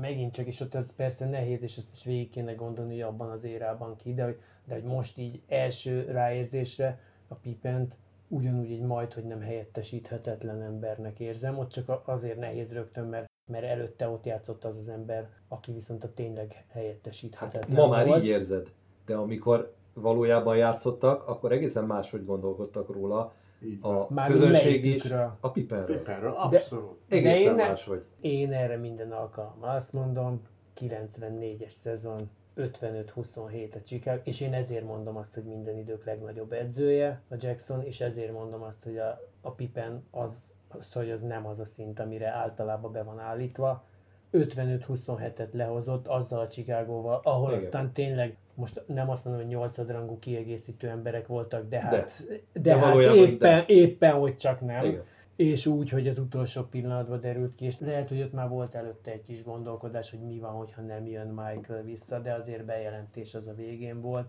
megint 0.00 0.32
csak, 0.32 0.46
és 0.46 0.60
ott 0.60 0.74
ez 0.74 0.94
persze 0.94 1.28
nehéz, 1.28 1.62
és 1.62 1.76
ezt 1.76 1.94
is 1.94 2.04
végig 2.04 2.30
kéne 2.30 2.52
gondolni, 2.52 2.92
hogy 2.92 3.02
abban 3.02 3.30
az 3.30 3.44
érában 3.44 3.96
ki, 3.96 4.14
de 4.14 4.24
hogy, 4.24 4.38
de 4.64 4.74
hogy 4.74 4.82
most 4.84 5.18
így 5.18 5.40
első 5.48 6.04
ráérzésre 6.08 7.00
a 7.28 7.34
Pipent 7.34 7.94
ugyanúgy 8.28 8.72
egy 8.72 8.80
majd, 8.80 9.12
hogy 9.12 9.24
nem 9.24 9.40
helyettesíthetetlen 9.40 10.62
embernek 10.62 11.20
érzem, 11.20 11.58
ott 11.58 11.70
csak 11.70 12.02
azért 12.04 12.38
nehéz 12.38 12.72
rögtön, 12.72 13.06
mert, 13.06 13.30
mert 13.46 13.64
előtte 13.64 14.08
ott 14.08 14.24
játszott 14.26 14.64
az 14.64 14.76
az 14.76 14.88
ember, 14.88 15.28
aki 15.48 15.72
viszont 15.72 16.04
a 16.04 16.12
tényleg 16.12 16.64
helyettesíthetetlen 16.68 17.62
Hát 17.62 17.86
ma 17.86 17.88
már 17.88 18.06
volt. 18.06 18.22
így 18.22 18.28
érzed, 18.28 18.72
de 19.06 19.14
amikor 19.14 19.74
valójában 19.94 20.56
játszottak, 20.56 21.28
akkor 21.28 21.52
egészen 21.52 21.84
máshogy 21.84 22.24
gondolkodtak 22.24 22.90
róla 22.92 23.32
Így 23.64 23.78
a 23.84 24.12
Már 24.12 24.30
közönség 24.30 24.84
is, 24.84 25.10
a 25.40 25.50
Piperről. 25.52 25.96
Piperről, 25.96 26.30
De- 26.32 26.38
abszolút. 26.56 26.98
Egészen 27.08 27.36
én 27.36 27.54
ne- 27.54 27.66
máshogy. 27.68 28.04
Én 28.20 28.52
erre 28.52 28.76
minden 28.76 29.12
alkalommal 29.12 29.70
azt 29.74 29.92
mondom, 29.92 30.40
94-es 30.80 31.68
szezon, 31.68 32.30
55-27 32.56 33.74
a 33.74 33.78
Chicago, 33.84 34.20
és 34.24 34.40
én 34.40 34.52
ezért 34.54 34.84
mondom 34.84 35.16
azt, 35.16 35.34
hogy 35.34 35.44
minden 35.44 35.78
idők 35.78 36.04
legnagyobb 36.04 36.52
edzője 36.52 37.22
a 37.30 37.34
Jackson, 37.38 37.82
és 37.82 38.00
ezért 38.00 38.32
mondom 38.32 38.62
azt, 38.62 38.84
hogy 38.84 38.98
a, 38.98 39.20
a 39.40 39.50
Pippen 39.50 40.04
az, 40.10 40.52
az, 40.78 40.92
hogy 40.92 41.10
az 41.10 41.22
nem 41.22 41.46
az 41.46 41.58
a 41.58 41.64
szint, 41.64 42.00
amire 42.00 42.28
általában 42.28 42.92
be 42.92 43.02
van 43.02 43.18
állítva. 43.18 43.84
55-27-et 44.32 45.52
lehozott 45.52 46.06
azzal 46.06 46.40
a 46.40 46.48
Chicagóval, 46.48 47.20
ahol 47.24 47.48
Igen. 47.50 47.62
aztán 47.62 47.92
tényleg, 47.92 48.36
most 48.54 48.82
nem 48.86 49.10
azt 49.10 49.24
mondom, 49.24 49.42
hogy 49.42 49.52
nyolcadrangú 49.52 50.18
kiegészítő 50.18 50.88
emberek 50.88 51.26
voltak, 51.26 51.68
de 51.68 51.80
hát, 51.80 52.26
de, 52.52 52.60
De 52.60 52.60
de 52.60 52.76
hát 52.76 52.94
éppen, 52.96 53.64
éppen, 53.66 54.12
hogy 54.12 54.36
csak 54.36 54.60
nem 54.60 54.84
Igen. 54.84 55.02
és 55.36 55.66
úgy, 55.66 55.90
hogy 55.90 56.08
az 56.08 56.18
utolsó 56.18 56.62
pillanatban 56.62 57.20
derült 57.20 57.54
ki, 57.54 57.64
és 57.64 57.78
lehet, 57.80 58.08
hogy 58.08 58.20
ott 58.20 58.32
már 58.32 58.48
volt 58.48 58.74
előtte 58.74 59.10
egy 59.10 59.22
kis 59.26 59.44
gondolkodás, 59.44 60.10
hogy 60.10 60.20
mi 60.20 60.38
van, 60.38 60.52
hogyha 60.52 60.82
nem 60.82 61.06
jön 61.06 61.26
Michael 61.26 61.82
vissza, 61.82 62.18
de 62.18 62.32
azért 62.32 62.64
bejelentés 62.64 63.34
az 63.34 63.46
a 63.46 63.54
végén 63.54 64.00
volt. 64.00 64.28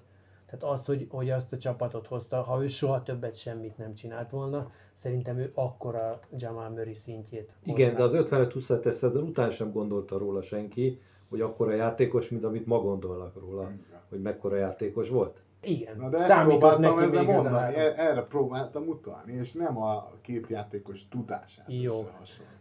Tehát 0.54 0.76
az, 0.76 0.86
hogy, 0.86 1.08
hogy 1.10 1.30
azt 1.30 1.54
a 1.54 1.58
csapatot 1.58 2.08
hozta, 2.08 2.42
ha 2.42 2.64
ő 2.64 2.68
soha 2.68 3.04
többet 3.04 3.36
semmit 3.36 3.78
nem 3.78 3.94
csinált 3.94 4.30
volna, 4.30 4.72
szerintem 4.92 5.38
ő 5.38 5.52
akkora 5.54 6.20
Jamal 6.38 6.70
Murray 6.70 6.94
szintjét 6.94 7.52
Igen, 7.64 7.96
hozná. 7.96 8.20
de 8.20 8.20
az 8.20 8.28
55-27-es 8.30 8.92
szezon 8.92 9.24
után 9.24 9.50
sem 9.50 9.72
gondolta 9.72 10.18
róla 10.18 10.42
senki, 10.42 11.00
hogy 11.30 11.42
akkora 11.42 11.74
játékos, 11.74 12.30
mint 12.30 12.44
amit 12.44 12.66
ma 12.66 12.80
gondolnak 12.80 13.40
róla, 13.40 13.72
hogy 14.10 14.22
mekkora 14.22 14.56
játékos 14.56 15.10
volt. 15.10 15.42
Igen, 15.62 15.98
Na 15.98 16.10
de 16.10 16.20
számított 16.20 16.78
neki 16.78 17.04
ezzel 17.04 17.24
még 17.24 17.30
ez 17.30 17.40
a 17.40 17.44
mondani, 17.44 17.76
e- 17.76 17.94
erre 17.98 18.22
próbáltam 18.22 18.88
utalni, 18.88 19.34
és 19.34 19.54
nem 19.54 19.78
a 19.78 20.12
két 20.22 20.48
játékos 20.48 21.08
tudását 21.08 21.66
Jó. 21.68 22.10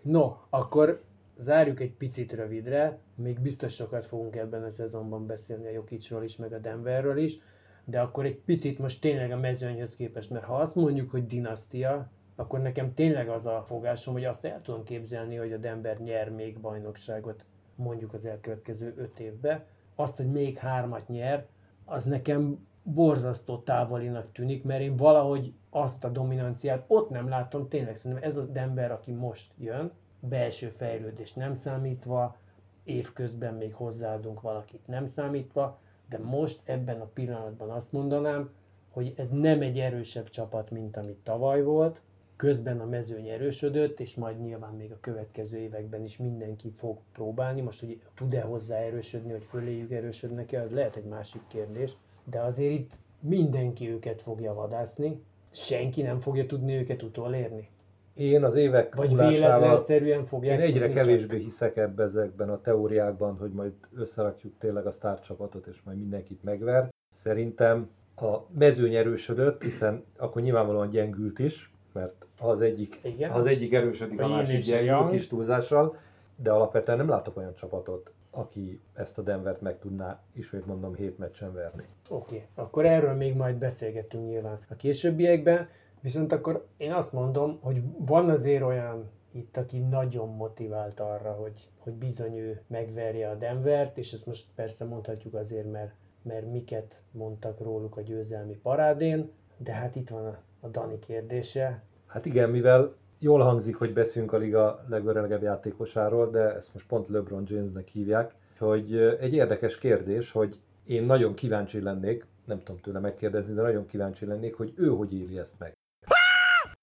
No, 0.03 0.37
akkor 0.51 1.03
zárjuk 1.37 1.81
egy 1.81 1.93
picit 1.93 2.33
rövidre, 2.33 2.99
még 3.15 3.41
biztos 3.41 3.75
sokat 3.75 4.07
fogunk 4.07 4.37
ebben 4.37 4.63
a 4.63 4.71
szezonban 4.71 5.27
beszélni 5.27 5.67
a 5.67 5.71
Jokicsról 5.71 6.23
is, 6.23 6.37
meg 6.37 6.53
a 6.53 6.59
Denverről 6.59 7.19
is, 7.19 7.39
de 7.85 8.01
akkor 8.01 8.25
egy 8.25 8.37
picit 8.37 8.79
most 8.79 9.01
tényleg 9.01 9.33
a 9.33 9.37
mezőnyhöz 9.37 9.97
képest, 9.97 10.31
mert 10.31 10.45
ha 10.45 10.57
azt 10.57 10.77
mondjuk, 10.77 11.11
hogy 11.11 11.27
dinasztia, 11.27 12.11
akkor 12.37 12.61
nekem 12.61 12.95
tényleg 12.95 13.29
az 13.29 13.47
a 13.47 13.63
fogásom, 13.65 14.15
hogy 14.15 14.25
azt 14.25 14.45
el 14.45 14.61
tudom 14.61 14.85
képzelni, 14.85 15.37
hogy 15.37 15.53
a 15.53 15.57
Denver 15.57 15.99
nyer 15.99 16.31
még 16.31 16.59
bajnokságot 16.59 17.45
mondjuk 17.75 18.13
az 18.13 18.25
elkövetkező 18.25 18.95
öt 18.97 19.21
évbe. 19.21 19.67
Azt, 19.95 20.17
hogy 20.17 20.31
még 20.31 20.57
hármat 20.57 21.09
nyer, 21.09 21.47
az 21.85 22.05
nekem 22.05 22.67
borzasztó 22.83 23.59
távolinak 23.59 24.33
tűnik, 24.33 24.65
mert 24.65 24.81
én 24.81 24.97
valahogy 24.97 25.53
azt 25.71 26.05
a 26.05 26.09
dominanciát 26.09 26.85
ott 26.87 27.11
nem 27.11 27.29
látom, 27.29 27.69
tényleg 27.69 27.97
szerintem 27.97 28.29
ez 28.29 28.37
a 28.37 28.45
Denver, 28.45 28.91
aki 28.91 29.13
most 29.13 29.53
jön, 29.59 29.93
belső 30.21 30.69
fejlődés 30.69 31.33
nem 31.33 31.55
számítva, 31.55 32.37
évközben 32.85 33.55
még 33.55 33.75
hozzáadunk 33.75 34.41
valakit 34.41 34.87
nem 34.87 35.07
számítva, 35.07 35.79
de 36.09 36.19
most 36.19 36.61
ebben 36.65 37.01
a 37.01 37.11
pillanatban 37.15 37.71
azt 37.71 37.93
mondanám, 37.93 38.51
hogy 38.91 39.15
ez 39.17 39.29
nem 39.29 39.61
egy 39.61 39.79
erősebb 39.79 40.29
csapat, 40.29 40.71
mint 40.71 40.97
amit 40.97 41.19
tavaly 41.23 41.63
volt, 41.63 42.03
közben 42.37 42.81
a 42.81 42.85
mezőny 42.85 43.29
erősödött, 43.29 44.01
és 44.01 44.15
majd 44.15 44.41
nyilván 44.41 44.75
még 44.75 44.93
a 44.93 45.01
következő 45.01 45.59
években 45.59 46.05
is 46.05 46.17
mindenki 46.17 46.71
fog 46.71 46.99
próbálni. 47.13 47.61
Most, 47.61 47.81
hogy 47.81 48.01
tud-e 48.15 48.41
hozzá 48.41 48.77
erősödni, 48.77 49.33
hogy 49.33 49.45
föléjük 49.45 49.91
erősödnek-e, 49.91 50.63
az 50.63 50.71
lehet 50.71 50.97
egy 50.97 51.05
másik 51.05 51.43
kérdés. 51.47 51.93
De 52.25 52.41
azért 52.41 52.73
itt 52.73 52.99
mindenki 53.21 53.91
őket 53.91 54.23
fogja 54.23 54.55
vadászni, 54.55 55.23
senki 55.51 56.03
nem 56.03 56.21
fogja 56.21 56.47
tudni 56.47 56.75
őket 56.75 57.03
utolérni. 57.03 57.69
Én 58.15 58.45
az 58.45 58.55
évek 58.55 58.95
Vagy 58.95 59.17
véletlenszerűen 59.17 60.25
fogják 60.25 60.59
én 60.59 60.65
egyre 60.65 60.89
kevésbé 60.89 61.39
hiszek 61.39 61.77
ebbe 61.77 62.03
ezekben 62.03 62.51
a 62.51 62.61
teóriákban, 62.61 63.37
hogy 63.37 63.51
majd 63.51 63.73
összerakjuk 63.97 64.53
tényleg 64.59 64.87
a 64.87 64.91
sztárcsapatot, 64.91 65.67
és 65.67 65.83
majd 65.85 65.99
mindenkit 65.99 66.45
megver. 66.45 66.89
Szerintem 67.09 67.91
a 68.17 68.37
mezőny 68.59 68.95
erősödött, 68.95 69.63
hiszen 69.63 70.05
akkor 70.17 70.43
nyilvánvalóan 70.43 70.91
gyengült 70.91 71.39
is, 71.39 71.73
mert 71.93 72.27
ha 72.39 72.49
az 72.49 72.61
egyik, 72.61 73.01
Igen. 73.03 73.31
ha 73.31 73.39
az 73.39 73.47
egyik 73.47 73.75
erősödik, 73.75 74.21
a 74.21 74.25
A 74.25 74.29
másik 74.29 74.65
gyengül 74.65 75.11
kis 75.11 75.27
túlzással, 75.27 75.97
de 76.37 76.51
alapvetően 76.51 76.99
nem 76.99 77.09
látok 77.09 77.37
olyan 77.37 77.55
csapatot, 77.55 78.13
aki 78.31 78.81
ezt 78.95 79.19
a 79.19 79.23
Denvert 79.23 79.61
meg 79.61 79.79
tudná, 79.79 80.21
ismét 80.33 80.67
mondom, 80.67 80.95
hét 80.95 81.19
meccsen 81.19 81.53
verni. 81.55 81.85
Oké, 82.09 82.35
okay. 82.35 82.47
akkor 82.55 82.87
erről 82.87 83.15
még 83.15 83.37
majd 83.37 83.57
beszélgetünk 83.57 84.29
nyilván 84.29 84.59
a 84.69 84.75
későbbiekben, 84.75 85.69
viszont 86.03 86.33
akkor 86.33 86.67
én 86.77 86.93
azt 86.93 87.13
mondom, 87.13 87.59
hogy 87.61 87.83
van 87.99 88.31
azért 88.31 88.63
olyan 88.63 89.11
itt, 89.33 89.57
aki 89.57 89.79
nagyon 89.79 90.29
motivált 90.29 91.01
arra, 91.01 91.33
hogy, 91.33 91.71
hogy 91.79 91.93
bizony 91.93 92.37
ő 92.37 92.61
megverje 92.67 93.29
a 93.29 93.35
Denvert, 93.35 93.99
és 93.99 94.13
ezt 94.13 94.27
most 94.27 94.47
persze 94.55 94.85
mondhatjuk 94.85 95.35
azért, 95.35 95.71
mert, 95.71 95.93
mert 96.23 96.51
miket 96.51 97.03
mondtak 97.11 97.61
róluk 97.61 97.97
a 97.97 98.01
győzelmi 98.01 98.57
parádén, 98.63 99.31
de 99.57 99.73
hát 99.73 99.97
itt 99.97 100.09
van 100.09 100.27
a, 100.27 100.39
a 100.61 100.69
Dani 100.69 100.99
kérdése. 100.99 101.83
Hát 102.07 102.27
igen, 102.27 102.51
mivel 102.51 102.95
jól 103.19 103.41
hangzik, 103.41 103.77
hogy 103.77 103.93
beszélünk 103.93 104.33
a 104.33 104.37
liga 104.37 104.85
legöregebb 104.89 105.43
játékosáról, 105.43 106.31
de 106.31 106.55
ezt 106.55 106.73
most 106.73 106.87
pont 106.87 107.09
LeBron 107.09 107.43
Jamesnek 107.47 107.89
hívják, 107.89 108.35
hogy 108.59 108.97
egy 108.97 109.35
érdekes 109.35 109.79
kérdés, 109.79 110.31
hogy 110.31 110.59
én 110.85 111.03
nagyon 111.05 111.35
kíváncsi 111.35 111.83
lennék, 111.83 112.27
nem 112.45 112.59
tudom 112.59 112.81
tőle 112.81 112.99
megkérdezni, 112.99 113.55
de 113.55 113.63
nagyon 113.63 113.87
kíváncsi 113.87 114.27
lennék, 114.27 114.55
hogy 114.55 114.73
ő 114.77 114.89
hogy 114.89 115.15
éli 115.15 115.39
ezt 115.39 115.59
meg. 115.59 115.73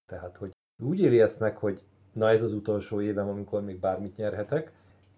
Tehát, 0.09 0.37
hogy 0.37 0.51
úgy 0.83 0.99
éli 0.99 1.21
ezt 1.21 1.39
meg, 1.39 1.57
hogy 1.57 1.81
na 2.13 2.29
ez 2.29 2.43
az 2.43 2.53
utolsó 2.53 3.01
évem, 3.01 3.29
amikor 3.29 3.63
még 3.63 3.79
bármit 3.79 4.17
nyerhetek. 4.17 4.71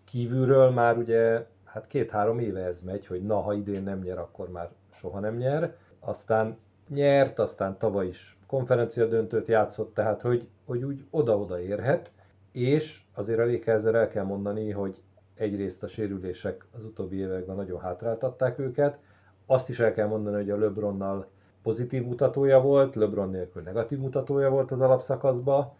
Kívülről 0.03 0.69
már 0.69 0.97
ugye, 0.97 1.45
hát 1.63 1.87
két-három 1.87 2.39
éve 2.39 2.63
ez 2.63 2.81
megy, 2.81 3.07
hogy 3.07 3.23
na, 3.23 3.41
ha 3.41 3.53
idén 3.53 3.83
nem 3.83 3.99
nyer, 3.99 4.17
akkor 4.17 4.49
már 4.49 4.69
soha 4.93 5.19
nem 5.19 5.35
nyer. 5.35 5.75
Aztán 5.99 6.57
nyert, 6.89 7.39
aztán 7.39 7.77
tavaly 7.77 8.07
is 8.07 8.37
konferencia 8.47 9.05
döntőt 9.05 9.47
játszott, 9.47 9.93
tehát 9.93 10.21
hogy, 10.21 10.47
hogy 10.65 10.83
úgy 10.83 11.05
oda-oda 11.09 11.59
érhet, 11.61 12.11
és 12.51 13.01
azért 13.13 13.39
a 13.39 13.45
Lakersre 13.45 13.97
el 13.97 14.07
kell 14.07 14.23
mondani, 14.23 14.71
hogy 14.71 15.01
egyrészt 15.35 15.83
a 15.83 15.87
sérülések 15.87 16.65
az 16.71 16.83
utóbbi 16.83 17.17
években 17.17 17.55
nagyon 17.55 17.79
hátráltatták 17.79 18.59
őket, 18.59 18.99
azt 19.45 19.69
is 19.69 19.79
el 19.79 19.93
kell 19.93 20.07
mondani, 20.07 20.35
hogy 20.35 20.49
a 20.49 20.57
LeBronnal 20.57 21.27
pozitív 21.63 22.05
mutatója 22.05 22.59
volt, 22.59 22.95
LeBron 22.95 23.29
nélkül 23.29 23.61
negatív 23.61 23.99
mutatója 23.99 24.49
volt 24.49 24.71
az 24.71 24.81
alapszakaszba, 24.81 25.75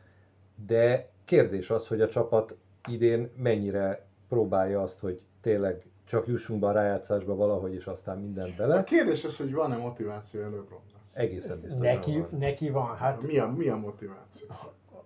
de 0.66 1.10
kérdés 1.26 1.70
az, 1.70 1.88
hogy 1.88 2.02
a 2.02 2.08
csapat 2.08 2.56
idén 2.88 3.30
mennyire 3.38 4.06
próbálja 4.30 4.82
azt, 4.82 5.00
hogy 5.00 5.22
tényleg 5.42 5.86
csak 6.06 6.28
jussunk 6.28 6.60
be 6.60 6.68
a 6.68 6.72
rájátszásba 6.72 7.36
valahogy, 7.36 7.74
és 7.74 7.86
aztán 7.88 8.18
mindent 8.18 8.52
A 8.52 8.56
bele. 8.58 8.84
kérdés 8.84 9.26
az, 9.26 9.38
hogy 9.38 9.54
van-e 9.54 9.78
motiváció 9.78 10.42
LeBronnak. 10.42 10.82
Egészen 11.14 11.58
biztos. 11.62 11.80
Neki, 11.80 12.20
van. 12.20 12.40
neki 12.40 12.70
van, 12.70 12.96
hát 12.96 13.24
Mi 13.24 13.38
a, 13.38 13.52
mi 13.58 13.68
a 13.68 13.76
motiváció? 13.76 14.48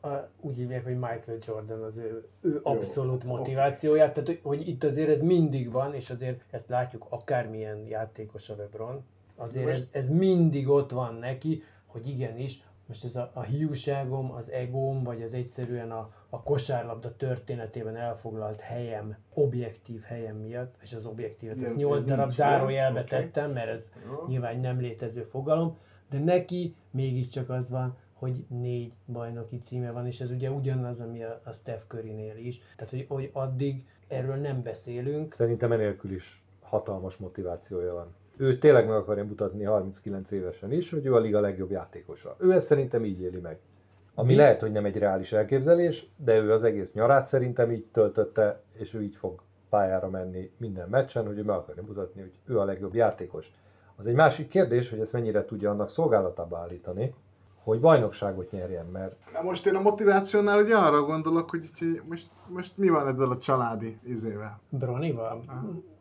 a, 0.01 0.29
úgy 0.41 0.55
hívják, 0.55 0.83
hogy 0.83 0.93
Michael 0.93 1.37
Jordan 1.47 1.83
az 1.83 1.97
ő, 1.97 2.27
ő 2.41 2.59
abszolút 2.63 3.23
motivációját, 3.23 4.13
tehát 4.13 4.27
hogy, 4.27 4.39
hogy 4.43 4.67
itt 4.67 4.83
azért 4.83 5.09
ez 5.09 5.21
mindig 5.21 5.71
van, 5.71 5.93
és 5.93 6.09
azért 6.09 6.41
ezt 6.49 6.69
látjuk 6.69 7.05
akármilyen 7.09 7.85
játékos 7.87 8.49
a 8.49 8.55
LeBron, 8.57 9.03
azért 9.35 9.65
Most- 9.65 9.77
ez, 9.77 9.89
ez 9.91 10.09
mindig 10.09 10.69
ott 10.69 10.91
van 10.91 11.15
neki, 11.15 11.63
hogy 11.85 12.07
igenis, 12.07 12.63
most 12.87 13.03
ez 13.03 13.15
a, 13.15 13.31
a 13.33 13.41
hiúságom, 13.41 14.31
az 14.31 14.51
egóm, 14.51 15.03
vagy 15.03 15.21
az 15.21 15.33
egyszerűen 15.33 15.91
a, 15.91 16.09
a 16.29 16.43
kosárlabda 16.43 17.15
történetében 17.15 17.95
elfoglalt 17.95 18.59
helyem, 18.59 19.17
objektív 19.33 20.01
helyem 20.01 20.35
miatt, 20.35 20.75
és 20.81 20.93
az 20.93 21.05
objektívet, 21.05 21.61
ezt 21.61 21.75
8 21.75 21.97
ez 21.97 22.05
darab 22.05 22.29
zárójelbe 22.29 22.99
oké. 22.99 23.07
tettem, 23.07 23.51
mert 23.51 23.69
ez 23.69 23.93
Jó. 24.05 24.27
nyilván 24.27 24.59
nem 24.59 24.79
létező 24.79 25.21
fogalom, 25.21 25.77
de 26.09 26.19
neki 26.19 26.75
mégiscsak 26.91 27.49
az 27.49 27.69
van, 27.69 27.97
hogy 28.13 28.45
négy 28.47 28.93
bajnoki 29.05 29.57
címe 29.57 29.91
van, 29.91 30.05
és 30.05 30.19
ez 30.21 30.31
ugye 30.31 30.51
ugyanaz, 30.51 30.99
ami 30.99 31.23
a, 31.23 31.41
a 31.43 31.51
Steph 31.51 31.83
Curry-nél 31.87 32.37
is. 32.37 32.59
Tehát, 32.75 32.89
hogy, 32.89 33.05
hogy 33.09 33.29
addig 33.33 33.85
erről 34.07 34.35
nem 34.35 34.61
beszélünk. 34.63 35.31
Szerintem 35.31 35.71
enélkül 35.71 36.11
is 36.11 36.43
hatalmas 36.61 37.17
motivációja 37.17 37.93
van. 37.93 38.15
Ő 38.37 38.57
tényleg 38.57 38.87
meg 38.87 38.95
akarja 38.95 39.23
mutatni 39.23 39.63
39 39.63 40.31
évesen 40.31 40.71
is, 40.71 40.89
hogy 40.89 41.05
ő 41.05 41.15
a 41.15 41.19
liga 41.19 41.39
legjobb 41.39 41.71
játékosa. 41.71 42.35
Ő 42.39 42.51
ezt 42.51 42.65
szerintem 42.65 43.05
így 43.05 43.21
éli 43.21 43.39
meg. 43.39 43.59
Ami 44.15 44.27
Bizt- 44.27 44.39
lehet, 44.39 44.61
hogy 44.61 44.71
nem 44.71 44.85
egy 44.85 44.97
reális 44.97 45.33
elképzelés, 45.33 46.07
de 46.17 46.37
ő 46.37 46.51
az 46.51 46.63
egész 46.63 46.93
nyarát 46.93 47.27
szerintem 47.27 47.71
így 47.71 47.85
töltötte, 47.91 48.61
és 48.73 48.93
ő 48.93 49.01
így 49.01 49.15
fog 49.15 49.41
pályára 49.69 50.09
menni 50.09 50.51
minden 50.57 50.89
meccsen, 50.89 51.25
hogy 51.25 51.37
ő 51.37 51.43
meg 51.43 51.55
akarja 51.55 51.83
mutatni, 51.83 52.21
hogy 52.21 52.39
ő 52.45 52.59
a 52.59 52.65
legjobb 52.65 52.95
játékos. 52.95 53.51
Az 53.95 54.07
egy 54.07 54.15
másik 54.15 54.47
kérdés, 54.47 54.89
hogy 54.89 54.99
ezt 54.99 55.13
mennyire 55.13 55.45
tudja 55.45 55.69
annak 55.69 55.89
szolgálatába 55.89 56.57
állítani, 56.57 57.13
hogy 57.65 57.79
bajnokságot 57.79 58.51
nyerjen, 58.51 58.85
mert 58.85 59.15
Na 59.33 59.41
most 59.41 59.65
én 59.65 59.75
a 59.75 59.81
motivációnál 59.81 60.63
ugye 60.63 60.75
arra 60.75 61.01
gondolok, 61.01 61.49
hogy, 61.49 61.69
hogy 61.79 62.01
most, 62.09 62.29
most 62.47 62.77
mi 62.77 62.89
van 62.89 63.07
ezzel 63.07 63.31
a 63.31 63.37
családi 63.37 63.97
izével. 64.03 64.59
Bronival? 64.69 65.43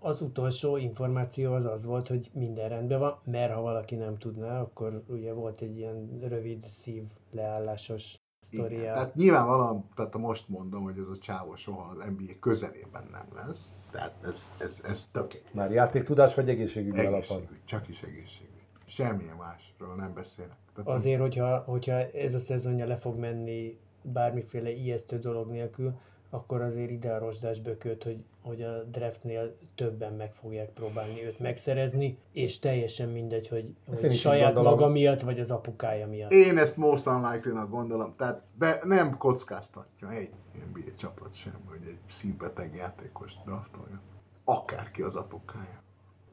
Az 0.01 0.23
utolsó 0.23 0.77
információ 0.77 1.53
az 1.53 1.65
az 1.65 1.85
volt, 1.85 2.09
hogy 2.09 2.31
minden 2.33 2.69
rendben 2.69 2.99
van, 2.99 3.19
mert 3.25 3.53
ha 3.53 3.61
valaki 3.61 3.95
nem 3.95 4.19
tudná, 4.19 4.61
akkor 4.61 5.03
ugye 5.07 5.33
volt 5.33 5.61
egy 5.61 5.77
ilyen 5.77 6.19
rövid 6.29 6.65
szív 6.69 7.03
leállásos 7.31 8.21
Igen. 8.51 8.65
sztoria. 8.65 8.93
Tehát 8.93 9.15
nyilvánvalóan, 9.15 9.89
tehát 9.95 10.17
most 10.17 10.49
mondom, 10.49 10.83
hogy 10.83 10.99
ez 10.99 11.09
a 11.09 11.17
csávó 11.17 11.55
soha 11.55 11.91
az 11.91 12.05
NBA 12.19 12.33
közelében 12.41 13.09
nem 13.13 13.27
lesz. 13.35 13.75
Tehát 13.91 14.15
ez, 14.23 14.53
ez, 14.59 14.83
ez 14.85 15.09
tökéletes. 15.13 15.53
már 15.53 15.71
játéktudás 15.71 16.35
vagy 16.35 16.49
egészségügyi 16.49 16.99
alapon. 16.99 17.15
Egészségügy, 17.15 17.65
csak 17.65 17.89
is 17.89 18.03
egészségügy. 18.03 18.53
Semmilyen 18.87 19.37
másról 19.37 19.95
nem 19.95 20.15
beszélek. 20.15 20.63
Azért, 20.85 21.21
hogyha, 21.21 21.59
hogyha 21.59 22.11
ez 22.11 22.35
a 22.35 22.39
szezonja 22.39 22.87
le 22.87 22.97
fog 22.97 23.19
menni 23.19 23.79
bármiféle 24.03 24.71
ijesztő 24.71 25.19
dolog 25.19 25.51
nélkül, 25.51 25.95
akkor 26.31 26.61
azért 26.61 26.91
ide 26.91 27.13
a 27.13 27.19
rozsdás 27.19 27.61
bököt, 27.61 28.03
hogy, 28.03 28.25
hogy 28.43 28.63
a 28.63 28.83
draftnél 28.83 29.57
többen 29.75 30.13
meg 30.13 30.35
fogják 30.35 30.69
próbálni 30.69 31.25
őt 31.25 31.39
megszerezni, 31.39 32.19
és 32.33 32.59
teljesen 32.59 33.09
mindegy, 33.09 33.49
hogy, 33.49 33.75
hogy 33.87 34.15
saját 34.15 34.55
gondolom. 34.55 34.79
maga 34.79 34.93
miatt, 34.93 35.21
vagy 35.21 35.41
az 35.41 35.51
apukája 35.51 36.07
miatt. 36.07 36.33
Én 36.33 36.59
ezt 36.59 36.77
most 36.77 37.07
unlikely 37.07 37.51
gondolom, 37.71 38.15
tehát, 38.17 38.43
de 38.59 38.79
nem 38.85 39.17
kockáztatja 39.17 40.11
egy 40.11 40.31
NBA 40.73 40.95
csapat 40.97 41.33
sem, 41.33 41.61
hogy 41.69 41.81
egy 41.87 41.99
szívbeteg 42.05 42.75
játékos 42.75 43.35
draftolja. 43.45 44.01
Akárki 44.45 45.03
az 45.03 45.15
apukája. 45.15 45.83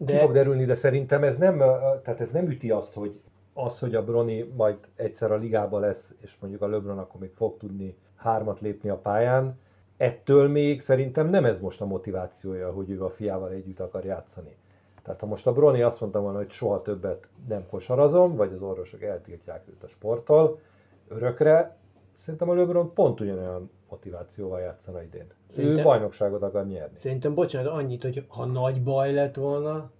Ki 0.06 0.18
fog 0.18 0.32
derülni, 0.32 0.66
de 0.66 0.76
szerintem 0.76 1.24
ez 1.24 1.38
nem, 1.38 1.58
tehát 2.04 2.22
ez 2.22 2.32
nem 2.32 2.48
üti 2.48 2.72
azt, 2.72 2.94
hogy 2.94 3.22
az, 3.54 3.80
hogy 3.80 3.96
a 3.96 4.04
Broni 4.04 4.52
majd 4.56 4.78
egyszer 4.96 5.32
a 5.32 5.38
ligába 5.38 5.80
lesz, 5.80 6.16
és 6.22 6.36
mondjuk 6.40 6.62
a 6.62 6.68
LeBron 6.68 6.98
akkor 6.98 7.22
még 7.22 7.32
fog 7.36 7.58
tudni 7.58 7.96
hármat 8.16 8.60
lépni 8.60 8.90
a 8.90 8.98
pályán, 8.98 9.60
ettől 9.98 10.48
még 10.48 10.80
szerintem 10.80 11.30
nem 11.30 11.46
ez 11.46 11.60
most 11.60 11.82
a 11.82 11.86
motivációja, 11.86 12.72
hogy 12.72 12.90
ő 12.90 13.04
a 13.04 13.10
fiával 13.10 13.52
együtt 13.52 13.80
akar 13.80 14.06
játszani. 14.06 14.56
Tehát 15.04 15.20
ha 15.20 15.28
most 15.28 15.48
a 15.48 15.54
Broni 15.54 15.82
azt 15.82 16.00
mondta 16.00 16.22
volna, 16.22 16.38
hogy 16.38 16.50
soha 16.50 16.82
többet 16.82 17.28
nem 17.48 17.68
kosarazom, 17.70 18.36
vagy 18.36 18.54
az 18.54 18.62
orvosok 18.62 19.02
eltiltják 19.02 19.68
őt 19.68 19.84
a 19.84 19.88
sporttal 19.88 20.60
örökre, 21.08 21.76
szerintem 22.12 22.50
a 22.50 22.54
LeBron 22.54 22.94
pont 22.94 23.20
ugyanolyan 23.20 23.70
motivációval 23.90 24.60
játszana 24.60 25.02
idén. 25.02 25.26
Szerintem- 25.46 25.80
Ő 25.80 25.84
bajnokságot 25.84 26.42
akar 26.42 26.66
nyerni. 26.68 26.98
Szerintem, 26.98 27.34
bocsánat, 27.34 27.72
annyit, 27.72 28.04
hogy 28.04 28.26
ha 28.28 28.46
nagy 28.46 28.84
baj 28.84 29.14
lett 29.14 29.36
volna, 29.36 29.92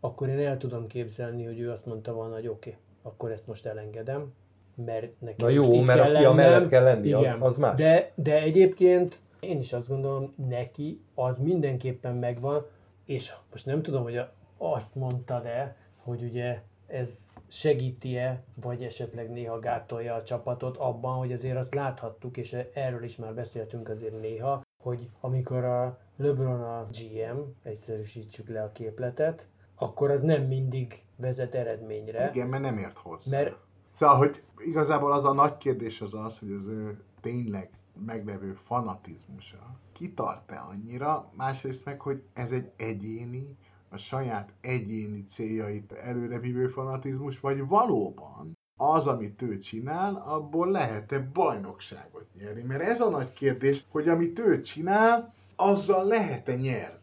akkor 0.00 0.28
én 0.28 0.38
el 0.38 0.56
tudom 0.56 0.86
képzelni, 0.86 1.44
hogy 1.44 1.60
ő 1.60 1.70
azt 1.70 1.86
mondta 1.86 2.12
volna, 2.12 2.34
hogy 2.34 2.48
oké, 2.48 2.70
okay, 2.70 2.80
akkor 3.08 3.30
ezt 3.32 3.46
most 3.46 3.66
elengedem, 3.66 4.32
mert 4.74 5.20
nekem 5.20 5.46
Na 5.46 5.48
jó, 5.48 5.80
mert 5.82 6.00
a 6.00 6.02
kell 6.02 6.10
fia 6.12 6.20
lennem. 6.20 6.34
mellett 6.36 6.68
kell 6.68 6.82
lenni, 6.82 7.12
az- 7.12 7.20
Igen. 7.20 7.40
az 7.40 7.56
más. 7.56 7.74
De, 7.80 8.12
de 8.14 8.40
egyébként 8.42 9.20
én 9.40 9.58
is 9.58 9.72
azt 9.72 9.88
gondolom, 9.88 10.34
neki 10.48 11.00
az 11.14 11.38
mindenképpen 11.38 12.14
megvan, 12.14 12.66
és 13.04 13.32
most 13.50 13.66
nem 13.66 13.82
tudom, 13.82 14.02
hogy 14.02 14.16
a- 14.16 14.32
azt 14.58 14.94
mondta-e, 14.94 15.76
hogy 15.96 16.22
ugye 16.22 16.62
ez 16.86 17.34
segíti-e, 17.46 18.42
vagy 18.62 18.82
esetleg 18.82 19.30
néha 19.30 19.58
gátolja 19.58 20.14
a 20.14 20.22
csapatot 20.22 20.76
abban, 20.76 21.16
hogy 21.16 21.32
azért 21.32 21.56
azt 21.56 21.74
láthattuk, 21.74 22.36
és 22.36 22.56
erről 22.74 23.02
is 23.04 23.16
már 23.16 23.34
beszéltünk 23.34 23.88
azért 23.88 24.20
néha, 24.20 24.62
hogy 24.82 25.08
amikor 25.20 25.64
a 25.64 25.98
LeBron 26.16 26.60
a 26.60 26.86
GM, 26.90 27.38
egyszerűsítsük 27.62 28.48
le 28.48 28.62
a 28.62 28.72
képletet, 28.72 29.46
akkor 29.78 30.10
az 30.10 30.22
nem 30.22 30.42
mindig 30.42 31.02
vezet 31.16 31.54
eredményre. 31.54 32.30
Igen, 32.34 32.48
mert 32.48 32.62
nem 32.62 32.78
ért 32.78 32.98
hozzá. 32.98 33.38
Mert- 33.38 33.56
Szóval, 33.92 34.16
hogy 34.16 34.42
igazából 34.58 35.12
az 35.12 35.24
a 35.24 35.32
nagy 35.32 35.56
kérdés 35.56 36.00
az 36.00 36.14
az, 36.14 36.38
hogy 36.38 36.52
az 36.52 36.64
ő 36.66 37.00
tényleg 37.20 37.70
meglevő 38.06 38.52
fanatizmusa 38.52 39.76
kitart-e 39.92 40.60
annyira, 40.70 41.30
másrészt 41.36 41.84
meg, 41.84 42.00
hogy 42.00 42.22
ez 42.34 42.52
egy 42.52 42.70
egyéni, 42.76 43.56
a 43.90 43.96
saját 43.96 44.52
egyéni 44.60 45.22
céljait 45.22 45.92
előrevívő 45.92 46.66
fanatizmus, 46.66 47.40
vagy 47.40 47.66
valóban 47.66 48.56
az, 48.76 49.06
amit 49.06 49.42
ő 49.42 49.58
csinál, 49.58 50.14
abból 50.26 50.70
lehet-e 50.70 51.28
bajnokságot 51.32 52.26
nyerni? 52.38 52.62
Mert 52.62 52.82
ez 52.82 53.00
a 53.00 53.10
nagy 53.10 53.32
kérdés, 53.32 53.84
hogy 53.88 54.08
amit 54.08 54.38
ő 54.38 54.60
csinál, 54.60 55.34
azzal 55.56 56.04
lehet-e 56.04 56.54
nyerni? 56.54 56.97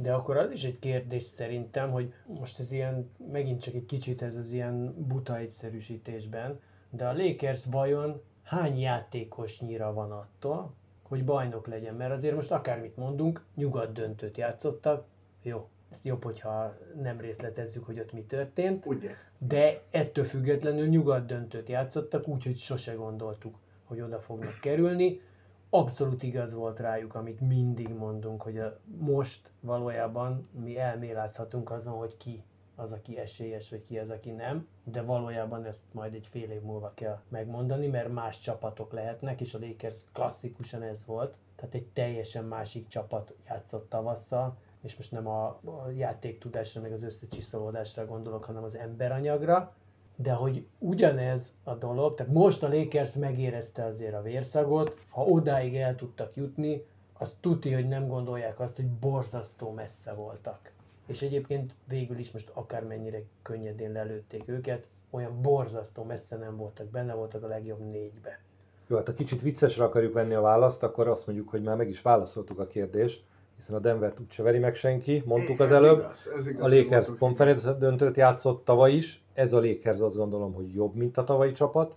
De 0.00 0.12
akkor 0.12 0.36
az 0.36 0.50
is 0.50 0.64
egy 0.64 0.78
kérdés 0.78 1.22
szerintem, 1.22 1.90
hogy 1.90 2.12
most 2.26 2.58
ez 2.58 2.72
ilyen, 2.72 3.10
megint 3.32 3.60
csak 3.60 3.74
egy 3.74 3.84
kicsit 3.84 4.22
ez 4.22 4.36
az 4.36 4.50
ilyen 4.50 4.94
buta 5.08 5.36
egyszerűsítésben, 5.36 6.60
de 6.90 7.08
a 7.08 7.12
Lakers 7.16 7.64
vajon 7.64 8.22
hány 8.42 8.78
játékos 8.78 9.60
nyira 9.60 9.92
van 9.92 10.10
attól, 10.10 10.74
hogy 11.02 11.24
bajnok 11.24 11.66
legyen? 11.66 11.94
Mert 11.94 12.12
azért 12.12 12.34
most 12.34 12.50
akármit 12.50 12.96
mondunk, 12.96 13.44
nyugat 13.54 13.92
döntőt 13.92 14.36
játszottak, 14.36 15.06
jó, 15.42 15.68
ez 15.90 16.04
jobb, 16.04 16.24
hogyha 16.24 16.76
nem 17.02 17.20
részletezzük, 17.20 17.84
hogy 17.84 17.98
ott 18.00 18.12
mi 18.12 18.22
történt, 18.22 18.86
Ugye? 18.86 19.10
de 19.38 19.82
ettől 19.90 20.24
függetlenül 20.24 20.86
nyugat 20.86 21.26
döntőt 21.26 21.68
játszottak, 21.68 22.28
úgyhogy 22.28 22.56
sose 22.56 22.94
gondoltuk, 22.94 23.56
hogy 23.84 24.00
oda 24.00 24.18
fognak 24.20 24.58
kerülni. 24.60 25.20
Abszolút 25.70 26.22
igaz 26.22 26.54
volt 26.54 26.78
rájuk, 26.78 27.14
amit 27.14 27.40
mindig 27.40 27.88
mondunk, 27.88 28.42
hogy 28.42 28.58
a, 28.58 28.78
most 28.98 29.50
valójában 29.60 30.48
mi 30.60 30.78
elmélázhatunk 30.78 31.70
azon, 31.70 31.94
hogy 31.94 32.16
ki 32.16 32.42
az, 32.74 32.92
aki 32.92 33.18
esélyes, 33.18 33.70
vagy 33.70 33.82
ki 33.82 33.98
az, 33.98 34.10
aki 34.10 34.30
nem, 34.30 34.66
de 34.84 35.02
valójában 35.02 35.64
ezt 35.64 35.94
majd 35.94 36.14
egy 36.14 36.26
fél 36.26 36.50
év 36.50 36.62
múlva 36.62 36.92
kell 36.94 37.20
megmondani, 37.28 37.86
mert 37.86 38.12
más 38.12 38.40
csapatok 38.40 38.92
lehetnek, 38.92 39.40
és 39.40 39.54
a 39.54 39.58
Lakers 39.58 40.04
klasszikusan 40.12 40.82
ez 40.82 41.06
volt, 41.06 41.36
tehát 41.56 41.74
egy 41.74 41.86
teljesen 41.86 42.44
másik 42.44 42.88
csapat 42.88 43.34
játszott 43.46 43.88
tavasszal, 43.88 44.56
és 44.82 44.96
most 44.96 45.12
nem 45.12 45.26
a, 45.26 45.46
a 45.46 45.90
játéktudásra, 45.96 46.80
meg 46.80 46.92
az 46.92 47.02
összecsiszolódásra 47.02 48.06
gondolok, 48.06 48.44
hanem 48.44 48.62
az 48.62 48.76
emberanyagra, 48.76 49.74
de 50.22 50.32
hogy 50.32 50.66
ugyanez 50.78 51.52
a 51.64 51.74
dolog, 51.74 52.14
tehát 52.14 52.32
most 52.32 52.62
a 52.62 52.68
Lakers 52.68 53.14
megérezte 53.14 53.84
azért 53.84 54.14
a 54.14 54.22
vérszagot, 54.22 54.96
ha 55.08 55.22
odáig 55.22 55.76
el 55.76 55.96
tudtak 55.96 56.30
jutni, 56.34 56.84
az 57.18 57.34
tuti, 57.40 57.72
hogy 57.72 57.86
nem 57.86 58.08
gondolják 58.08 58.60
azt, 58.60 58.76
hogy 58.76 58.86
borzasztó 58.88 59.70
messze 59.70 60.12
voltak. 60.12 60.70
És 61.06 61.22
egyébként 61.22 61.74
végül 61.88 62.18
is 62.18 62.30
most 62.30 62.50
akármennyire 62.52 63.22
könnyedén 63.42 63.92
lelőtték 63.92 64.42
őket, 64.48 64.86
olyan 65.10 65.42
borzasztó 65.42 66.04
messze 66.04 66.36
nem 66.36 66.56
voltak, 66.56 66.86
benne 66.86 67.14
voltak 67.14 67.42
a 67.42 67.46
legjobb 67.46 67.90
négybe. 67.90 68.40
Jó, 68.86 68.96
hát 68.96 69.06
ha 69.06 69.12
kicsit 69.12 69.42
viccesre 69.42 69.84
akarjuk 69.84 70.12
venni 70.12 70.34
a 70.34 70.40
választ, 70.40 70.82
akkor 70.82 71.08
azt 71.08 71.26
mondjuk, 71.26 71.48
hogy 71.48 71.62
már 71.62 71.76
meg 71.76 71.88
is 71.88 72.02
válaszoltuk 72.02 72.58
a 72.58 72.66
kérdést, 72.66 73.24
hiszen 73.56 73.76
a 73.76 73.78
Denvert 73.78 74.20
úgyse 74.20 74.42
veri 74.42 74.58
meg 74.58 74.74
senki, 74.74 75.22
mondtuk 75.26 75.60
az 75.60 75.70
Ez 75.70 75.76
előbb. 75.76 75.98
igaz, 75.98 76.30
ez 76.36 76.46
igaz, 76.46 76.72
A 76.72 76.74
Lakers 76.74 77.08
konferencia 77.18 77.72
döntőt 77.72 78.16
játszott 78.16 78.64
tavaly 78.64 78.92
is, 78.92 79.22
ez 79.38 79.52
a 79.52 79.60
Lakers 79.60 80.00
azt 80.00 80.16
gondolom, 80.16 80.52
hogy 80.52 80.74
jobb, 80.74 80.94
mint 80.94 81.16
a 81.16 81.24
tavalyi 81.24 81.52
csapat, 81.52 81.96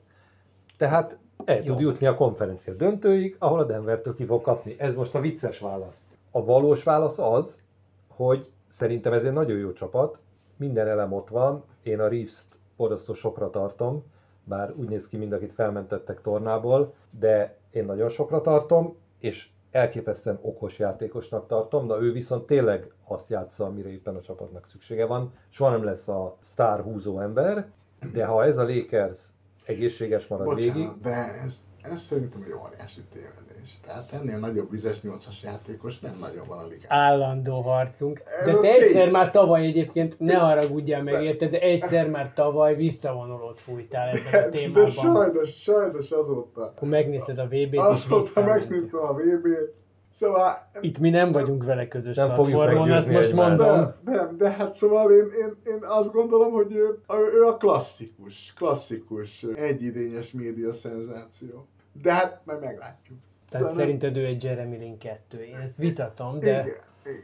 tehát 0.77 1.17
el 1.45 1.63
tud 1.63 1.79
jutni 1.79 2.07
a 2.07 2.15
konferencia 2.15 2.73
döntőig, 2.73 3.35
ahol 3.39 3.59
a 3.59 3.63
Denvertől 3.63 4.15
ki 4.15 4.25
fog 4.25 4.41
kapni. 4.41 4.75
Ez 4.77 4.93
most 4.93 5.15
a 5.15 5.19
vicces 5.19 5.59
válasz. 5.59 6.01
A 6.31 6.45
valós 6.45 6.83
válasz 6.83 7.19
az, 7.19 7.63
hogy 8.07 8.49
szerintem 8.67 9.13
ez 9.13 9.23
egy 9.23 9.33
nagyon 9.33 9.57
jó 9.57 9.71
csapat, 9.71 10.19
minden 10.57 10.87
elem 10.87 11.13
ott 11.13 11.29
van, 11.29 11.63
én 11.83 11.99
a 11.99 12.07
Reeves-t 12.07 12.57
borzasztó 12.77 13.13
sokra 13.13 13.49
tartom, 13.49 14.03
bár 14.43 14.73
úgy 14.75 14.89
néz 14.89 15.07
ki, 15.07 15.17
mind 15.17 15.33
akit 15.33 15.53
felmentettek 15.53 16.21
tornából, 16.21 16.93
de 17.19 17.57
én 17.71 17.85
nagyon 17.85 18.09
sokra 18.09 18.41
tartom, 18.41 18.95
és 19.19 19.49
elképesztően 19.71 20.39
okos 20.41 20.79
játékosnak 20.79 21.47
tartom, 21.47 21.87
de 21.87 21.95
ő 21.95 22.11
viszont 22.11 22.45
tényleg 22.45 22.91
azt 23.11 23.29
játsza, 23.29 23.65
amire 23.65 23.89
éppen 23.89 24.15
a 24.15 24.21
csapatnak 24.21 24.65
szüksége 24.65 25.05
van. 25.05 25.33
Soha 25.49 25.71
nem 25.71 25.83
lesz 25.83 26.07
a 26.07 26.37
sztár 26.41 26.79
húzó 26.79 27.19
ember, 27.19 27.67
de 28.13 28.25
ha 28.25 28.43
ez 28.45 28.57
a 28.57 28.67
Lakers 28.67 29.19
egészséges 29.65 30.27
marad 30.27 30.45
Bocsánat, 30.45 30.75
végig, 30.75 30.89
de 31.01 31.39
ez, 31.45 31.67
ez 31.81 32.01
szerintem 32.01 32.41
egy 32.45 32.53
óriási 32.53 33.01
tévedés. 33.13 33.79
Tehát 33.85 34.11
ennél 34.11 34.37
nagyobb 34.37 34.71
vizes 34.71 35.01
nyolcas 35.01 35.43
játékos 35.43 35.99
nem 35.99 36.17
nagyon 36.19 36.47
van 36.47 36.57
a 36.57 36.67
ligában. 36.67 36.97
Állandó 36.97 37.61
harcunk. 37.61 38.23
De 38.45 38.53
te 38.53 38.67
egyszer 38.69 39.09
már 39.09 39.31
tavaly 39.31 39.65
egyébként, 39.65 40.19
ne 40.19 40.33
haragudjál 40.35 41.03
meg 41.03 41.23
érted, 41.23 41.51
de 41.51 41.59
egyszer 41.59 42.09
már 42.09 42.33
tavaly 42.33 42.75
visszavonulót 42.75 43.59
fújtál 43.59 44.09
ebben 44.09 44.25
a 44.25 44.31
De, 44.31 44.41
de 44.43 44.49
témában. 44.49 44.87
sajnos, 44.87 45.61
sajnos 45.61 46.11
azóta. 46.11 46.61
Akkor 46.61 46.87
megnézed 46.87 47.37
a 47.37 47.45
VB-t 47.45 47.73
és 47.73 47.79
Azóta 47.79 48.43
megnéztem 48.45 48.99
a 48.99 49.13
VB-t. 49.13 49.80
Szóval 50.11 50.69
Itt 50.81 50.99
mi 50.99 51.09
nem 51.09 51.31
vagyunk 51.31 51.63
vele 51.63 51.87
közös 51.87 52.15
Nem 52.15 52.27
platformon, 52.33 52.91
ezt 52.91 53.09
most 53.11 53.29
egymást. 53.29 53.57
mondom. 53.57 53.93
De, 54.03 54.11
nem, 54.11 54.37
de 54.37 54.49
hát 54.49 54.73
szóval 54.73 55.11
én, 55.11 55.25
én, 55.39 55.73
én 55.73 55.83
azt 55.83 56.11
gondolom, 56.13 56.51
hogy 56.51 56.75
ő, 56.75 56.99
ő 57.33 57.45
a 57.45 57.57
klasszikus, 57.57 58.53
klasszikus 58.55 59.43
egyidényes 59.55 60.31
média 60.31 60.73
szenzáció. 60.73 61.65
De 62.01 62.13
hát 62.13 62.41
majd 62.45 62.59
meglátjuk. 62.59 63.17
Tehát 63.49 63.65
De 63.67 63.71
nem- 63.73 63.81
szerinted 63.83 64.17
ő 64.17 64.25
egy 64.25 64.43
Jeremy 64.43 64.77
Lin 64.77 64.97
2. 64.97 65.43
Én 65.43 65.55
ezt 65.55 65.77
vitatom, 65.77 66.39
de, 66.39 66.45
Igen, 66.49 66.65
igen. 66.65 67.21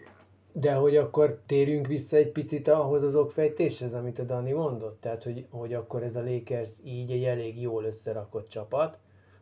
de 0.52 0.74
hogy 0.74 0.96
akkor 0.98 1.40
térjünk 1.46 1.88
vissza 1.88 2.18
egy 2.18 2.32
picit 2.32 2.68
ahhoz 2.68 3.04
az 3.04 3.16
okfejtéshez, 3.16 3.94
amit 3.94 4.20
a 4.20 4.24
Dani 4.24 4.52
mondott. 4.52 5.02
Tehát, 5.02 5.24
hogy, 5.24 5.46
hogy 5.50 5.74
akkor 5.74 6.04
ez 6.04 6.16
a 6.16 6.22
Lakers 6.24 6.80
így 6.84 7.12
egy 7.12 7.24
elég 7.24 7.62
jól 7.62 7.84
összerakott 7.84 8.48
csapat. 8.48 8.98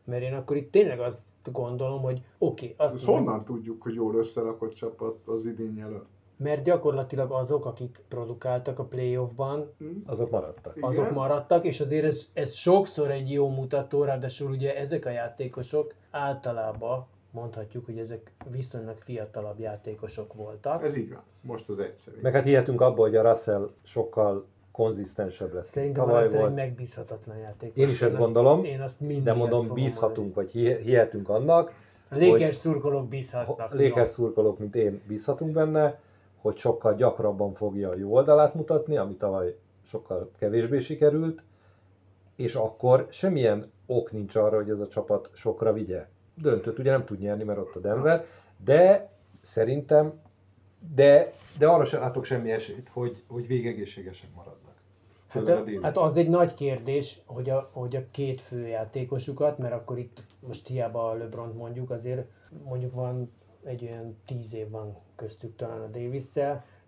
Mert 0.05 0.21
én 0.21 0.33
akkor 0.33 0.55
itt 0.55 0.71
tényleg 0.71 0.99
azt 0.99 1.51
gondolom, 1.51 2.01
hogy 2.01 2.21
oké, 2.37 2.65
okay, 2.65 2.85
azt 2.85 3.05
mondom, 3.05 3.25
honnan 3.25 3.45
tudjuk, 3.45 3.81
hogy 3.81 3.93
jól 3.93 4.15
összerakott 4.15 4.73
csapat 4.73 5.27
az 5.27 5.45
idén 5.45 5.75
jelölt? 5.77 6.05
mert 6.37 6.63
gyakorlatilag 6.63 7.31
azok, 7.31 7.65
akik 7.65 8.03
produkáltak 8.07 8.79
a 8.79 8.83
playoffban, 8.83 9.73
Azok 10.05 10.29
maradtak. 10.29 10.75
Igen. 10.75 10.89
azok 10.89 11.11
maradtak, 11.11 11.63
és 11.63 11.79
azért 11.79 12.05
ez, 12.05 12.27
ez 12.33 12.53
sokszor 12.53 13.11
egy 13.11 13.31
jó 13.31 13.49
mutató, 13.49 14.03
ráadásul 14.03 14.51
ugye 14.51 14.77
ezek 14.77 15.05
a 15.05 15.09
játékosok 15.09 15.93
általában 16.11 17.05
mondhatjuk, 17.31 17.85
hogy 17.85 17.97
ezek 17.97 18.31
viszonylag 18.51 18.97
fiatalabb 18.97 19.59
játékosok 19.59 20.33
voltak. 20.33 20.83
Ez 20.83 20.95
így 20.95 21.09
van. 21.09 21.23
Most 21.41 21.69
az 21.69 21.79
egyszerű. 21.79 22.17
Meg 22.21 22.33
hát 22.33 22.43
hihetünk 22.43 22.81
abba, 22.81 23.01
hogy 23.01 23.15
a 23.15 23.21
Russell 23.21 23.69
sokkal 23.83 24.45
konzisztensebb 24.75 25.53
lesz. 25.53 25.67
Szerintem 25.67 26.05
Tavaly 26.05 26.23
egy 26.23 26.33
volt. 26.33 26.55
megbízhatatlan 26.55 27.37
játékos. 27.37 27.77
Én 27.77 27.87
is 27.87 28.01
ezt 28.01 28.17
gondolom, 28.17 28.63
Én 28.63 28.81
azt 28.81 29.23
De 29.23 29.33
mondom, 29.33 29.73
bízhatunk, 29.73 30.35
vagy 30.35 30.51
hi- 30.51 30.77
hihetünk 30.77 31.29
annak. 31.29 31.71
A 32.09 32.15
Lakers 32.17 32.55
szurkolók 32.55 33.07
bízhatnak. 33.07 33.73
Lakers 33.73 34.09
szurkolók, 34.09 34.59
mint 34.59 34.75
én, 34.75 35.01
bízhatunk 35.07 35.51
benne, 35.51 35.99
hogy 36.41 36.57
sokkal 36.57 36.95
gyakrabban 36.95 37.53
fogja 37.53 37.89
a 37.89 37.95
jó 37.95 38.13
oldalát 38.13 38.53
mutatni, 38.53 38.97
ami 38.97 39.15
tavaly 39.15 39.55
sokkal 39.85 40.31
kevésbé 40.37 40.79
sikerült, 40.79 41.43
és 42.35 42.55
akkor 42.55 43.07
semmilyen 43.09 43.71
ok 43.85 44.11
nincs 44.11 44.35
arra, 44.35 44.55
hogy 44.55 44.69
ez 44.69 44.79
a 44.79 44.87
csapat 44.87 45.29
sokra 45.33 45.73
vigye. 45.73 46.07
Döntőt 46.41 46.79
ugye 46.79 46.91
nem 46.91 47.05
tud 47.05 47.19
nyerni, 47.19 47.43
mert 47.43 47.59
ott 47.59 47.75
a 47.75 47.79
Denver, 47.79 48.25
de 48.65 49.09
szerintem, 49.41 50.13
de, 50.95 51.33
de 51.57 51.67
arra 51.67 51.85
sem 51.85 52.01
látok 52.01 52.23
semmi 52.23 52.51
esélyt, 52.51 52.89
hogy, 52.93 53.23
hogy 53.27 53.47
végegészségesek 53.47 54.29
maradnak. 54.35 54.64
Hát, 55.35 55.69
hát 55.81 55.97
az 55.97 56.17
egy 56.17 56.29
nagy 56.29 56.53
kérdés, 56.53 57.21
hogy 57.25 57.49
a, 57.49 57.69
hogy 57.73 57.95
a 57.95 58.09
két 58.11 58.41
főjátékosukat, 58.41 59.57
mert 59.57 59.73
akkor 59.73 59.97
itt 59.97 60.25
most 60.39 60.67
hiába 60.67 61.09
a 61.09 61.13
lebron 61.13 61.53
mondjuk, 61.55 61.89
azért 61.89 62.27
mondjuk 62.63 62.93
van 62.93 63.31
egy 63.63 63.83
olyan 63.83 64.17
tíz 64.25 64.53
év 64.53 64.69
van 64.69 64.97
köztük 65.15 65.55
talán 65.55 65.81
a 65.81 65.87
davis 65.87 66.35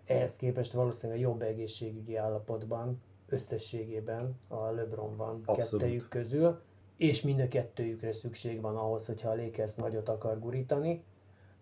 ehhez 0.08 0.36
képest 0.36 0.72
valószínűleg 0.72 1.20
jobb 1.20 1.42
egészségügyi 1.42 2.16
állapotban 2.16 3.02
összességében 3.28 4.38
a 4.48 4.70
LeBron 4.70 5.16
van 5.16 5.42
Abszolút. 5.44 5.70
kettejük 5.70 6.08
közül, 6.08 6.60
és 6.96 7.22
mind 7.22 7.40
a 7.40 7.48
kettőjükre 7.48 8.12
szükség 8.12 8.60
van 8.60 8.76
ahhoz, 8.76 9.06
hogyha 9.06 9.30
a 9.30 9.34
Lakers 9.34 9.74
nagyot 9.74 10.08
akar 10.08 10.38
gurítani. 10.38 11.04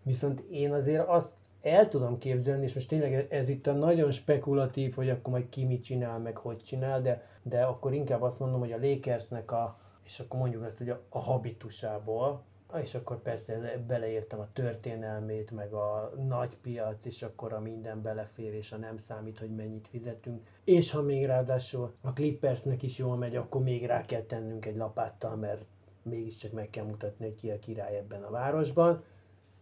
Viszont 0.07 0.39
én 0.39 0.73
azért 0.73 1.07
azt 1.07 1.37
el 1.61 1.87
tudom 1.87 2.17
képzelni, 2.17 2.63
és 2.63 2.73
most 2.73 2.87
tényleg 2.87 3.27
ez 3.29 3.49
itt 3.49 3.67
a 3.67 3.73
nagyon 3.73 4.11
spekulatív, 4.11 4.95
hogy 4.95 5.09
akkor 5.09 5.33
majd 5.33 5.49
ki 5.49 5.65
mit 5.65 5.83
csinál, 5.83 6.19
meg 6.19 6.37
hogy 6.37 6.57
csinál, 6.57 7.01
de, 7.01 7.25
de 7.43 7.63
akkor 7.63 7.93
inkább 7.93 8.21
azt 8.21 8.39
mondom, 8.39 8.59
hogy 8.59 8.71
a 8.71 8.79
Lakersnek 8.81 9.51
a, 9.51 9.79
és 10.03 10.19
akkor 10.19 10.39
mondjuk 10.39 10.63
azt, 10.63 10.77
hogy 10.77 10.89
a, 10.89 11.01
a 11.09 11.19
habitusából, 11.19 12.43
és 12.81 12.95
akkor 12.95 13.21
persze 13.21 13.83
beleértem 13.87 14.39
a 14.39 14.47
történelmét, 14.53 15.51
meg 15.51 15.73
a 15.73 16.13
nagy 16.27 16.57
piac, 16.61 17.05
és 17.05 17.23
akkor 17.23 17.53
a 17.53 17.59
minden 17.59 18.01
belefér, 18.01 18.53
és 18.53 18.71
a 18.71 18.77
nem 18.77 18.97
számít, 18.97 19.39
hogy 19.39 19.55
mennyit 19.55 19.87
fizetünk. 19.87 20.47
És 20.63 20.91
ha 20.91 21.01
még 21.01 21.25
ráadásul 21.25 21.93
a 22.01 22.13
Clippersnek 22.13 22.83
is 22.83 22.97
jól 22.97 23.15
megy, 23.15 23.35
akkor 23.35 23.63
még 23.63 23.85
rá 23.85 24.01
kell 24.01 24.21
tennünk 24.23 24.65
egy 24.65 24.75
lapáttal, 24.75 25.35
mert 25.35 25.65
mégiscsak 26.01 26.51
meg 26.51 26.69
kell 26.69 26.85
mutatni, 26.85 27.25
hogy 27.25 27.35
ki 27.35 27.49
a 27.49 27.59
király 27.59 27.97
ebben 27.97 28.23
a 28.23 28.29
városban. 28.29 29.03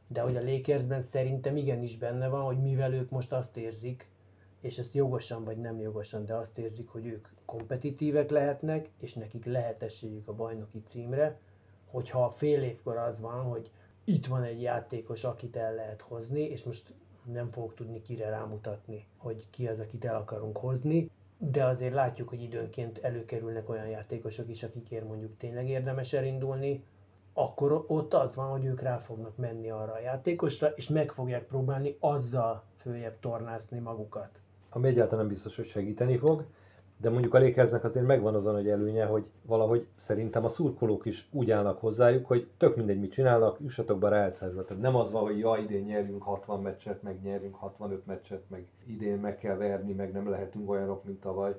De 0.08 0.22
hogy 0.22 0.36
a 0.36 0.44
Lakersben 0.44 1.02
szerintem 1.02 1.58
igenis 1.58 1.98
benne 1.98 2.28
van, 2.28 2.44
hogy 2.44 2.62
mivel 2.62 2.94
ők 2.94 3.10
most 3.10 3.34
azt 3.34 3.58
érzik, 3.58 4.10
és 4.62 4.78
ezt 4.78 4.94
jogosan 4.94 5.44
vagy 5.44 5.58
nem 5.58 5.80
jogosan, 5.80 6.26
de 6.26 6.34
azt 6.34 6.58
érzik, 6.58 6.90
hogy 6.90 7.06
ők 7.06 7.28
kompetitívek 7.46 8.30
lehetnek, 8.30 8.90
és 9.00 9.14
nekik 9.14 9.46
lehet 9.46 9.84
esélyük 9.84 10.28
a 10.28 10.34
bajnoki 10.34 10.82
címre, 10.84 11.40
hogyha 11.86 12.30
fél 12.30 12.64
évkor 12.64 12.98
az 12.98 13.22
van, 13.22 13.44
hogy 13.44 13.72
itt 14.04 14.26
van 14.26 14.44
egy 14.44 14.62
játékos, 14.62 15.24
akit 15.24 15.56
el 15.56 15.74
lehet 15.76 16.02
hozni, 16.02 16.42
és 16.42 16.64
most 16.64 16.94
nem 17.32 17.52
fogok 17.52 17.74
tudni 17.74 18.02
kire 18.02 18.30
rámutatni, 18.30 19.08
hogy 19.18 19.50
ki 19.50 19.68
az, 19.68 19.80
akit 19.80 20.06
el 20.06 20.16
akarunk 20.16 20.58
hozni, 20.58 21.10
de 21.38 21.66
azért 21.66 21.94
látjuk, 21.94 22.30
hogy 22.30 22.42
időnként 22.42 22.98
előkerülnek 22.98 23.70
olyan 23.70 23.88
játékosok 23.88 24.50
is, 24.50 24.64
akikért 24.64 25.08
mondjuk 25.08 25.38
tényleg 25.38 25.70
érdemes 25.70 26.14
elindulni, 26.14 26.84
akkor 27.38 27.84
ott 27.88 28.14
az 28.14 28.36
van, 28.36 28.48
hogy 28.48 28.66
ők 28.66 28.82
rá 28.82 28.98
fognak 28.98 29.38
menni 29.38 29.70
arra 29.70 29.94
a 29.94 30.00
játékosra, 30.00 30.68
és 30.68 30.90
meg 30.90 31.12
fogják 31.12 31.46
próbálni 31.46 31.98
azzal 32.00 32.64
följebb 32.76 33.20
tornászni 33.20 33.80
magukat. 33.80 34.30
ami 34.70 34.88
egyáltalán 34.88 35.20
nem 35.20 35.28
biztos, 35.28 35.56
hogy 35.56 35.66
segíteni 35.66 36.18
fog, 36.18 36.46
de 36.98 37.10
mondjuk 37.10 37.34
a 37.34 37.40
Lakersnek 37.40 37.84
azért 37.84 38.06
megvan 38.06 38.36
az 38.36 38.46
a 38.46 38.52
nagy 38.52 38.70
előnye, 38.70 39.06
hogy 39.06 39.30
valahogy 39.42 39.88
szerintem 39.96 40.44
a 40.44 40.48
szurkolók 40.48 41.06
is 41.06 41.30
úgy 41.32 41.52
állnak 41.52 41.80
hozzájuk, 41.80 42.26
hogy 42.26 42.50
tök 42.58 42.76
mindegy, 42.76 43.00
mit 43.00 43.12
csinálnak, 43.12 43.58
jussatok 43.60 44.00
be 44.00 44.10
rájátszásba. 44.10 44.64
Tehát 44.64 44.84
nem 44.84 44.96
az 44.96 45.12
van, 45.12 45.24
hogy 45.24 45.40
ja, 45.40 45.56
idén 45.56 45.84
nyerjünk 45.84 46.24
60 46.24 46.62
meccset, 46.62 47.02
meg 47.02 47.22
nyerjünk 47.24 47.56
65 47.56 48.06
meccset, 48.06 48.44
meg 48.50 48.68
idén 48.86 49.18
meg 49.18 49.38
kell 49.38 49.56
verni, 49.56 49.94
meg 49.94 50.12
nem 50.12 50.30
lehetünk 50.30 50.70
olyanok, 50.70 51.04
mint 51.04 51.20
tavaly. 51.20 51.56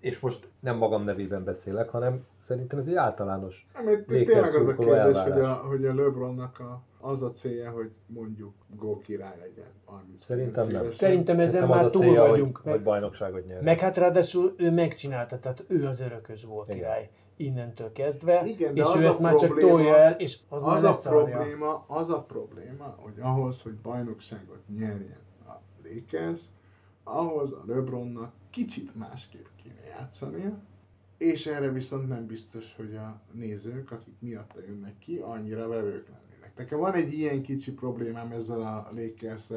És 0.00 0.20
most 0.20 0.48
nem 0.60 0.76
magam 0.76 1.04
nevében 1.04 1.44
beszélek, 1.44 1.88
hanem 1.88 2.24
szerintem 2.38 2.78
ez 2.78 2.86
egy 2.86 2.94
általános 2.94 3.66
Nem, 3.74 3.88
itt, 3.88 4.06
tényleg 4.06 4.44
az 4.44 4.54
a 4.54 4.74
kérdés, 4.74 5.22
hogy 5.22 5.40
a, 5.40 5.52
hogy 5.52 5.84
a 5.86 5.94
LeBronnak 5.94 6.58
a, 6.58 6.82
az 7.00 7.22
a 7.22 7.30
célja, 7.30 7.70
hogy 7.70 7.90
mondjuk 8.06 8.52
go 8.76 8.98
király 8.98 9.36
legyen. 9.38 9.70
30 9.84 10.22
Szerintem 10.22 10.66
nem. 10.66 10.74
évesen. 10.74 10.92
Szerintem 10.92 11.34
ezen 11.34 11.48
Szerintem 11.48 11.76
már 11.76 11.90
túl 11.90 12.02
célja, 12.02 12.26
vagyunk. 12.26 12.56
Hogy, 12.56 12.72
hogy 12.72 12.82
bajnokságot 12.82 13.46
nyer. 13.46 13.62
Meg 13.62 13.78
hát 13.78 13.96
ráadásul 13.96 14.54
ő 14.56 14.70
megcsinálta, 14.70 15.38
tehát 15.38 15.64
ő 15.68 15.86
az 15.86 16.00
örökös 16.00 16.44
volt 16.44 16.66
Igen. 16.68 16.78
király 16.78 17.10
innentől 17.36 17.92
kezdve, 17.92 18.42
Igen, 18.46 18.74
de 18.74 18.80
és 18.80 18.86
az 18.86 19.00
ő 19.00 19.04
a 19.04 19.08
ezt 19.08 19.20
már 19.20 19.34
csak 19.34 19.48
probléma- 19.48 19.70
tolja 19.70 19.96
el, 19.96 20.12
és 20.12 20.38
az, 20.48 20.62
már 20.62 20.84
Az 20.84 21.06
a 21.06 21.10
probléma, 21.10 21.84
az 21.86 22.10
a 22.10 22.22
probléma, 22.22 22.96
hogy 22.98 23.14
ahhoz, 23.20 23.62
hogy 23.62 23.74
bajnokságot 23.74 24.58
nyerjen 24.78 25.18
a 25.46 25.52
Lakers, 25.84 26.42
ahhoz 27.04 27.52
a 27.52 27.62
LeBronnak 27.66 28.32
kicsit 28.50 28.94
másképp 28.94 29.46
játszania, 29.98 30.58
és 31.18 31.46
erre 31.46 31.70
viszont 31.70 32.08
nem 32.08 32.26
biztos, 32.26 32.74
hogy 32.76 32.94
a 32.94 33.20
nézők, 33.32 33.90
akik 33.90 34.14
miatta 34.18 34.60
jönnek 34.66 34.98
ki, 34.98 35.18
annyira 35.18 35.68
vevők 35.68 36.08
lennének. 36.08 36.56
Nekem 36.56 36.78
van 36.78 36.94
egy 36.94 37.12
ilyen 37.12 37.42
kicsi 37.42 37.72
problémám 37.72 38.32
ezzel 38.32 38.60
a 38.60 38.90
lakers 38.94 39.50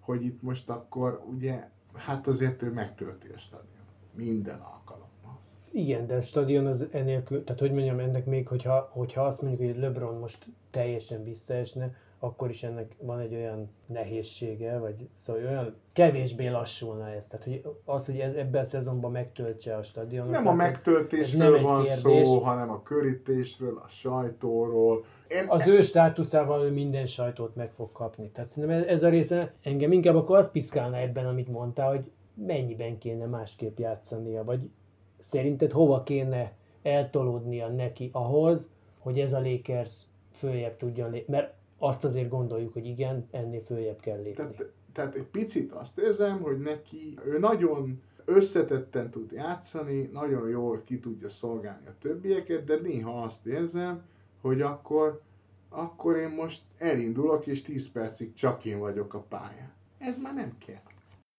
hogy 0.00 0.24
itt 0.24 0.42
most 0.42 0.68
akkor 0.68 1.22
ugye, 1.30 1.68
hát 1.94 2.26
azért 2.26 2.62
ő 2.62 2.72
megtölti 2.72 3.28
a 3.28 3.38
stadion. 3.38 3.84
Minden 4.14 4.60
alkalommal. 4.60 5.40
Igen, 5.70 6.06
de 6.06 6.14
a 6.14 6.20
stadion 6.20 6.66
az 6.66 6.86
enélkül, 6.90 7.44
tehát 7.44 7.60
hogy 7.60 7.72
mondjam, 7.72 7.98
ennek 7.98 8.26
még, 8.26 8.48
hogyha, 8.48 8.90
hogyha 8.92 9.26
azt 9.26 9.42
mondjuk, 9.42 9.70
hogy 9.70 9.80
LeBron 9.80 10.18
most 10.18 10.46
teljesen 10.70 11.24
visszaesne, 11.24 11.94
akkor 12.22 12.50
is 12.50 12.62
ennek 12.62 12.94
van 12.98 13.18
egy 13.18 13.34
olyan 13.34 13.70
nehézsége, 13.86 14.78
vagy 14.78 15.08
szóval 15.14 15.42
olyan 15.42 15.74
kevésbé 15.92 16.48
lassulna 16.48 17.08
ez. 17.08 17.26
Tehát 17.26 17.44
hogy 17.44 17.74
az, 17.84 18.06
hogy 18.06 18.18
ez, 18.18 18.34
ebben 18.34 18.60
a 18.60 18.64
szezonban 18.64 19.10
megtöltse 19.10 19.76
a 19.76 19.82
stadionot. 19.82 20.30
Nem 20.30 20.46
a 20.46 20.56
tehát 20.56 20.68
ez- 20.68 20.74
megtöltésről 20.74 21.54
ez 21.56 21.62
nem 21.62 21.62
van 21.62 21.84
kérdés. 21.84 22.26
szó, 22.26 22.38
hanem 22.38 22.70
a 22.70 22.82
körítésről, 22.82 23.80
a 23.84 23.88
sajtóról. 23.88 25.04
Én, 25.28 25.44
az 25.48 25.66
ő 25.66 25.80
státuszával 25.80 26.64
ő 26.64 26.70
minden 26.70 27.06
sajtót 27.06 27.54
meg 27.56 27.72
fog 27.72 27.92
kapni. 27.92 28.30
Tehát 28.30 28.50
szerintem 28.50 28.78
ez, 28.80 28.86
ez 28.86 29.02
a 29.02 29.08
része 29.08 29.52
engem 29.62 29.92
inkább 29.92 30.14
akkor 30.14 30.36
az 30.36 30.50
piszkálna 30.50 30.96
ebben, 30.96 31.26
amit 31.26 31.48
mondtál, 31.48 31.88
hogy 31.88 32.10
mennyiben 32.34 32.98
kéne 32.98 33.26
másképp 33.26 33.78
játszania, 33.78 34.44
vagy 34.44 34.70
szerinted 35.18 35.72
hova 35.72 36.02
kéne 36.02 36.52
eltolódnia 36.82 37.68
neki 37.68 38.10
ahhoz, 38.12 38.70
hogy 38.98 39.20
ez 39.20 39.32
a 39.32 39.40
Lakers 39.40 40.02
följebb 40.32 40.76
tudjon 40.76 41.10
lépni. 41.10 41.32
Mert 41.34 41.54
azt 41.82 42.04
azért 42.04 42.28
gondoljuk, 42.28 42.72
hogy 42.72 42.86
igen, 42.86 43.28
ennél 43.30 43.62
följebb 43.62 44.00
kell 44.00 44.16
lépni. 44.16 44.32
Tehát, 44.32 44.72
tehát 44.92 45.14
egy 45.14 45.26
picit 45.26 45.72
azt 45.72 45.98
érzem, 45.98 46.40
hogy 46.40 46.58
neki, 46.58 47.18
ő 47.24 47.38
nagyon 47.38 48.02
összetetten 48.24 49.10
tud 49.10 49.32
játszani, 49.32 50.10
nagyon 50.12 50.48
jól 50.48 50.82
ki 50.84 50.98
tudja 50.98 51.28
szolgálni 51.28 51.86
a 51.86 51.94
többieket, 52.00 52.64
de 52.64 52.76
néha 52.82 53.22
azt 53.22 53.46
érzem, 53.46 54.02
hogy 54.40 54.60
akkor, 54.60 55.20
akkor 55.68 56.16
én 56.16 56.28
most 56.28 56.62
elindulok, 56.78 57.46
és 57.46 57.62
10 57.62 57.92
percig 57.92 58.32
csak 58.32 58.64
én 58.64 58.78
vagyok 58.78 59.14
a 59.14 59.20
pályán. 59.28 59.72
Ez 59.98 60.18
már 60.18 60.34
nem 60.34 60.56
kell. 60.66 60.82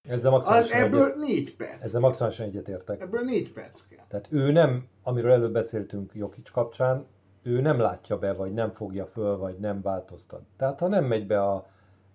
Ezzel 0.09 0.33
Az, 0.33 0.45
maximálisan, 0.45 0.83
ebből 0.83 1.05
egyet, 1.05 1.17
4 1.17 1.55
perc. 1.55 1.83
ezzel 1.83 2.01
maximálisan 2.01 2.45
egyetértek. 2.45 3.01
Ebből 3.01 3.21
4 3.21 3.51
perc 3.53 3.87
kell. 3.87 4.05
Tehát 4.07 4.27
ő 4.29 4.51
nem, 4.51 4.87
amiről 5.03 5.31
előbb 5.31 5.53
beszéltünk 5.53 6.11
Jokic 6.13 6.49
kapcsán, 6.49 7.05
ő 7.43 7.61
nem 7.61 7.79
látja 7.79 8.17
be, 8.17 8.33
vagy 8.33 8.53
nem 8.53 8.71
fogja 8.71 9.05
föl, 9.05 9.37
vagy 9.37 9.57
nem 9.59 9.81
változtat. 9.81 10.41
Tehát 10.57 10.79
ha 10.79 10.87
nem 10.87 11.05
megy 11.05 11.27
be 11.27 11.43
a 11.43 11.65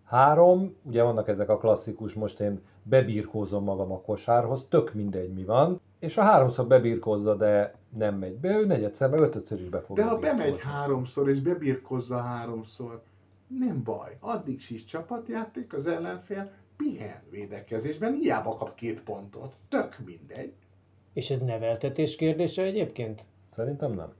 három, 0.05 0.77
ugye 0.83 1.03
vannak 1.03 1.29
ezek 1.29 1.49
a 1.49 1.59
klasszikus, 1.59 2.15
most 2.15 2.41
én 2.41 2.61
bebírkózom 2.83 3.65
magam 3.65 3.93
a 3.93 4.01
kosárhoz, 4.01 4.67
tök 4.69 4.95
mindegy 4.95 5.33
mi 5.33 5.45
van, 5.45 5.81
és 5.99 6.17
a 6.17 6.23
háromszor 6.23 6.67
bebírkozza, 6.67 7.35
de 7.35 7.75
nem 7.97 8.15
megy 8.15 8.39
be, 8.39 8.59
ő 8.59 8.67
negyedszer, 8.67 9.11
meg 9.11 9.21
ötödször 9.21 9.61
is 9.61 9.69
be 9.69 9.81
fog 9.81 9.97
De 9.97 10.05
ha 10.05 10.19
bemegy 10.19 10.45
birkózni. 10.45 10.71
háromszor 10.71 11.29
és 11.29 11.41
bebirkozza 11.41 12.17
háromszor, 12.17 13.03
nem 13.59 13.83
baj. 13.85 14.17
Addig 14.21 14.61
is 14.69 14.85
csapatjáték 14.85 15.73
az 15.73 15.87
ellenfél, 15.87 16.51
pihen 16.77 17.23
védekezésben, 17.31 18.13
hiába 18.13 18.55
kap 18.55 18.75
két 18.75 19.03
pontot. 19.03 19.55
Tök 19.69 19.97
mindegy. 20.05 20.53
És 21.13 21.31
ez 21.31 21.41
neveltetés 21.41 22.17
kérdése 22.17 22.63
egyébként? 22.63 23.25
Szerintem 23.51 23.93
nem. 23.93 24.13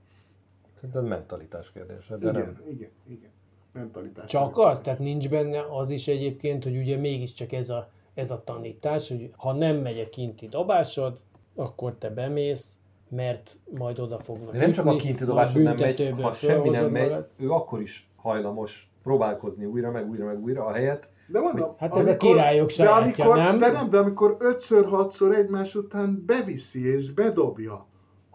Szerintem 0.77 1.03
ez 1.03 1.09
mentalitás 1.09 1.71
kérdése, 1.71 2.17
de 2.17 2.29
igen, 2.29 2.41
nem. 2.41 2.63
igen, 2.69 2.89
igen. 3.07 3.29
Mentalitás. 3.71 4.29
Csak 4.29 4.57
az, 4.57 4.81
tehát 4.81 4.99
nincs 4.99 5.29
benne 5.29 5.65
az 5.69 5.89
is 5.89 6.07
egyébként, 6.07 6.63
hogy 6.63 6.77
ugye 6.77 6.97
mégiscsak 6.97 7.51
ez 7.51 7.69
a, 7.69 7.89
ez 8.13 8.31
a 8.31 8.43
tanítás, 8.43 9.07
hogy 9.07 9.31
ha 9.37 9.53
nem 9.53 9.75
megy 9.75 9.99
a 9.99 10.09
kinti 10.09 10.47
dobásod, 10.47 11.19
akkor 11.55 11.95
te 11.95 12.09
bemész, 12.09 12.77
mert 13.09 13.57
majd 13.77 13.99
oda 13.99 14.19
fognak 14.19 14.51
De 14.51 14.59
nem 14.59 14.71
csak 14.71 14.85
a 14.85 14.95
kinti 14.95 15.23
dobásod 15.25 15.61
nem 15.61 15.75
megy, 15.75 16.13
ha 16.21 16.31
semmi 16.31 16.69
nem 16.69 16.91
megy, 16.91 17.09
magad. 17.09 17.29
ő 17.37 17.51
akkor 17.51 17.81
is 17.81 18.09
hajlamos 18.15 18.91
próbálkozni 19.03 19.65
újra, 19.65 19.91
meg 19.91 20.09
újra, 20.09 20.25
meg 20.25 20.43
újra, 20.43 20.65
a 20.65 20.71
helyet. 20.71 21.09
De 21.27 21.39
mondom, 21.39 21.75
Hát 21.77 21.95
ez 21.95 22.07
a 22.07 22.17
királyok 22.17 22.67
de 22.67 22.73
sajátja, 22.73 23.23
amikor, 23.23 23.35
nem? 23.35 23.59
De 23.59 23.71
nem, 23.71 23.89
de 23.89 23.97
amikor 23.97 24.35
ötször, 24.39 24.85
hatszor 24.85 25.35
egymás 25.35 25.75
után 25.75 26.23
beviszi 26.25 26.93
és 26.93 27.11
bedobja, 27.11 27.85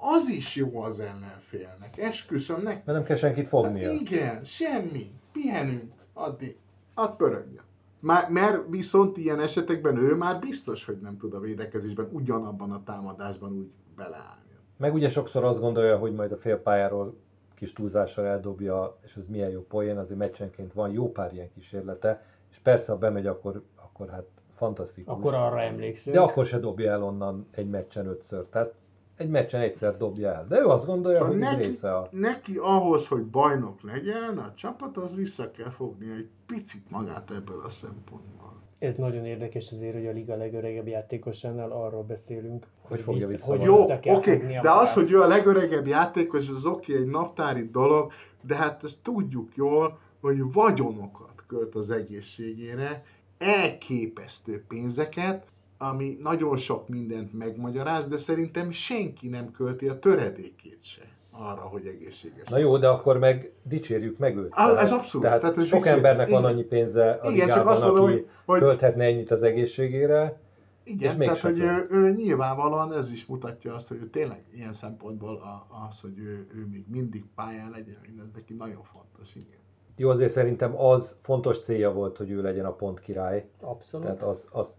az 0.02 0.28
is 0.28 0.56
jó 0.56 0.82
az 0.82 1.00
ellenfélnek. 1.00 1.98
Esküszöm 1.98 2.62
neki. 2.62 2.82
Mert 2.84 2.98
nem 2.98 3.02
kell 3.02 3.16
senkit 3.16 3.48
fognia. 3.48 3.90
Igen, 3.90 4.44
semmi. 4.44 5.10
Pihenünk 5.32 5.92
addig. 6.12 6.56
Ad 6.94 7.16
pörögjön. 7.16 7.62
Már, 8.00 8.30
mert 8.30 8.62
viszont 8.68 9.16
ilyen 9.16 9.40
esetekben 9.40 9.96
ő 9.96 10.14
már 10.14 10.38
biztos, 10.38 10.84
hogy 10.84 10.98
nem 11.02 11.16
tud 11.16 11.34
a 11.34 11.40
védekezésben 11.40 12.08
ugyanabban 12.12 12.72
a 12.72 12.82
támadásban 12.84 13.52
úgy 13.52 13.70
beleállni. 13.96 14.40
Meg 14.76 14.94
ugye 14.94 15.08
sokszor 15.08 15.44
azt 15.44 15.60
gondolja, 15.60 15.98
hogy 15.98 16.12
majd 16.12 16.32
a 16.32 16.36
félpályáról 16.36 17.14
kis 17.54 17.72
túlzással 17.72 18.26
eldobja, 18.26 18.98
és 19.04 19.16
ez 19.16 19.26
milyen 19.26 19.50
jó 19.50 19.60
poén, 19.60 19.98
azért 19.98 20.18
meccsenként 20.18 20.72
van 20.72 20.90
jó 20.90 21.12
pár 21.12 21.32
ilyen 21.32 21.50
kísérlete, 21.54 22.24
és 22.50 22.58
persze, 22.58 22.92
ha 22.92 22.98
bemegy, 22.98 23.26
akkor, 23.26 23.62
akkor 23.76 24.08
hát 24.08 24.24
fantasztikus. 24.54 25.14
Akkor 25.14 25.34
arra 25.34 25.60
emlékszünk. 25.60 26.16
De 26.16 26.22
akkor 26.22 26.44
se 26.44 26.58
dobja 26.58 26.90
el 26.90 27.02
onnan 27.02 27.46
egy 27.50 27.68
meccsen 27.68 28.06
ötször. 28.06 28.46
Tehát 28.46 28.74
egy 29.22 29.28
meccsen 29.28 29.60
egyszer 29.60 29.96
dobja 29.96 30.34
el. 30.34 30.46
De 30.48 30.60
ő 30.60 30.64
azt 30.64 30.86
gondolja, 30.86 31.18
Szóval 31.18 31.32
hogy 31.32 31.42
neki, 31.42 31.62
része 31.62 31.94
a... 31.96 32.08
neki 32.10 32.56
ahhoz, 32.56 33.08
hogy 33.08 33.22
bajnok 33.22 33.82
legyen, 33.82 34.38
a 34.38 34.52
csapat 34.54 34.96
az 34.96 35.14
vissza 35.14 35.50
kell 35.50 35.70
fogni 35.70 36.10
egy 36.16 36.28
picit 36.46 36.90
magát 36.90 37.30
ebből 37.30 37.60
a 37.64 37.68
szempontból. 37.68 38.60
Ez 38.78 38.94
nagyon 38.94 39.24
érdekes 39.24 39.72
azért, 39.72 39.94
hogy 39.94 40.06
a 40.06 40.12
liga 40.12 40.36
legöregebb 40.36 40.86
játékosánál 40.86 41.70
arról 41.70 42.02
beszélünk, 42.02 42.66
Hogy 42.82 43.00
fogja 43.00 43.26
vissza 43.26 43.46
hogy. 43.46 43.60
Jó, 43.62 43.76
vissza 43.76 44.00
kell 44.00 44.14
oké, 44.16 44.38
fognia 44.38 44.62
de 44.62 44.70
az, 44.70 44.76
magát. 44.76 44.94
hogy 44.94 45.10
ő 45.10 45.20
a 45.20 45.26
legöregebb 45.26 45.86
játékos, 45.86 46.48
az 46.48 46.64
oké, 46.66 46.96
egy 46.96 47.06
naptári 47.06 47.68
dolog, 47.70 48.12
de 48.42 48.54
hát 48.56 48.84
ezt 48.84 49.02
tudjuk 49.02 49.56
jól, 49.56 49.98
hogy 50.20 50.52
vagyonokat 50.52 51.44
költ 51.46 51.74
az 51.74 51.90
egészségére, 51.90 53.04
elképesztő 53.38 54.64
pénzeket, 54.68 55.46
ami 55.90 56.18
nagyon 56.22 56.56
sok 56.56 56.88
mindent 56.88 57.32
megmagyaráz, 57.32 58.08
de 58.08 58.16
szerintem 58.16 58.70
senki 58.70 59.28
nem 59.28 59.50
költi 59.50 59.88
a 59.88 59.98
töredékét 59.98 60.82
se 60.82 61.02
arra, 61.30 61.60
hogy 61.60 61.86
egészséges. 61.86 62.48
Na 62.48 62.58
jó, 62.58 62.76
de 62.78 62.88
akkor 62.88 63.18
meg 63.18 63.52
dicsérjük 63.62 64.18
meg 64.18 64.36
őt. 64.36 64.50
Ah, 64.50 64.80
ez 64.82 64.92
abszolút. 64.92 65.26
Tehát, 65.26 65.40
Tehát 65.40 65.56
ez 65.56 65.66
sok 65.66 65.78
dicsérjük. 65.78 66.04
embernek 66.04 66.30
van 66.30 66.44
annyi 66.44 66.62
pénze 66.62 67.10
a 67.10 67.30
Igen, 67.30 67.48
csak 67.48 67.56
ligában, 67.56 67.72
azt 67.72 67.82
mondom, 67.84 68.04
aki 68.04 68.26
hogy- 68.44 68.58
költhetne 68.60 69.04
ennyit 69.04 69.30
az 69.30 69.42
egészségére, 69.42 70.40
és 70.84 70.92
Igen, 70.92 71.18
tehát 71.18 71.38
hogy 71.38 71.58
ő, 71.60 71.86
ő 71.90 72.14
nyilvánvalóan 72.14 72.92
ez 72.92 73.12
is 73.12 73.26
mutatja 73.26 73.74
azt, 73.74 73.88
hogy 73.88 73.96
ő 74.02 74.08
tényleg 74.10 74.44
ilyen 74.54 74.72
szempontból 74.72 75.34
a, 75.36 75.66
az, 75.88 76.00
hogy 76.00 76.18
ő, 76.18 76.46
ő 76.54 76.66
még 76.70 76.84
mindig 76.90 77.24
pályán 77.34 77.70
legyen, 77.70 77.96
ez 78.20 78.26
neki 78.34 78.54
nagyon 78.54 78.82
fontos, 78.82 79.34
igen. 79.34 79.60
Jó, 79.96 80.08
azért 80.08 80.32
szerintem 80.32 80.78
az 80.80 81.16
fontos 81.20 81.58
célja 81.58 81.92
volt, 81.92 82.16
hogy 82.16 82.30
ő 82.30 82.42
legyen 82.42 82.64
a 82.64 82.72
pont 82.72 83.00
király. 83.00 83.48
Abszolút. 83.60 84.06
Tehát 84.06 84.22
az, 84.22 84.48
az, 84.50 84.76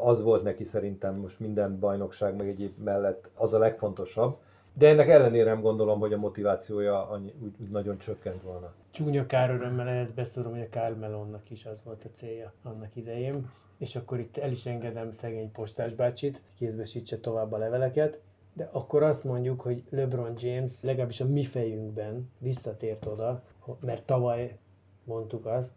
az 0.00 0.22
volt 0.22 0.42
neki 0.42 0.64
szerintem 0.64 1.14
most 1.14 1.40
minden 1.40 1.78
bajnokság 1.78 2.36
meg 2.36 2.48
egyéb 2.48 2.78
mellett 2.84 3.30
az 3.34 3.54
a 3.54 3.58
legfontosabb. 3.58 4.36
De 4.74 4.88
ennek 4.88 5.08
ellenére 5.08 5.50
nem 5.50 5.60
gondolom, 5.60 6.00
hogy 6.00 6.12
a 6.12 6.18
motivációja 6.18 7.08
annyi, 7.08 7.32
úgy, 7.42 7.54
úgy 7.60 7.70
nagyon 7.70 7.98
csökkent 7.98 8.42
volna. 8.42 8.72
Csúnya 8.90 9.26
kár 9.26 9.50
örömmel 9.50 9.88
ehhez 9.88 10.10
beszorom, 10.10 10.52
hogy 10.52 10.60
a 10.60 10.68
Kyle 10.68 10.96
Melonnak 11.00 11.50
is 11.50 11.66
az 11.66 11.82
volt 11.84 12.04
a 12.04 12.08
célja 12.12 12.52
annak 12.62 12.96
idején. 12.96 13.50
És 13.78 13.96
akkor 13.96 14.18
itt 14.18 14.36
el 14.36 14.50
is 14.50 14.66
engedem 14.66 15.10
szegény 15.10 15.52
postás 15.52 15.94
bácsit, 15.94 16.42
kézbesítse 16.54 17.18
tovább 17.18 17.52
a 17.52 17.58
leveleket. 17.58 18.20
De 18.52 18.68
akkor 18.72 19.02
azt 19.02 19.24
mondjuk, 19.24 19.60
hogy 19.60 19.82
LeBron 19.90 20.34
James 20.36 20.82
legalábbis 20.82 21.20
a 21.20 21.26
mi 21.26 21.44
fejünkben 21.44 22.30
visszatért 22.38 23.06
oda, 23.06 23.42
mert 23.80 24.02
tavaly 24.02 24.58
mondtuk 25.04 25.46
azt, 25.46 25.74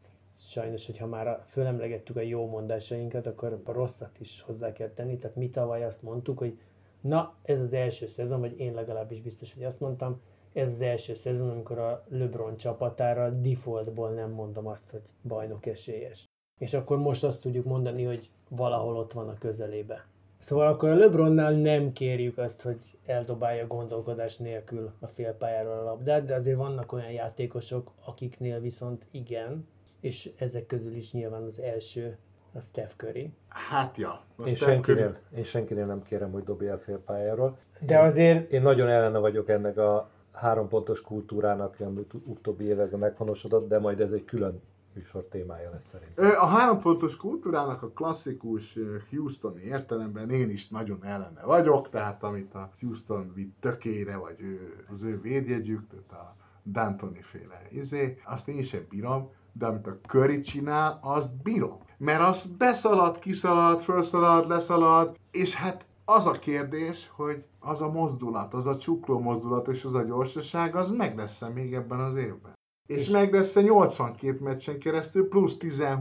sajnos, 0.50 0.86
hogyha 0.86 1.08
már 1.08 1.44
fölemlegettük 1.48 2.16
a 2.16 2.22
jó 2.22 2.48
mondásainkat, 2.48 3.28
akkor 3.28 3.62
a 3.64 3.72
rosszat 3.72 4.20
is 4.20 4.42
hozzá 4.42 4.72
kell 4.72 4.89
tenni. 4.89 5.18
Tehát 5.18 5.36
mi 5.36 5.50
tavaly 5.50 5.84
azt 5.84 6.04
mondtuk, 6.04 6.38
hogy 6.38 6.58
na, 7.02 7.36
ez 7.44 7.60
az 7.60 7.74
első 7.74 8.08
szezon, 8.08 8.39
vagy 8.39 8.60
én 8.60 8.74
legalábbis 8.74 9.22
biztos, 9.22 9.54
hogy 9.54 9.64
azt 9.64 9.80
mondtam, 9.80 10.22
ez 10.54 10.70
az 10.70 10.82
első 10.82 11.14
szezon, 11.14 11.50
amikor 11.50 11.78
a 11.78 12.06
LeBron 12.10 12.58
csapatára 12.58 13.30
defaultból 13.30 14.10
nem 14.10 14.32
mondom 14.32 14.68
azt, 14.68 14.89
hogy 14.89 15.02
bajnok 15.22 15.66
esélyes. 15.66 16.26
És 16.60 16.74
akkor 16.74 16.98
most 16.98 17.24
azt 17.24 17.42
tudjuk 17.42 17.66
mondani, 17.66 18.04
hogy 18.04 18.30
valahol 18.50 18.96
ott 18.96 19.14
van 19.14 19.30
a 19.30 19.38
közelébe. 19.38 20.06
Szóval 20.39 20.68
akkor 20.68 20.89
a 20.89 20.96
LeBronnál 20.96 21.52
nem 21.52 21.94
kérjük 21.94 22.38
azt, 22.38 22.62
hogy 22.62 22.78
eldobálja 23.06 23.68
gondolkodás 23.68 24.38
nélkül 24.38 24.92
a 25.00 25.08
félpályáról 25.08 25.78
a 25.78 25.84
labdát, 25.84 26.26
de 26.26 26.36
azért 26.36 26.58
vannak 26.58 26.92
olyan 26.92 27.12
játékosok, 27.12 27.92
akiknél 28.06 28.60
viszont 28.60 29.06
igen, 29.12 29.68
és 30.02 30.32
ezek 30.38 30.66
közül 30.66 30.93
is 30.93 31.12
nyilván 31.12 31.43
az 31.43 31.60
első 31.60 32.18
a 32.54 32.62
Steph 32.62 32.95
Curry. 32.97 33.34
Hát 33.47 33.97
ja. 33.97 34.10
a 34.36 34.47
Én 34.47 34.56
Steph 34.56 34.72
senkinél, 34.72 35.12
Curry- 35.12 35.38
én 35.38 35.43
senkinél 35.43 35.86
nem 35.86 36.02
kérem, 36.04 36.32
hogy 36.32 36.43
dobja 36.43 36.72
el 36.72 36.80
félpályáról. 36.80 37.58
De 37.80 37.99
azért 37.99 38.52
Én 38.52 38.62
nagyon 38.62 38.88
ellene 38.88 39.18
vagyok 39.18 39.49
ennek 39.49 39.78
a 39.78 40.10
három 40.32 40.68
pontos 40.68 41.02
kultúrának, 41.02 41.76
ami 41.80 41.99
ut- 41.99 42.14
utóbbi 42.26 42.64
években 42.64 42.99
meghonosodott, 42.99 43.68
de 43.68 43.80
majd 43.80 43.99
ez 43.99 44.12
egy 44.12 44.26
külön 44.26 44.62
műsor 44.93 45.24
témája 45.24 45.70
lesz 45.70 45.86
szerintem. 45.88 46.26
A 46.39 46.45
hárompontos 46.45 47.16
kultúrának 47.18 47.84
a 47.84 47.89
klasszikus 47.89 48.78
Houstoni 49.10 49.62
értelemben 49.62 50.30
én 50.30 50.49
is 50.49 50.70
nagyon 50.70 51.04
ellene 51.06 51.41
vagyok, 51.45 51.89
tehát 51.89 52.24
amit 52.24 52.54
a 52.54 52.72
Houston 52.80 53.32
vitt 53.34 53.56
tökére, 53.60 54.16
vagy 54.18 54.41
ő, 54.41 54.86
az 54.91 55.02
ő 55.02 55.22
védjegyük, 55.22 55.88
tehát 55.88 56.12
a 56.12 56.36
D'Antoni 56.74 57.20
féle 57.22 57.62
izé, 57.70 58.18
azt 58.26 58.47
én 58.47 58.62
sem 58.62 58.86
bírom, 58.89 59.30
de 59.54 59.66
amit 59.66 59.88
a 59.88 59.97
Curry 60.08 60.39
csinál, 60.39 60.99
azt 61.02 61.41
bírom. 61.43 61.78
Mert 61.97 62.22
az 62.22 62.45
beszalad, 62.58 63.20
kiszalad, 63.20 63.80
felszalad, 63.80 64.47
leszalad, 64.47 65.16
és 65.32 65.56
hát 65.56 65.86
az 66.06 66.26
a 66.26 66.32
kérdés, 66.32 67.12
hogy 67.16 67.43
az 67.60 67.82
a 67.82 67.91
mozdulat, 67.91 68.54
az 68.54 68.66
a 68.66 68.78
csukló 68.78 69.20
mozdulat 69.20 69.68
és 69.68 69.84
az 69.84 69.93
a 69.93 70.04
gyorsaság, 70.04 70.76
az 70.76 70.91
meg 70.91 71.18
lesz 71.18 71.43
még 71.54 71.74
ebben 71.74 71.99
az 71.99 72.16
évben. 72.16 72.54
És, 72.88 72.95
és 72.95 73.10
meg 73.10 73.34
lesz 73.34 73.56
82 73.56 74.39
meccsen 74.39 74.80
keresztül, 74.80 75.28
plusz 75.28 75.58
10-20. 75.60 75.97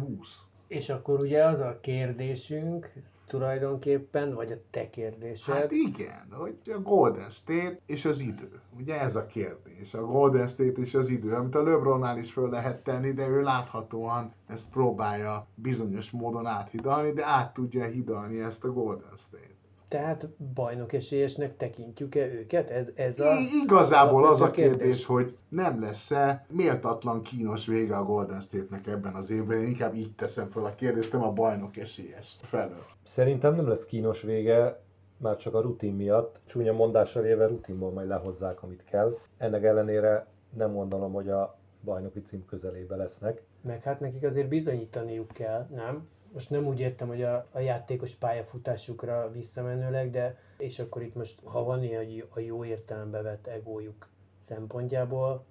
És 0.69 0.89
akkor 0.89 1.21
ugye 1.21 1.45
az 1.45 1.61
a 1.61 1.79
kérdésünk 1.81 2.93
tulajdonképpen, 3.31 4.35
vagy 4.35 4.53
a 4.53 4.57
te 4.71 4.91
kérdésed, 4.91 5.55
Hát 5.55 5.73
igen, 5.73 6.27
hogy 6.31 6.57
a 6.67 6.79
Golden 6.79 7.31
State 7.31 7.79
és 7.87 8.05
az 8.05 8.21
idő. 8.21 8.61
Ugye 8.79 9.01
ez 9.01 9.17
a 9.17 9.27
kérdés. 9.27 9.95
A 9.95 10.05
Golden 10.05 10.47
State 10.47 10.81
és 10.81 10.95
az 10.95 11.09
idő, 11.09 11.33
amit 11.33 11.55
a 11.55 11.63
LeBronnál 11.63 12.19
is 12.19 12.33
föl 12.33 12.49
lehet 12.49 12.83
tenni, 12.83 13.13
de 13.13 13.29
ő 13.29 13.43
láthatóan 13.43 14.33
ezt 14.47 14.71
próbálja 14.71 15.47
bizonyos 15.55 16.11
módon 16.11 16.47
áthidalni, 16.47 17.13
de 17.13 17.27
át 17.27 17.55
tudja 17.55 17.85
hidalni 17.85 18.41
ezt 18.41 18.65
a 18.65 18.73
Golden 18.73 19.17
State. 19.17 19.60
Tehát 19.91 20.29
bajnok 20.55 20.93
esélyesnek 20.93 21.57
tekintjük-e 21.57 22.27
őket? 22.27 22.71
Ez, 22.71 22.93
ez 22.95 23.21
a... 23.21 23.35
Igazából 23.65 24.25
az 24.25 24.41
a 24.41 24.43
alapvető 24.43 24.69
kérdés, 24.69 25.05
hogy 25.05 25.37
nem 25.49 25.81
lesz-e 25.81 26.47
méltatlan 26.49 27.23
kínos 27.23 27.67
vége 27.67 27.97
a 27.97 28.05
Golden 28.05 28.41
State-nek 28.41 28.87
ebben 28.87 29.15
az 29.15 29.31
évben. 29.31 29.59
Én 29.59 29.67
inkább 29.67 29.95
így 29.95 30.15
teszem 30.15 30.51
fel 30.51 30.65
a 30.65 30.75
kérdést, 30.75 31.13
nem 31.13 31.23
a 31.23 31.33
bajnok 31.33 31.77
esélyes 31.77 32.37
felől. 32.43 32.85
Szerintem 33.03 33.55
nem 33.55 33.69
lesz 33.69 33.87
kínos 33.87 34.23
vége, 34.23 34.81
már 35.17 35.37
csak 35.37 35.55
a 35.55 35.61
rutin 35.61 35.95
miatt. 35.95 36.41
Csúnya 36.47 36.73
mondással 36.73 37.25
élve 37.25 37.47
rutinból 37.47 37.91
majd 37.91 38.09
lehozzák, 38.09 38.63
amit 38.63 38.85
kell. 38.85 39.19
Ennek 39.39 39.63
ellenére 39.63 40.27
nem 40.57 40.73
gondolom, 40.73 41.13
hogy 41.13 41.29
a 41.29 41.59
bajnoki 41.85 42.23
cím 42.23 42.45
közelébe 42.45 42.97
lesznek. 42.97 43.43
Meg 43.63 43.83
hát 43.83 44.01
nekik 44.01 44.23
azért 44.23 44.49
bizonyítaniuk 44.49 45.29
kell, 45.33 45.67
nem? 45.75 46.09
Most 46.33 46.51
nem 46.51 46.67
úgy 46.67 46.81
értem, 46.81 47.09
hogy 47.09 47.23
a, 47.23 47.47
a 47.53 47.59
játékos 47.59 48.15
pályafutásukra 48.15 49.31
visszamenőleg, 49.31 50.11
de 50.11 50.39
és 50.59 50.79
akkor 50.79 51.03
itt 51.03 51.15
most, 51.15 51.41
ha 51.45 51.63
van 51.63 51.83
ilyen 51.83 52.25
a 52.29 52.41
jó 52.41 52.65
értelembe 52.65 53.23
vett 53.23 53.47
egójuk 53.47 54.09
szempontjából, 54.39 55.45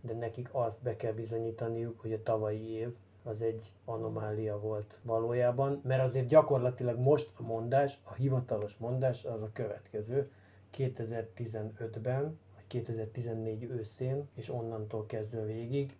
de 0.00 0.14
nekik 0.14 0.48
azt 0.52 0.82
be 0.82 0.96
kell 0.96 1.12
bizonyítaniuk, 1.12 2.00
hogy 2.00 2.12
a 2.12 2.22
tavalyi 2.22 2.70
év 2.70 2.94
az 3.22 3.42
egy 3.42 3.72
anomália 3.84 4.60
volt 4.60 5.00
valójában, 5.02 5.80
mert 5.84 6.02
azért 6.02 6.26
gyakorlatilag 6.26 6.98
most 6.98 7.30
a 7.36 7.42
mondás, 7.42 7.98
a 8.02 8.12
hivatalos 8.12 8.76
mondás 8.76 9.24
az 9.24 9.42
a 9.42 9.50
következő. 9.52 10.30
2015-ben, 10.76 12.38
2014 12.66 13.62
őszén, 13.62 14.28
és 14.34 14.48
onnantól 14.48 15.06
kezdve 15.06 15.44
végig 15.44 15.96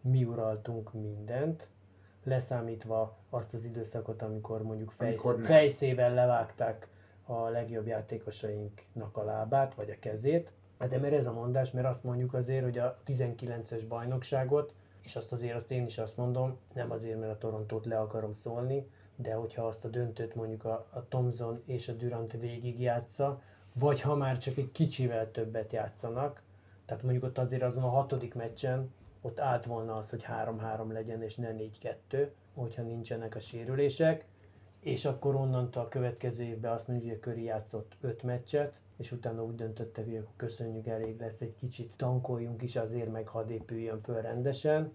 mi 0.00 0.24
uraltunk 0.24 0.92
mindent, 0.92 1.68
leszámítva 2.28 3.16
azt 3.30 3.54
az 3.54 3.64
időszakot, 3.64 4.22
amikor 4.22 4.62
mondjuk 4.62 4.90
fejsz, 4.90 5.24
Amikor 5.24 5.44
fejszével 5.44 6.14
levágták 6.14 6.88
a 7.26 7.48
legjobb 7.48 7.86
játékosainknak 7.86 9.16
a 9.16 9.24
lábát, 9.24 9.74
vagy 9.74 9.90
a 9.90 9.98
kezét. 9.98 10.52
Hát 10.78 10.88
de 10.88 10.98
mert 10.98 11.14
ez 11.14 11.26
a 11.26 11.32
mondás, 11.32 11.70
mert 11.70 11.86
azt 11.86 12.04
mondjuk 12.04 12.34
azért, 12.34 12.62
hogy 12.62 12.78
a 12.78 12.98
19-es 13.06 13.82
bajnokságot, 13.88 14.74
és 15.02 15.16
azt 15.16 15.32
azért 15.32 15.54
azt 15.54 15.70
én 15.70 15.84
is 15.84 15.98
azt 15.98 16.16
mondom, 16.16 16.58
nem 16.74 16.90
azért, 16.90 17.18
mert 17.20 17.32
a 17.32 17.38
Torontót 17.38 17.86
le 17.86 17.98
akarom 17.98 18.32
szólni, 18.32 18.86
de 19.16 19.34
hogyha 19.34 19.66
azt 19.66 19.84
a 19.84 19.88
döntőt 19.88 20.34
mondjuk 20.34 20.64
a, 20.64 20.86
a 20.90 21.04
Thomson 21.08 21.62
és 21.66 21.88
a 21.88 21.92
Durant 21.92 22.32
végig 22.32 22.80
játsza, 22.80 23.40
vagy 23.72 24.00
ha 24.00 24.14
már 24.14 24.38
csak 24.38 24.56
egy 24.56 24.72
kicsivel 24.72 25.30
többet 25.30 25.72
játszanak, 25.72 26.42
tehát 26.86 27.02
mondjuk 27.02 27.24
ott 27.24 27.38
azért 27.38 27.62
azon 27.62 27.82
a 27.82 27.88
hatodik 27.88 28.34
meccsen 28.34 28.90
ott 29.20 29.40
állt 29.40 29.64
volna 29.64 29.96
az, 29.96 30.10
hogy 30.10 30.24
3-3 30.28 30.92
legyen, 30.92 31.22
és 31.22 31.36
ne 31.36 31.50
4-2, 31.52 32.28
hogyha 32.54 32.82
nincsenek 32.82 33.34
a 33.34 33.40
sérülések, 33.40 34.26
és 34.80 35.04
akkor 35.04 35.34
onnantól 35.34 35.82
a 35.82 35.88
következő 35.88 36.44
évben 36.44 36.72
azt 36.72 36.88
mondjuk, 36.88 37.08
hogy 37.10 37.18
a 37.18 37.22
Köri 37.22 37.42
játszott 37.42 37.96
5 38.00 38.22
meccset, 38.22 38.80
és 38.96 39.12
utána 39.12 39.44
úgy 39.44 39.54
döntöttek, 39.54 40.04
hogy 40.04 40.16
akkor 40.16 40.32
köszönjük, 40.36 40.86
elég 40.86 41.20
lesz 41.20 41.40
egy 41.40 41.54
kicsit, 41.54 41.96
tankoljunk 41.96 42.62
is 42.62 42.76
azért, 42.76 43.12
meg 43.12 43.28
hadd 43.28 43.50
épüljön 43.50 44.00
föl 44.00 44.20
rendesen, 44.20 44.92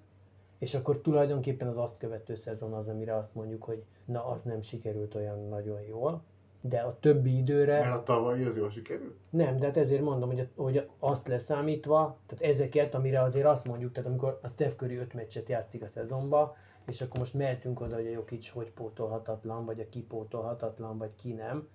és 0.58 0.74
akkor 0.74 1.02
tulajdonképpen 1.02 1.68
az 1.68 1.78
azt 1.78 1.98
követő 1.98 2.36
szezon 2.36 2.74
az, 2.74 2.88
amire 2.88 3.16
azt 3.16 3.36
mondjuk, 3.36 3.64
hogy 3.64 3.84
na, 4.06 4.26
az 4.26 4.44
nem 4.44 4.62
sikerült 4.62 5.16
olyan 5.16 5.48
nagyon 5.48 5.82
jól, 5.82 6.24
de 6.66 6.80
a 6.80 6.98
többi 7.00 7.38
időre... 7.38 7.80
Mert 7.80 7.96
a 7.96 8.04
tavalyi 8.04 8.44
az 8.44 8.58
jól 8.58 8.70
sikerült? 8.70 9.16
Nem, 9.30 9.60
de 9.60 9.66
hát 9.66 9.78
ezért 9.78 10.02
mondom, 10.02 10.30
hogy, 10.30 10.48
hogy 10.56 10.90
azt 11.00 11.28
leszámítva, 11.28 12.18
tehát 12.26 12.44
ezeket, 12.44 12.96
amire 12.96 13.22
azért 13.22 13.46
azt 13.46 13.66
mondjuk, 13.66 13.92
tehát 13.92 14.10
amikor 14.10 14.40
a 14.42 14.48
Steph 14.48 14.76
Curry 14.76 14.96
5 14.96 15.14
meccset 15.14 15.50
játszik 15.50 15.84
a 15.84 15.88
szezonba, 15.88 16.56
és 16.86 17.02
akkor 17.02 17.20
most 17.20 17.34
mehetünk 17.34 17.82
oda, 17.82 17.96
hogy 17.96 18.08
a 18.08 18.10
Jokic 18.10 18.50
hogy 18.50 18.72
pótolhatatlan, 18.72 19.66
vagy 19.66 19.80
a 19.80 19.90
ki 19.90 20.02
pótolhatatlan, 20.02 20.98
vagy 20.98 21.16
ki 21.16 21.34
nem. 21.34 21.68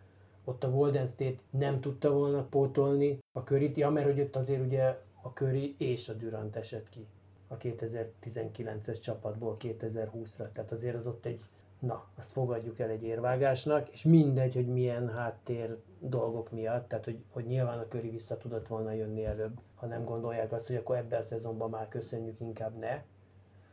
Ott 0.45 0.64
a 0.64 0.70
Golden 0.70 1.07
State 1.07 1.39
nem 1.51 1.80
tudta 1.80 2.12
volna 2.12 2.43
pótolni 2.43 3.18
a 3.32 3.41
Curryt, 3.41 3.76
ja, 3.76 3.91
mert 3.91 4.07
hogy 4.07 4.20
ott 4.20 4.36
azért 4.36 4.64
ugye 4.64 4.99
a 5.22 5.28
Curry 5.28 5.74
és 5.78 6.09
a 6.09 6.12
Durant 6.12 6.57
esett 6.57 6.89
ki 6.89 7.07
a 7.49 7.57
2019-es 7.57 9.01
csapatból 9.01 9.57
2020-ra. 9.61 10.53
Tehát 10.53 10.72
azért 10.72 10.95
az 10.95 11.07
ott 11.07 11.26
egy, 11.26 11.41
na, 11.79 12.05
azt 12.16 12.33
fogadjuk 12.33 12.79
el 12.79 12.89
egy 12.89 13.03
érvágásnak, 13.03 13.89
és 13.89 14.03
mindegy, 14.03 14.55
hogy 14.55 14.66
milyen 14.66 15.09
háttér 15.16 15.76
dolgok 16.01 16.51
miatt, 16.51 16.89
tehát 16.89 17.05
hogy, 17.05 17.18
hogy 17.33 17.47
nyilván 17.47 17.79
a 17.79 17.87
Curry 17.87 18.11
vissza 18.11 18.37
tudott 18.37 18.68
volna 18.68 18.93
jönni 18.93 19.24
előbb, 19.24 19.61
ha 19.74 19.87
nem 19.87 20.05
gondolják 20.05 20.53
azt, 20.53 20.66
hogy 20.66 20.76
akkor 20.76 20.97
ebben 20.97 21.18
a 21.18 21.22
szezonban 21.22 21.70
már 21.70 21.89
köszönjük, 21.89 22.41
inkább 22.41 22.79
ne. 22.79 23.03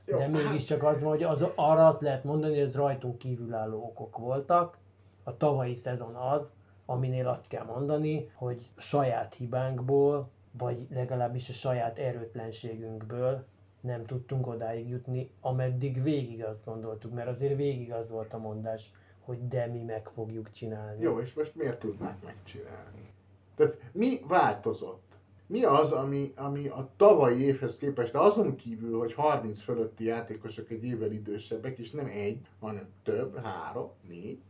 Jó, 0.06 0.18
De 0.18 0.28
mégiscsak 0.28 0.84
az 0.84 1.02
van, 1.02 1.12
hogy 1.12 1.24
az, 1.24 1.46
arra 1.56 1.88
azt 1.88 2.02
lehet 2.02 2.24
mondani, 2.24 2.54
hogy 2.54 2.62
ez 2.62 2.76
rajtunk 2.76 3.18
kívülálló 3.18 3.84
okok 3.84 4.18
voltak. 4.18 4.78
A 5.24 5.38
tavalyi 5.38 5.76
szezon 5.76 6.16
az, 6.16 6.54
aminél 6.86 7.28
azt 7.28 7.48
kell 7.48 7.66
mondani, 7.66 8.32
hogy 8.34 8.70
saját 8.78 9.34
hibánkból, 9.34 10.30
vagy 10.58 10.88
legalábbis 10.90 11.50
a 11.50 11.54
saját 11.54 12.00
erőtlenségünkből 12.00 13.46
nem 13.86 14.06
tudtunk 14.06 14.48
odáig 14.48 14.90
jutni, 14.90 15.30
ameddig 15.42 16.04
végig 16.04 16.44
azt 16.44 16.66
gondoltuk, 16.66 17.14
mert 17.14 17.28
azért 17.28 17.56
végig 17.56 17.94
az 17.94 18.10
volt 18.10 18.34
a 18.34 18.38
mondás, 18.38 18.92
hogy 19.20 19.48
de 19.48 19.68
mi 19.68 19.82
meg 19.82 20.08
fogjuk 20.08 20.52
csinálni. 20.52 21.02
Jó, 21.02 21.20
és 21.20 21.34
most 21.34 21.56
miért 21.56 21.80
tudnák 21.80 22.24
megcsinálni? 22.24 23.14
Tehát 23.56 23.78
mi 23.92 24.20
változott? 24.28 25.04
Mi 25.48 25.64
az, 25.64 25.92
ami, 25.92 26.34
ami 26.36 26.68
a 26.68 26.90
tavalyi 26.98 27.42
évhez 27.42 27.78
képest, 27.78 28.12
de 28.12 28.20
azon 28.20 28.56
kívül, 28.56 29.00
hogy 29.00 29.14
30 29.14 29.62
fölötti 29.62 30.04
játékosok 30.04 30.70
egy 30.70 30.84
évvel 30.84 31.12
idősebbek, 31.12 31.78
és 31.78 31.92
nem 31.92 32.06
egy, 32.06 32.48
hanem 32.60 32.88
több, 33.04 33.36
három, 33.36 33.90
négy, 34.08 34.42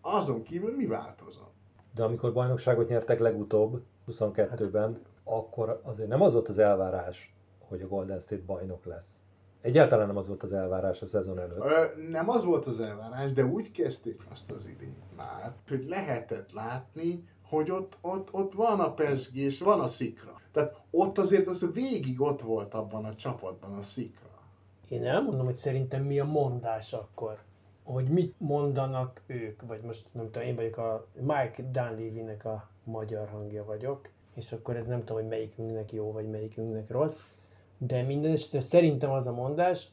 azon 0.00 0.42
kívül 0.42 0.76
mi 0.76 0.86
változott? 0.86 1.52
De 1.94 2.02
amikor 2.02 2.32
bajnokságot 2.32 2.88
nyertek 2.88 3.20
legutóbb, 3.20 3.82
22-ben, 4.10 5.00
akkor 5.24 5.80
azért 5.82 6.08
nem 6.08 6.22
az 6.22 6.32
volt 6.32 6.48
az 6.48 6.58
elvárás, 6.58 7.33
hogy 7.74 7.82
a 7.82 7.88
Golden 7.88 8.20
State 8.20 8.42
bajnok 8.46 8.84
lesz. 8.84 9.10
Egyáltalán 9.60 10.06
nem 10.06 10.16
az 10.16 10.28
volt 10.28 10.42
az 10.42 10.52
elvárás 10.52 11.02
a 11.02 11.06
szezon 11.06 11.38
előtt. 11.38 11.64
Ö, 11.64 12.08
nem 12.10 12.28
az 12.28 12.44
volt 12.44 12.66
az 12.66 12.80
elvárás, 12.80 13.32
de 13.32 13.44
úgy 13.44 13.70
kezdték 13.70 14.22
azt 14.32 14.50
az 14.50 14.66
idényt 14.66 15.16
már, 15.16 15.54
hogy 15.68 15.84
lehetett 15.88 16.52
látni, 16.52 17.28
hogy 17.48 17.70
ott, 17.70 17.96
ott, 18.00 18.32
ott 18.32 18.52
van 18.52 18.80
a 18.80 18.94
pesgés, 18.94 19.60
van 19.60 19.80
a 19.80 19.88
szikra. 19.88 20.40
Tehát 20.52 20.80
ott 20.90 21.18
azért 21.18 21.46
az 21.46 21.70
végig 21.72 22.20
ott 22.20 22.40
volt 22.40 22.74
abban 22.74 23.04
a 23.04 23.14
csapatban 23.14 23.72
a 23.74 23.82
szikra. 23.82 24.28
Én 24.88 25.04
elmondom, 25.04 25.44
hogy 25.44 25.54
szerintem 25.54 26.02
mi 26.02 26.18
a 26.20 26.24
mondás 26.24 26.92
akkor. 26.92 27.38
Hogy 27.82 28.08
mit 28.08 28.34
mondanak 28.38 29.22
ők, 29.26 29.62
vagy 29.62 29.80
most 29.80 30.08
nem 30.12 30.30
tudom, 30.30 30.48
én 30.48 30.54
vagyok 30.54 30.76
a 30.76 31.06
Mike 31.20 31.62
Dunleavy-nek 31.70 32.44
a 32.44 32.68
magyar 32.84 33.28
hangja 33.28 33.64
vagyok, 33.64 34.08
és 34.34 34.52
akkor 34.52 34.76
ez 34.76 34.86
nem 34.86 34.98
tudom, 34.98 35.22
hogy 35.22 35.30
melyikünknek 35.30 35.92
jó, 35.92 36.12
vagy 36.12 36.30
melyikünknek 36.30 36.90
rossz, 36.90 37.16
de 37.86 38.02
minden 38.02 38.32
esetre 38.32 38.60
szerintem 38.60 39.10
az 39.10 39.26
a 39.26 39.32
mondás, 39.32 39.88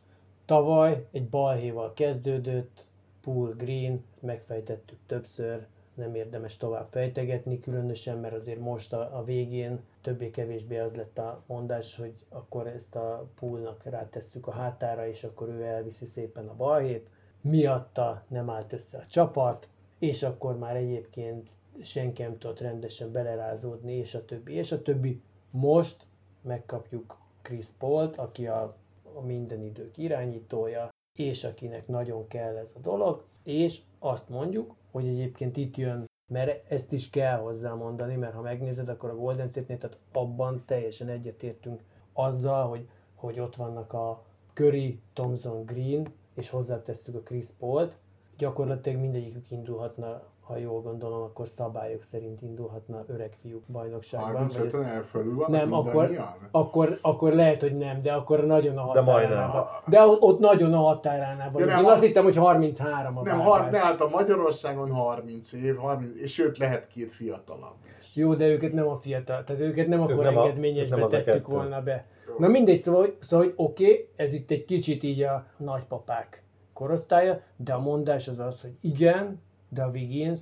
tavaly 0.45 1.05
egy 1.11 1.29
balhéval 1.29 1.93
kezdődött, 1.93 2.85
Pool 3.21 3.53
Green, 3.57 4.03
megfejtettük 4.21 4.97
többször, 5.05 5.65
nem 5.93 6.15
érdemes 6.15 6.57
tovább 6.57 6.87
fejtegetni, 6.91 7.59
különösen, 7.59 8.17
mert 8.17 8.33
azért 8.33 8.59
most 8.59 8.93
a, 8.93 9.17
a 9.17 9.23
végén 9.23 9.79
többé-kevésbé 10.01 10.77
az 10.77 10.95
lett 10.95 11.17
a 11.17 11.43
mondás, 11.45 11.97
hogy 11.97 12.13
akkor 12.29 12.67
ezt 12.67 12.95
a 12.95 13.27
poolnak 13.39 13.83
rátesszük 13.83 14.47
a 14.47 14.51
hátára, 14.51 15.07
és 15.07 15.23
akkor 15.23 15.49
ő 15.49 15.63
elviszi 15.63 16.05
szépen 16.05 16.47
a 16.47 16.55
balhét. 16.55 17.09
Miatta 17.41 18.23
nem 18.27 18.49
állt 18.49 18.73
össze 18.73 18.97
a 18.97 19.07
csapat, 19.07 19.69
és 19.99 20.23
akkor 20.23 20.57
már 20.57 20.75
egyébként 20.75 21.49
senki 21.81 22.21
nem 22.21 22.37
tudott 22.37 22.59
rendesen 22.59 23.11
belerázódni, 23.11 23.93
és 23.93 24.15
a 24.15 24.25
többi, 24.25 24.53
és 24.53 24.71
a 24.71 24.81
többi. 24.81 25.21
Most 25.51 26.05
megkapjuk 26.41 27.20
Chris 27.41 27.67
Paul-t, 27.77 28.15
aki 28.15 28.47
a, 28.47 28.75
a 29.15 29.21
minden 29.21 29.63
idők 29.63 29.97
irányítója, 29.97 30.89
és 31.19 31.43
akinek 31.43 31.87
nagyon 31.87 32.27
kell 32.27 32.57
ez 32.57 32.73
a 32.77 32.79
dolog, 32.79 33.23
és 33.43 33.81
azt 33.99 34.29
mondjuk, 34.29 34.75
hogy 34.91 35.07
egyébként 35.07 35.57
itt 35.57 35.77
jön, 35.77 36.05
mert 36.31 36.71
ezt 36.71 36.91
is 36.91 37.09
kell 37.09 37.37
hozzá 37.37 37.73
mondani, 37.73 38.15
mert 38.15 38.33
ha 38.33 38.41
megnézed, 38.41 38.89
akkor 38.89 39.09
a 39.09 39.15
Golden 39.15 39.47
State-nél, 39.47 39.77
tehát 39.77 39.97
abban 40.11 40.63
teljesen 40.65 41.07
egyetértünk 41.07 41.81
azzal, 42.13 42.67
hogy, 42.67 42.87
hogy 43.15 43.39
ott 43.39 43.55
vannak 43.55 43.93
a 43.93 44.23
Curry, 44.53 44.99
Thompson, 45.13 45.65
Green, 45.65 46.13
és 46.33 46.49
hozzátesszük 46.49 47.15
a 47.15 47.21
Chris 47.21 47.47
Paul-t, 47.59 47.97
gyakorlatilag 48.37 48.99
mindegyikük 48.99 49.51
indulhatna, 49.51 50.23
ha 50.51 50.57
jól 50.57 50.81
gondolom, 50.81 51.21
akkor 51.21 51.47
szabályok 51.47 52.01
szerint 52.03 52.41
indulhatna 52.41 53.03
öreg 53.07 53.33
fiúk 53.41 53.63
bajnokságban. 53.67 54.31
vagy 54.31 54.41
35 54.41 54.65
ezt- 54.73 54.83
en 54.83 55.03
felül 55.03 55.35
van 55.35 55.51
nem, 55.51 55.73
akkor, 55.73 56.09
akkor, 56.51 56.97
akkor 57.01 57.33
lehet, 57.33 57.61
hogy 57.61 57.77
nem, 57.77 58.01
de 58.01 58.11
akkor 58.13 58.45
nagyon 58.45 58.77
a 58.77 58.93
De 58.93 58.99
határánál. 58.99 59.83
De 59.87 60.01
ott 60.05 60.21
ott 60.21 60.39
nagyon 60.39 60.73
a 60.73 60.77
határánál 60.79 61.51
van. 61.51 61.61
Ja, 61.61 61.67
Én 61.67 61.75
nem, 61.75 61.85
azt 61.85 62.01
a- 62.01 62.05
hittem, 62.05 62.23
hogy 62.23 62.35
33 62.35 63.17
a 63.17 63.21
Nem, 63.21 63.39
har, 63.39 63.69
ne, 63.69 63.79
hát 63.79 64.01
a 64.01 64.09
Magyarországon 64.09 64.91
30 64.91 65.53
év, 65.53 65.75
30, 65.75 66.21
és 66.21 66.33
sőt 66.33 66.57
lehet 66.57 66.87
két 66.87 67.11
fiatalabb 67.13 67.75
is. 67.99 68.15
Jó, 68.15 68.33
de 68.33 68.47
őket 68.47 68.73
nem 68.73 68.87
a 68.87 68.95
fiatal, 68.95 69.43
tehát 69.43 69.61
őket 69.61 69.87
nem 69.87 70.01
akkor 70.01 70.23
nem 70.23 70.37
a- 70.37 70.41
engedményesbe 70.41 70.95
nem 70.95 71.05
a 71.05 71.07
tettük 71.07 71.47
volna 71.47 71.81
be. 71.81 72.05
Na 72.37 72.47
mindegy, 72.47 72.79
szóval, 72.79 73.01
hogy- 73.01 73.15
szóval 73.19 73.45
hogy 73.45 73.53
oké, 73.57 73.83
okay, 73.83 74.07
ez 74.15 74.33
itt 74.33 74.51
egy 74.51 74.65
kicsit 74.65 75.03
így 75.03 75.21
a 75.21 75.45
nagypapák 75.57 76.43
korosztálya, 76.73 77.39
de 77.55 77.73
a 77.73 77.79
mondás 77.79 78.27
az 78.27 78.39
az, 78.39 78.61
hogy 78.61 78.71
igen, 78.81 79.41
de 79.73 79.83
a 79.83 79.89
Wiggins, 79.89 80.41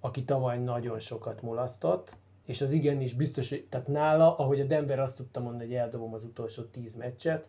aki 0.00 0.24
tavaly 0.24 0.58
nagyon 0.58 0.98
sokat 0.98 1.42
mulasztott, 1.42 2.16
és 2.44 2.60
az 2.60 2.70
igen 2.70 3.00
is 3.00 3.14
biztos, 3.14 3.48
hogy, 3.48 3.66
tehát 3.68 3.88
nála, 3.88 4.36
ahogy 4.36 4.60
a 4.60 4.64
Denver 4.64 4.98
azt 4.98 5.16
tudta 5.16 5.40
mondani, 5.40 5.64
hogy 5.64 5.74
eldobom 5.74 6.14
az 6.14 6.24
utolsó 6.24 6.62
10 6.62 6.94
meccset, 6.94 7.48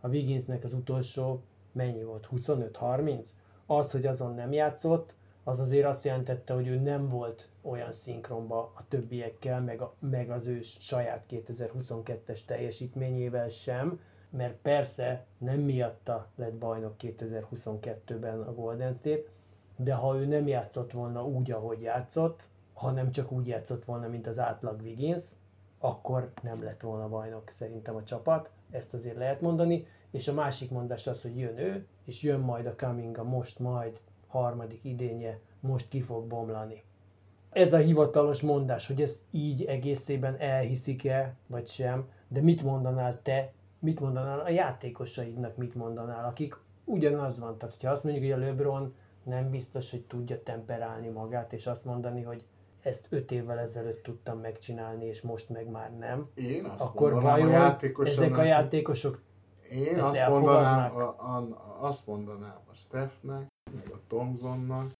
a 0.00 0.08
Wigginsnek 0.08 0.64
az 0.64 0.72
utolsó 0.72 1.42
mennyi 1.72 2.02
volt? 2.02 2.28
25-30? 2.36 3.26
Az, 3.66 3.90
hogy 3.90 4.06
azon 4.06 4.34
nem 4.34 4.52
játszott, 4.52 5.14
az 5.44 5.60
azért 5.60 5.86
azt 5.86 6.04
jelentette, 6.04 6.54
hogy 6.54 6.66
ő 6.66 6.76
nem 6.76 7.08
volt 7.08 7.48
olyan 7.62 7.92
szinkronba 7.92 8.72
a 8.74 8.84
többiekkel, 8.88 9.60
meg, 9.60 9.80
a, 9.80 9.94
meg 9.98 10.30
az 10.30 10.46
ő 10.46 10.60
saját 10.60 11.24
2022-es 11.30 12.44
teljesítményével 12.44 13.48
sem, 13.48 14.00
mert 14.30 14.54
persze 14.62 15.26
nem 15.38 15.60
miatta 15.60 16.28
lett 16.36 16.54
bajnok 16.54 16.94
2022-ben 16.98 18.40
a 18.40 18.54
Golden 18.54 18.92
State, 18.92 19.22
de 19.82 19.94
ha 19.94 20.16
ő 20.16 20.26
nem 20.26 20.46
játszott 20.46 20.92
volna 20.92 21.24
úgy, 21.24 21.50
ahogy 21.50 21.80
játszott, 21.82 22.48
hanem 22.74 23.10
csak 23.10 23.32
úgy 23.32 23.46
játszott 23.46 23.84
volna, 23.84 24.08
mint 24.08 24.26
az 24.26 24.38
átlag 24.38 24.80
Wiggins, 24.80 25.30
akkor 25.78 26.32
nem 26.42 26.62
lett 26.62 26.80
volna 26.80 27.08
bajnok 27.08 27.50
szerintem 27.50 27.96
a 27.96 28.04
csapat, 28.04 28.50
ezt 28.70 28.94
azért 28.94 29.16
lehet 29.16 29.40
mondani, 29.40 29.86
és 30.10 30.28
a 30.28 30.32
másik 30.32 30.70
mondás 30.70 31.06
az, 31.06 31.22
hogy 31.22 31.38
jön 31.38 31.58
ő, 31.58 31.86
és 32.04 32.22
jön 32.22 32.40
majd 32.40 32.66
a 32.66 32.76
Kaminga, 32.76 33.24
most 33.24 33.58
majd 33.58 34.00
harmadik 34.26 34.84
idénye, 34.84 35.38
most 35.60 35.88
ki 35.88 36.00
fog 36.00 36.26
bomlani. 36.26 36.82
Ez 37.50 37.72
a 37.72 37.78
hivatalos 37.78 38.42
mondás, 38.42 38.86
hogy 38.86 39.02
ezt 39.02 39.22
így 39.30 39.64
egészében 39.64 40.36
elhiszik-e, 40.38 41.34
vagy 41.46 41.66
sem, 41.66 42.08
de 42.28 42.40
mit 42.40 42.62
mondanál 42.62 43.22
te, 43.22 43.52
mit 43.78 44.00
mondanál 44.00 44.40
a 44.40 44.50
játékosaidnak, 44.50 45.56
mit 45.56 45.74
mondanál, 45.74 46.24
akik 46.24 46.56
ugyanaz 46.84 47.38
van. 47.38 47.58
Tehát, 47.58 47.74
hogyha 47.74 47.90
azt 47.90 48.04
mondjuk, 48.04 48.24
hogy 48.24 48.42
a 48.42 48.46
LeBron 48.46 48.94
nem 49.24 49.50
biztos, 49.50 49.90
hogy 49.90 50.02
tudja 50.02 50.42
temperálni 50.42 51.08
magát, 51.08 51.52
és 51.52 51.66
azt 51.66 51.84
mondani, 51.84 52.22
hogy 52.22 52.44
ezt 52.82 53.06
öt 53.10 53.30
évvel 53.30 53.58
ezelőtt 53.58 54.02
tudtam 54.02 54.38
megcsinálni, 54.38 55.04
és 55.04 55.20
most 55.20 55.48
meg 55.48 55.70
már 55.70 55.96
nem. 55.96 56.30
Én 56.34 56.64
azt 56.64 56.80
Akkor 56.80 57.12
mondanám 57.12 57.78
a 57.94 58.04
ezek 58.04 58.36
a 58.36 58.42
játékosok 58.42 59.20
Én 59.70 59.98
ezt 59.98 60.08
azt 60.08 60.28
mondanám, 60.28 60.96
a, 60.96 61.02
a, 61.02 61.48
azt 61.80 62.06
mondanám 62.06 62.58
a 62.70 62.74
Stephnek, 62.74 63.46
meg 63.72 63.88
a 63.92 63.98
Thompsonnak, 64.08 64.92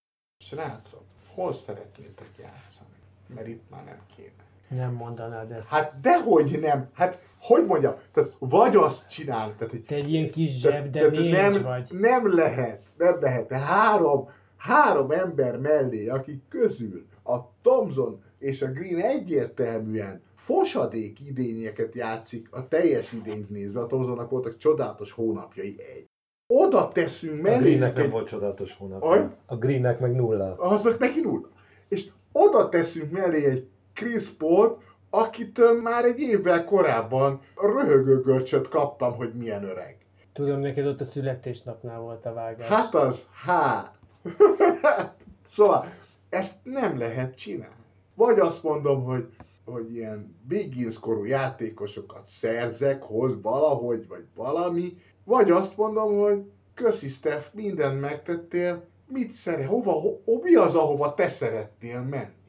srácok, 0.44 1.04
hol 1.34 1.52
szeretnétek 1.52 2.30
játszani? 2.38 2.88
Mert 3.26 3.46
itt 3.46 3.70
már 3.70 3.84
nem 3.84 4.00
kéne. 4.16 4.44
Nem 4.76 4.92
mondanád 4.92 5.50
ezt. 5.50 5.68
Hát 5.68 6.00
dehogy 6.00 6.58
nem, 6.60 6.88
hát 6.92 7.18
hogy 7.40 7.66
mondjam, 7.66 7.94
tehát 8.12 8.30
vagy 8.38 8.76
azt 8.76 9.10
csinál, 9.10 9.54
tehát, 9.58 9.70
hogy 9.70 9.84
Te 9.84 9.94
egy 9.94 10.12
ilyen 10.12 10.30
kis 10.30 10.58
zseb, 10.60 10.90
de 10.90 10.98
tehát 10.98 11.10
nincs 11.10 11.36
nem, 11.36 11.62
vagy. 11.62 11.88
nem 11.90 12.34
lehet, 12.34 12.82
nem 12.96 13.20
lehet. 13.20 13.48
De 13.48 13.58
három, 13.58 14.28
három 14.56 15.10
ember 15.10 15.58
mellé, 15.58 16.08
akik 16.08 16.42
közül 16.48 17.06
a 17.24 17.36
Thompson 17.62 18.22
és 18.38 18.62
a 18.62 18.66
Green 18.66 19.00
egyértelműen 19.00 20.22
fosadék 20.36 21.20
idényeket 21.20 21.94
játszik 21.94 22.48
a 22.50 22.68
teljes 22.68 23.12
idényt 23.12 23.50
nézve. 23.50 23.80
A 23.80 23.86
Thompsonnak 23.86 24.30
voltak 24.30 24.56
csodálatos 24.56 25.12
hónapjai 25.12 25.76
egy. 25.94 26.06
Oda 26.46 26.88
teszünk 26.88 27.38
A 27.38 27.42
mellé 27.42 27.58
Greennek 27.58 27.94
nem 27.94 28.04
egy 28.04 28.10
volt 28.10 28.26
csodálatos 28.26 28.76
hónap. 28.76 29.02
Aj? 29.02 29.28
A 29.46 29.56
Greennek 29.56 30.00
meg 30.00 30.14
nulla. 30.14 30.54
az 30.56 30.82
meg 30.82 30.96
neki 30.98 31.20
nulla. 31.20 31.48
És 31.88 32.06
oda 32.32 32.68
teszünk 32.68 33.10
mellé 33.10 33.44
egy 33.44 33.68
Chris 33.94 34.28
Paul, 34.28 34.78
akitől 35.10 35.82
már 35.82 36.04
egy 36.04 36.20
évvel 36.20 36.64
korábban 36.64 37.40
röhögő 37.56 38.20
görcsöt 38.20 38.68
kaptam, 38.68 39.16
hogy 39.16 39.34
milyen 39.34 39.64
öreg. 39.64 39.96
Tudom, 40.32 40.60
neked 40.60 40.86
ott 40.86 41.00
a 41.00 41.04
születésnapnál 41.04 42.00
volt 42.00 42.26
a 42.26 42.32
vágás. 42.32 42.68
Hát 42.68 42.94
az, 42.94 43.26
hát. 43.44 43.94
szóval, 45.46 45.84
ezt 46.28 46.56
nem 46.64 46.98
lehet 46.98 47.36
csinálni. 47.36 47.74
Vagy 48.14 48.38
azt 48.38 48.62
mondom, 48.62 49.04
hogy, 49.04 49.28
hogy 49.64 49.94
ilyen 49.94 50.36
Wiggins 50.50 50.98
korú 50.98 51.24
játékosokat 51.24 52.24
szerzek, 52.24 53.02
hoz 53.02 53.42
valahogy, 53.42 54.08
vagy 54.08 54.24
valami, 54.34 54.96
vagy 55.24 55.50
azt 55.50 55.76
mondom, 55.76 56.18
hogy 56.18 56.50
köszi 56.74 57.08
Steph, 57.08 57.46
mindent 57.52 58.00
megtettél, 58.00 58.84
mit 59.06 59.32
szeret, 59.32 59.66
hova, 59.66 59.92
ho, 59.92 60.20
ho, 60.24 60.40
mi 60.42 60.54
az, 60.54 60.74
ahova 60.74 61.14
te 61.14 61.28
szeretnél 61.28 62.00
menni? 62.00 62.39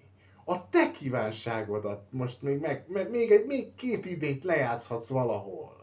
A 0.46 0.70
te 0.70 0.92
kívánságodat 0.92 2.02
most 2.10 2.42
még, 2.42 2.60
meg, 2.60 2.86
meg 2.88 3.10
még, 3.10 3.32
egy, 3.32 3.46
még 3.46 3.76
két 3.76 4.06
idényt 4.06 4.44
lejátszhatsz 4.44 5.10
valahol. 5.10 5.76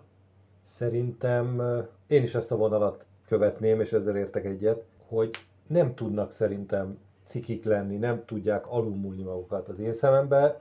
Szerintem 0.62 1.62
én 2.06 2.22
is 2.22 2.34
ezt 2.34 2.52
a 2.52 2.56
vonalat 2.56 3.06
követném, 3.26 3.80
és 3.80 3.92
ezzel 3.92 4.16
értek 4.16 4.44
egyet, 4.44 4.84
hogy 5.06 5.30
nem 5.66 5.94
tudnak 5.94 6.30
szerintem 6.30 6.98
cikik 7.24 7.64
lenni, 7.64 7.96
nem 7.96 8.24
tudják 8.24 8.66
alulmúlni 8.66 9.22
magukat. 9.22 9.68
Az 9.68 9.78
én 9.78 9.92
szememben 9.92 10.54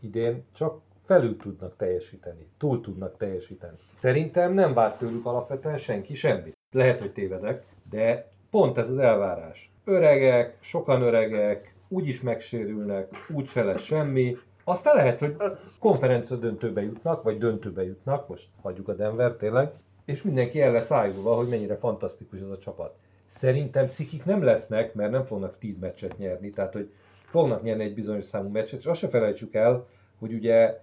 idén 0.00 0.44
csak 0.52 0.80
felül 1.04 1.36
tudnak 1.36 1.76
teljesíteni, 1.76 2.46
túl 2.58 2.80
tudnak 2.80 3.16
teljesíteni. 3.16 3.76
Szerintem 4.00 4.52
nem 4.52 4.74
várt 4.74 4.98
tőlük 4.98 5.26
alapvetően 5.26 5.76
senki 5.76 6.14
semmit. 6.14 6.56
Lehet, 6.70 7.00
hogy 7.00 7.12
tévedek, 7.12 7.64
de 7.90 8.28
pont 8.50 8.78
ez 8.78 8.90
az 8.90 8.98
elvárás. 8.98 9.72
Öregek, 9.84 10.56
sokan 10.60 11.02
öregek, 11.02 11.74
úgyis 11.88 12.20
megsérülnek, 12.20 13.08
úgyse 13.28 13.64
lesz 13.64 13.82
semmi. 13.82 14.36
Aztán 14.64 14.96
lehet, 14.96 15.18
hogy 15.18 15.36
konferencia 15.78 16.36
döntőbe 16.36 16.82
jutnak, 16.82 17.22
vagy 17.22 17.38
döntőbe 17.38 17.84
jutnak, 17.84 18.28
most 18.28 18.48
hagyjuk 18.62 18.88
a 18.88 18.94
Denver 18.94 19.32
tényleg, 19.32 19.72
és 20.04 20.22
mindenki 20.22 20.62
el 20.62 20.72
lesz 20.72 20.90
ájulva, 20.90 21.34
hogy 21.34 21.48
mennyire 21.48 21.76
fantasztikus 21.76 22.40
ez 22.40 22.48
a 22.48 22.58
csapat. 22.58 22.94
Szerintem 23.26 23.86
cikik 23.86 24.24
nem 24.24 24.42
lesznek, 24.42 24.94
mert 24.94 25.10
nem 25.10 25.22
fognak 25.22 25.58
10 25.58 25.78
meccset 25.78 26.18
nyerni, 26.18 26.50
tehát 26.50 26.72
hogy 26.72 26.92
fognak 27.24 27.62
nyerni 27.62 27.84
egy 27.84 27.94
bizonyos 27.94 28.24
számú 28.24 28.48
meccset, 28.48 28.78
és 28.78 28.86
azt 28.86 29.00
se 29.00 29.08
felejtsük 29.08 29.54
el, 29.54 29.86
hogy 30.18 30.32
ugye 30.32 30.80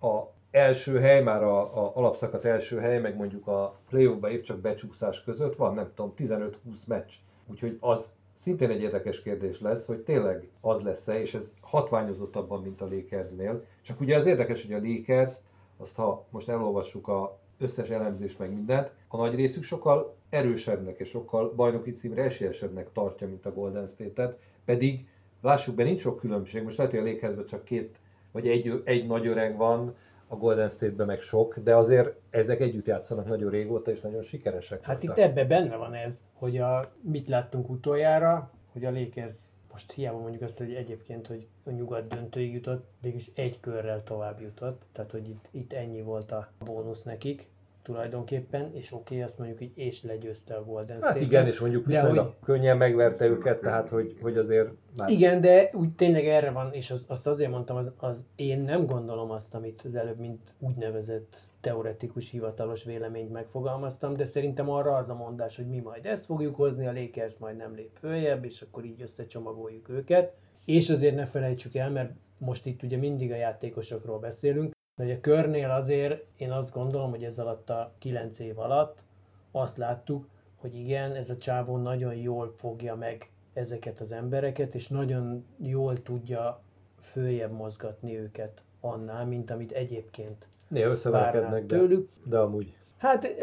a 0.00 0.22
első 0.50 1.00
hely, 1.00 1.22
már 1.22 1.42
a, 1.42 1.84
a 1.84 1.92
alapszakasz 1.94 2.44
első 2.44 2.78
hely, 2.78 3.00
meg 3.00 3.16
mondjuk 3.16 3.46
a 3.46 3.78
playoffba 3.88 4.30
épp 4.30 4.42
csak 4.42 4.60
becsúszás 4.60 5.24
között 5.24 5.56
van, 5.56 5.74
nem 5.74 5.90
tudom, 5.94 6.12
15-20 6.18 6.50
meccs. 6.86 7.12
Úgyhogy 7.46 7.76
az 7.80 8.12
szintén 8.36 8.70
egy 8.70 8.80
érdekes 8.80 9.22
kérdés 9.22 9.60
lesz, 9.60 9.86
hogy 9.86 9.98
tényleg 9.98 10.48
az 10.60 10.82
lesz-e, 10.82 11.20
és 11.20 11.34
ez 11.34 11.52
hatványozottabban, 11.60 12.62
mint 12.62 12.80
a 12.80 12.88
Lakersnél. 12.88 13.64
Csak 13.82 14.00
ugye 14.00 14.16
az 14.16 14.26
érdekes, 14.26 14.66
hogy 14.66 14.72
a 14.72 14.88
Lakers, 14.88 15.36
azt 15.76 15.96
ha 15.96 16.26
most 16.30 16.48
elolvassuk 16.48 17.08
a 17.08 17.38
összes 17.58 17.90
elemzést 17.90 18.38
meg 18.38 18.52
mindent, 18.52 18.90
a 19.08 19.16
nagy 19.16 19.34
részük 19.34 19.62
sokkal 19.62 20.14
erősebbnek 20.30 20.98
és 20.98 21.08
sokkal 21.08 21.52
bajnoki 21.54 21.90
címre 21.90 22.22
esélyesebbnek 22.22 22.92
tartja, 22.92 23.28
mint 23.28 23.46
a 23.46 23.52
Golden 23.52 23.86
State-et, 23.86 24.38
pedig 24.64 25.06
lássuk 25.42 25.74
be, 25.74 25.84
nincs 25.84 26.00
sok 26.00 26.18
különbség. 26.18 26.62
Most 26.62 26.76
lehet, 26.76 26.92
hogy 26.92 27.00
a 27.00 27.04
Lakersben 27.04 27.46
csak 27.46 27.64
két, 27.64 27.98
vagy 28.32 28.48
egy, 28.48 28.82
egy 28.84 29.06
nagy 29.06 29.26
öreg 29.26 29.56
van, 29.56 29.94
a 30.28 30.36
Golden 30.36 30.68
State-ben 30.68 31.06
meg 31.06 31.20
sok, 31.20 31.58
de 31.58 31.76
azért 31.76 32.14
ezek 32.30 32.60
együtt 32.60 32.86
játszanak 32.86 33.26
nagyon 33.26 33.50
régóta, 33.50 33.90
és 33.90 34.00
nagyon 34.00 34.22
sikeresek 34.22 34.84
Hát 34.84 35.02
itt 35.02 35.08
voltak. 35.08 35.24
ebbe 35.24 35.44
benne 35.44 35.76
van 35.76 35.94
ez, 35.94 36.20
hogy 36.32 36.56
a, 36.56 36.92
mit 37.00 37.28
láttunk 37.28 37.68
utoljára, 37.70 38.50
hogy 38.72 38.84
a 38.84 38.90
Lakers 38.90 39.50
most 39.72 39.92
hiába 39.92 40.18
mondjuk 40.18 40.42
azt, 40.42 40.58
hogy 40.58 40.74
egyébként, 40.74 41.26
hogy 41.26 41.46
a 41.64 41.70
nyugat 41.70 42.08
döntőig 42.08 42.52
jutott, 42.52 42.86
végülis 43.00 43.30
egy 43.34 43.60
körrel 43.60 44.02
tovább 44.02 44.40
jutott, 44.40 44.86
tehát 44.92 45.10
hogy 45.10 45.28
itt, 45.28 45.48
itt 45.50 45.72
ennyi 45.72 46.02
volt 46.02 46.32
a 46.32 46.48
bónusz 46.64 47.02
nekik 47.02 47.48
tulajdonképpen, 47.86 48.70
és 48.74 48.92
oké, 48.92 49.14
okay, 49.14 49.22
azt 49.26 49.38
mondjuk, 49.38 49.58
hogy 49.58 49.70
és 49.74 50.02
legyőzte 50.02 50.54
a 50.54 50.64
Golden 50.64 51.02
Hát 51.02 51.10
State. 51.10 51.24
igen, 51.24 51.46
és 51.46 51.60
mondjuk 51.60 51.86
viszonylag 51.86 52.24
hogy- 52.24 52.34
könnyen 52.42 52.76
megverte 52.76 53.26
őket, 53.26 53.60
tehát 53.60 53.88
hogy, 53.88 54.16
hogy 54.20 54.36
azért 54.36 54.68
már 54.96 55.10
Igen, 55.10 55.40
de 55.40 55.70
úgy 55.72 55.94
tényleg 55.94 56.26
erre 56.26 56.50
van, 56.50 56.72
és 56.72 56.90
az, 56.90 57.04
azt 57.08 57.26
azért 57.26 57.50
mondtam, 57.50 57.76
az, 57.76 57.92
az 57.96 58.24
én 58.36 58.60
nem 58.60 58.86
gondolom 58.86 59.30
azt, 59.30 59.54
amit 59.54 59.82
az 59.84 59.94
előbb, 59.94 60.18
mint 60.18 60.54
úgynevezett 60.58 61.36
teoretikus, 61.60 62.30
hivatalos 62.30 62.84
véleményt 62.84 63.32
megfogalmaztam, 63.32 64.16
de 64.16 64.24
szerintem 64.24 64.70
arra 64.70 64.96
az 64.96 65.10
a 65.10 65.14
mondás, 65.14 65.56
hogy 65.56 65.68
mi 65.68 65.78
majd 65.78 66.06
ezt 66.06 66.24
fogjuk 66.24 66.54
hozni, 66.54 66.86
a 66.86 66.92
Lakers 66.92 67.36
majd 67.38 67.56
nem 67.56 67.74
lép 67.74 67.90
följebb, 67.92 68.44
és 68.44 68.60
akkor 68.62 68.84
így 68.84 69.02
összecsomagoljuk 69.02 69.88
őket. 69.88 70.32
És 70.64 70.90
azért 70.90 71.14
ne 71.14 71.26
felejtsük 71.26 71.74
el, 71.74 71.90
mert 71.90 72.12
most 72.38 72.66
itt 72.66 72.82
ugye 72.82 72.96
mindig 72.96 73.32
a 73.32 73.36
játékosokról 73.36 74.18
beszélünk, 74.18 74.74
de 74.96 75.04
hogy 75.04 75.12
a 75.12 75.20
körnél 75.20 75.70
azért 75.70 76.24
én 76.36 76.50
azt 76.50 76.72
gondolom, 76.72 77.10
hogy 77.10 77.24
ez 77.24 77.38
alatt 77.38 77.70
a 77.70 77.92
9 77.98 78.38
év 78.38 78.58
alatt 78.58 79.02
azt 79.50 79.76
láttuk, 79.76 80.26
hogy 80.56 80.74
igen, 80.74 81.14
ez 81.14 81.30
a 81.30 81.36
csávó 81.36 81.76
nagyon 81.76 82.14
jól 82.14 82.52
fogja 82.56 82.94
meg 82.94 83.30
ezeket 83.52 84.00
az 84.00 84.12
embereket, 84.12 84.74
és 84.74 84.88
nagyon 84.88 85.44
jól 85.56 86.02
tudja 86.02 86.60
följebb 87.00 87.52
mozgatni 87.52 88.18
őket 88.18 88.62
annál, 88.80 89.26
mint 89.26 89.50
amit 89.50 89.72
egyébként 89.72 90.46
néha 90.68 90.90
összeverekednek, 90.90 91.66
de, 91.66 91.76
tőlük. 91.76 92.08
de 92.24 92.38
amúgy. 92.38 92.74
Hát 92.96 93.34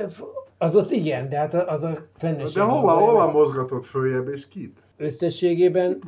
az 0.58 0.76
ott 0.76 0.92
igen, 0.92 1.30
de 1.30 1.38
hát 1.38 1.54
az 1.54 1.84
a 1.84 1.98
fennesség. 2.16 2.56
De 2.56 2.70
hova, 2.70 2.92
hova 2.92 3.32
mozgatod 3.32 3.84
följebb, 3.84 4.28
és 4.28 4.48
kit? 4.48 4.83
Összességében 4.98 6.00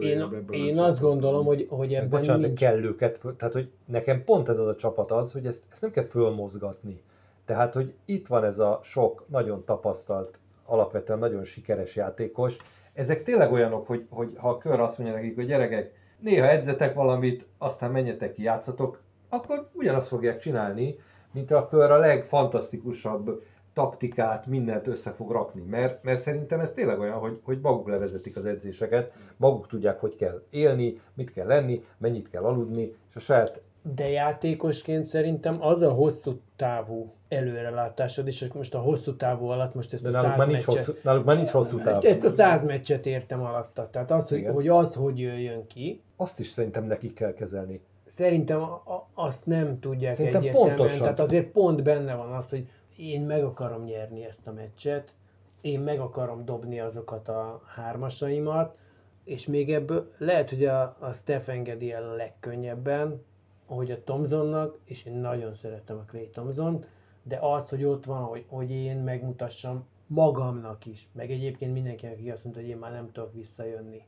én, 0.00 0.30
én 0.50 0.78
azt 0.78 1.00
gondolom, 1.00 1.46
hogy, 1.46 1.66
hogy 1.70 1.88
Meg 1.88 1.96
ebben 1.96 2.08
bocsánat, 2.08 2.42
nincs. 2.42 2.58
kell 2.58 2.82
őket, 2.82 3.18
föl- 3.18 3.36
tehát 3.36 3.54
hogy 3.54 3.70
nekem 3.84 4.24
pont 4.24 4.48
ez 4.48 4.58
az 4.58 4.66
a 4.66 4.76
csapat 4.76 5.10
az, 5.10 5.32
hogy 5.32 5.46
ezt, 5.46 5.62
ezt 5.70 5.80
nem 5.80 5.90
kell 5.90 6.04
fölmozgatni. 6.04 7.02
Tehát, 7.44 7.74
hogy 7.74 7.92
itt 8.04 8.26
van 8.26 8.44
ez 8.44 8.58
a 8.58 8.80
sok 8.82 9.24
nagyon 9.28 9.64
tapasztalt, 9.64 10.38
alapvetően 10.64 11.18
nagyon 11.18 11.44
sikeres 11.44 11.96
játékos. 11.96 12.56
Ezek 12.92 13.22
tényleg 13.22 13.52
olyanok, 13.52 13.86
hogy, 13.86 14.06
hogy 14.10 14.32
ha 14.36 14.48
a 14.48 14.58
kör 14.58 14.80
azt 14.80 14.98
mondja 14.98 15.16
nekik, 15.16 15.34
hogy 15.34 15.46
gyerekek, 15.46 15.92
néha 16.20 16.46
edzetek 16.46 16.94
valamit, 16.94 17.46
aztán 17.58 17.90
menjetek 17.90 18.32
ki, 18.32 18.42
játszatok, 18.42 19.00
akkor 19.28 19.68
ugyanazt 19.72 20.08
fogják 20.08 20.38
csinálni, 20.38 20.98
mint 21.32 21.50
a 21.50 21.66
kör 21.66 21.90
a 21.90 21.98
legfantasztikusabb 21.98 23.42
taktikát, 23.74 24.46
mindent 24.46 24.86
össze 24.86 25.10
fog 25.10 25.30
rakni. 25.30 25.60
Mert, 25.60 26.02
mert 26.02 26.20
szerintem 26.20 26.60
ez 26.60 26.72
tényleg 26.72 26.98
olyan, 26.98 27.18
hogy, 27.18 27.40
hogy 27.42 27.58
maguk 27.62 27.88
levezetik 27.88 28.36
az 28.36 28.46
edzéseket, 28.46 29.12
maguk 29.36 29.66
tudják, 29.66 30.00
hogy 30.00 30.16
kell 30.16 30.42
élni, 30.50 30.94
mit 31.14 31.32
kell 31.32 31.46
lenni, 31.46 31.84
mennyit 31.98 32.30
kell 32.30 32.42
aludni, 32.42 32.94
és 33.08 33.16
a 33.16 33.20
saját 33.20 33.62
De 33.94 34.08
játékosként 34.08 35.06
szerintem 35.06 35.62
az 35.62 35.82
a 35.82 35.90
hosszú 35.90 36.40
távú 36.56 37.12
előrelátásod, 37.28 38.26
és 38.26 38.48
most 38.52 38.74
a 38.74 38.78
hosszú 38.78 39.16
távú 39.16 39.46
alatt 39.46 39.74
most 39.74 39.92
ezt 39.92 40.02
de 40.02 40.08
a 40.08 40.12
száz 40.12 40.36
már, 40.36 40.48
meccset, 40.48 40.64
hosszú, 40.64 40.92
náluk 41.02 41.24
már 41.24 41.36
nincs 41.36 41.48
hosszú 41.48 41.80
táv. 41.80 42.04
ezt 42.04 42.24
a 42.24 42.28
száz 42.28 42.64
meccset 42.66 43.06
értem 43.06 43.42
alatta. 43.42 43.88
Tehát 43.90 44.10
az, 44.10 44.28
hogy, 44.28 44.38
Igen. 44.38 44.52
hogy 44.52 44.68
az, 44.68 44.94
hogy 44.94 45.18
jöjjön 45.18 45.66
ki, 45.66 46.02
Azt 46.16 46.40
is 46.40 46.46
szerintem 46.46 46.84
nekik 46.84 47.12
kell 47.12 47.32
kezelni. 47.32 47.80
Szerintem 48.06 48.62
a, 48.62 48.72
a, 48.72 49.08
azt 49.14 49.46
nem 49.46 49.80
tudják 49.80 50.14
Szerintem 50.14 50.40
egyértelműen, 50.40 50.76
pontosan. 50.76 51.02
tehát 51.02 51.20
azért 51.20 51.46
pont 51.46 51.82
benne 51.82 52.14
van 52.14 52.32
az, 52.32 52.50
hogy 52.50 52.68
én 52.96 53.22
meg 53.22 53.44
akarom 53.44 53.84
nyerni 53.84 54.24
ezt 54.24 54.46
a 54.46 54.52
meccset, 54.52 55.14
én 55.60 55.80
meg 55.80 56.00
akarom 56.00 56.44
dobni 56.44 56.80
azokat 56.80 57.28
a 57.28 57.62
hármasaimat, 57.74 58.76
és 59.24 59.46
még 59.46 59.72
ebből 59.72 60.12
lehet, 60.18 60.50
hogy 60.50 60.64
a, 60.64 60.96
a 60.98 61.12
Steph 61.12 61.48
engedi 61.48 61.92
el 61.92 62.08
a 62.08 62.14
legkönnyebben, 62.14 63.24
hogy 63.66 63.90
a 63.90 64.02
Thompsonnak, 64.02 64.78
és 64.84 65.04
én 65.04 65.14
nagyon 65.14 65.52
szeretem 65.52 65.96
a 65.96 66.04
Clay 66.10 66.28
thompson 66.28 66.84
de 67.24 67.38
az, 67.40 67.68
hogy 67.68 67.84
ott 67.84 68.04
van, 68.04 68.22
hogy, 68.22 68.44
hogy 68.48 68.70
én 68.70 68.96
megmutassam 68.96 69.86
magamnak 70.06 70.86
is, 70.86 71.08
meg 71.12 71.30
egyébként 71.30 71.72
mindenkinek, 71.72 72.14
aki 72.14 72.30
azt 72.30 72.44
mondta, 72.44 72.62
hogy 72.62 72.70
én 72.70 72.76
már 72.76 72.92
nem 72.92 73.12
tudok 73.12 73.32
visszajönni. 73.32 74.02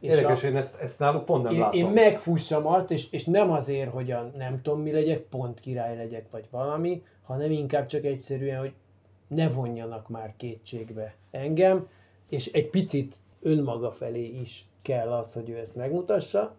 Érdekes, 0.00 0.44
a, 0.44 0.46
én 0.46 0.56
ezt, 0.56 0.80
ezt 0.80 0.98
náluk 0.98 1.24
pont 1.24 1.42
nem 1.42 1.52
én, 1.52 1.58
látom. 1.58 1.78
Én 1.78 1.86
megfussam 1.86 2.66
azt, 2.66 2.90
és, 2.90 3.10
és 3.10 3.24
nem 3.24 3.50
azért, 3.50 3.90
hogy 3.90 4.10
a 4.10 4.30
nem 4.36 4.62
tudom 4.62 4.80
mi 4.80 4.92
legyek, 4.92 5.20
pont 5.20 5.60
király 5.60 5.96
legyek, 5.96 6.30
vagy 6.30 6.46
valami, 6.50 7.02
hanem 7.22 7.50
inkább 7.50 7.86
csak 7.86 8.04
egyszerűen, 8.04 8.58
hogy 8.58 8.72
ne 9.28 9.48
vonjanak 9.48 10.08
már 10.08 10.34
kétségbe 10.36 11.14
engem, 11.30 11.88
és 12.28 12.46
egy 12.52 12.70
picit 12.70 13.18
önmaga 13.40 13.90
felé 13.90 14.24
is 14.24 14.66
kell 14.82 15.12
az, 15.12 15.32
hogy 15.32 15.50
ő 15.50 15.58
ezt 15.58 15.76
megmutassa. 15.76 16.54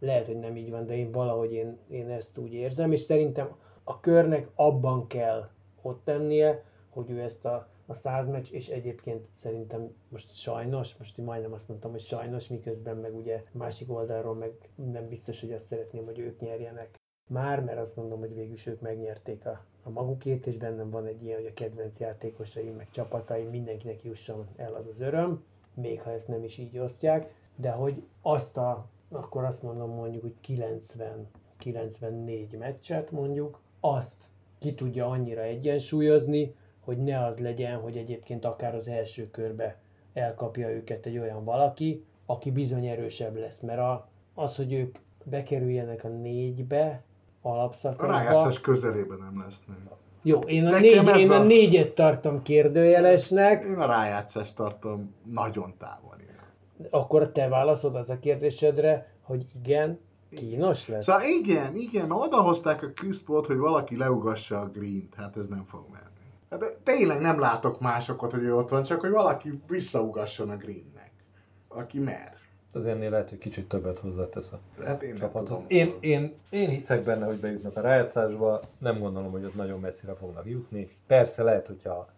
Lehet, 0.00 0.26
hogy 0.26 0.38
nem 0.38 0.56
így 0.56 0.70
van, 0.70 0.86
de 0.86 0.96
én 0.96 1.12
valahogy 1.12 1.52
én, 1.52 1.78
én 1.90 2.10
ezt 2.10 2.38
úgy 2.38 2.54
érzem, 2.54 2.92
és 2.92 3.00
szerintem 3.00 3.48
a 3.84 4.00
körnek 4.00 4.48
abban 4.54 5.06
kell 5.06 5.48
ott 5.82 6.02
lennie, 6.04 6.62
hogy 6.90 7.10
ő 7.10 7.20
ezt 7.20 7.44
a, 7.44 7.68
a 7.90 7.94
száz 7.94 8.28
meccs, 8.28 8.52
és 8.52 8.68
egyébként 8.68 9.26
szerintem 9.30 9.94
most 10.08 10.34
sajnos, 10.34 10.96
most 10.96 11.18
én 11.18 11.24
majdnem 11.24 11.52
azt 11.52 11.68
mondtam, 11.68 11.90
hogy 11.90 12.00
sajnos, 12.00 12.48
miközben 12.48 12.96
meg 12.96 13.16
ugye 13.16 13.44
másik 13.52 13.92
oldalról 13.92 14.34
meg 14.34 14.52
nem 14.74 15.08
biztos, 15.08 15.40
hogy 15.40 15.52
azt 15.52 15.64
szeretném, 15.64 16.04
hogy 16.04 16.18
ők 16.18 16.40
nyerjenek. 16.40 16.96
Már, 17.28 17.64
mert 17.64 17.78
azt 17.78 17.96
mondom, 17.96 18.18
hogy 18.18 18.34
végül 18.34 18.56
ők 18.66 18.80
megnyerték 18.80 19.46
a, 19.46 19.64
a 19.82 19.90
magukét, 19.90 20.46
és 20.46 20.56
bennem 20.56 20.90
van 20.90 21.06
egy 21.06 21.22
ilyen, 21.22 21.38
hogy 21.38 21.46
a 21.46 21.52
kedvenc 21.52 22.00
játékosaim, 22.00 22.74
meg 22.74 22.88
csapataim, 22.88 23.48
mindenkinek 23.48 24.02
jusson 24.02 24.48
el 24.56 24.74
az 24.74 24.86
az 24.86 25.00
öröm, 25.00 25.44
még 25.74 26.02
ha 26.02 26.10
ezt 26.10 26.28
nem 26.28 26.44
is 26.44 26.58
így 26.58 26.78
osztják, 26.78 27.34
de 27.56 27.70
hogy 27.70 28.02
azt 28.22 28.56
a, 28.56 28.88
akkor 29.08 29.44
azt 29.44 29.62
mondom 29.62 29.90
mondjuk, 29.90 30.22
hogy 30.22 30.34
90 30.40 31.28
94 31.58 32.56
meccset 32.58 33.10
mondjuk, 33.10 33.60
azt 33.80 34.24
ki 34.58 34.74
tudja 34.74 35.06
annyira 35.06 35.42
egyensúlyozni, 35.42 36.54
hogy 36.88 36.98
ne 36.98 37.24
az 37.24 37.38
legyen, 37.38 37.76
hogy 37.76 37.96
egyébként 37.96 38.44
akár 38.44 38.74
az 38.74 38.88
első 38.88 39.30
körbe 39.30 39.78
elkapja 40.12 40.70
őket 40.70 41.06
egy 41.06 41.18
olyan 41.18 41.44
valaki, 41.44 42.04
aki 42.26 42.50
bizony 42.50 42.86
erősebb 42.86 43.36
lesz, 43.36 43.60
mert 43.60 43.78
a, 43.78 44.08
az, 44.34 44.56
hogy 44.56 44.72
ők 44.72 44.96
bekerüljenek 45.24 46.04
a 46.04 46.08
négybe, 46.08 47.02
alapszakaszba... 47.42 48.14
A 48.14 48.16
rájátszás 48.16 48.60
közelében 48.60 49.18
nem 49.18 49.42
lesznek. 49.44 49.76
Jó, 50.22 50.40
én 50.40 50.66
a, 50.66 50.78
négy, 50.78 51.18
én 51.18 51.30
a... 51.30 51.34
a 51.34 51.42
négyet 51.42 51.94
tartom 51.94 52.42
kérdőjelesnek. 52.42 53.64
Én 53.64 53.78
a 53.78 53.86
rájátszást 53.86 54.56
tartom 54.56 55.14
nagyon 55.32 55.74
távol. 55.78 56.16
Akkor 56.90 57.32
te 57.32 57.48
válaszod 57.48 57.94
az 57.94 58.10
a 58.10 58.18
kérdésedre, 58.18 59.12
hogy 59.22 59.46
igen, 59.62 59.98
Kínos 60.30 60.88
lesz? 60.88 61.04
Szóval 61.04 61.22
igen, 61.22 61.74
igen, 61.74 62.10
odahozták 62.10 62.82
a 62.82 62.90
Chris 62.90 63.18
Paul-t, 63.18 63.46
hogy 63.46 63.56
valaki 63.56 63.96
leugassa 63.96 64.60
a 64.60 64.68
Green-t, 64.68 65.14
hát 65.14 65.36
ez 65.36 65.46
nem 65.46 65.64
fog 65.64 65.84
menni. 65.92 66.07
Hát 66.50 66.78
tényleg 66.82 67.20
nem 67.20 67.38
látok 67.38 67.80
másokat, 67.80 68.30
hogy 68.30 68.42
ő 68.42 68.54
ott 68.54 68.68
van, 68.68 68.82
csak 68.82 69.00
hogy 69.00 69.10
valaki 69.10 69.60
visszaugasson 69.66 70.50
a 70.50 70.56
Greennek, 70.56 71.10
aki 71.68 71.98
mer. 71.98 72.36
Az 72.72 72.86
ennél 72.86 73.10
lehet, 73.10 73.28
hogy 73.28 73.38
kicsit 73.38 73.68
többet 73.68 73.98
hozzátesz 73.98 74.52
a 74.52 74.60
hát 74.84 75.02
én 75.02 75.14
csapathoz. 75.14 75.64
Én, 75.66 75.94
én, 76.00 76.34
én 76.50 76.68
hiszek 76.68 77.04
benne, 77.04 77.26
hogy 77.26 77.40
bejutnak 77.40 77.76
a 77.76 77.80
rájátszásba, 77.80 78.60
nem 78.78 78.98
gondolom, 78.98 79.30
hogy 79.30 79.44
ott 79.44 79.54
nagyon 79.54 79.80
messzire 79.80 80.14
fognak 80.14 80.46
jutni. 80.46 80.88
Persze 81.06 81.42
lehet, 81.42 81.66
hogyha 81.66 82.08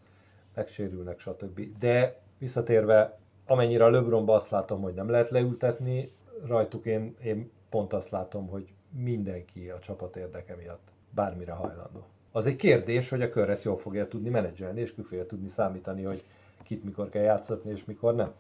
megsérülnek, 0.55 1.19
stb. 1.19 1.79
De 1.79 2.21
visszatérve, 2.39 3.19
amennyire 3.47 3.85
a 3.85 3.91
LeBronba 3.91 4.35
azt 4.35 4.51
látom, 4.51 4.81
hogy 4.81 4.95
nem 4.95 5.11
lehet 5.11 5.31
leültetni, 5.31 6.09
rajtuk 6.47 6.85
én, 6.85 7.17
én 7.23 7.51
pont 7.69 7.93
azt 7.93 8.11
látom, 8.11 8.49
hogy 8.49 8.73
mindenki 8.91 9.69
a 9.69 9.79
csapat 9.79 10.17
érdeke 10.17 10.55
miatt 10.57 10.89
bármire 11.11 11.53
hajlandó. 11.53 12.07
Az 12.33 12.47
egy 12.47 12.57
kérdés, 12.57 13.09
hogy 13.09 13.23
a 13.23 13.29
kör 13.29 13.51
ezt 13.51 13.65
jól 13.65 13.77
fogja 13.77 14.09
tudni 14.09 14.29
menedzselni, 14.29 14.81
és 14.81 14.95
ki 14.95 15.03
fogja 15.03 15.27
tudni 15.27 15.49
számítani, 15.49 16.03
hogy 16.03 16.25
kit 16.63 16.85
mikor 16.85 17.09
kell 17.09 17.23
játszatni, 17.23 17.71
és 17.71 17.85
mikor 17.85 18.15
nem. 18.15 18.33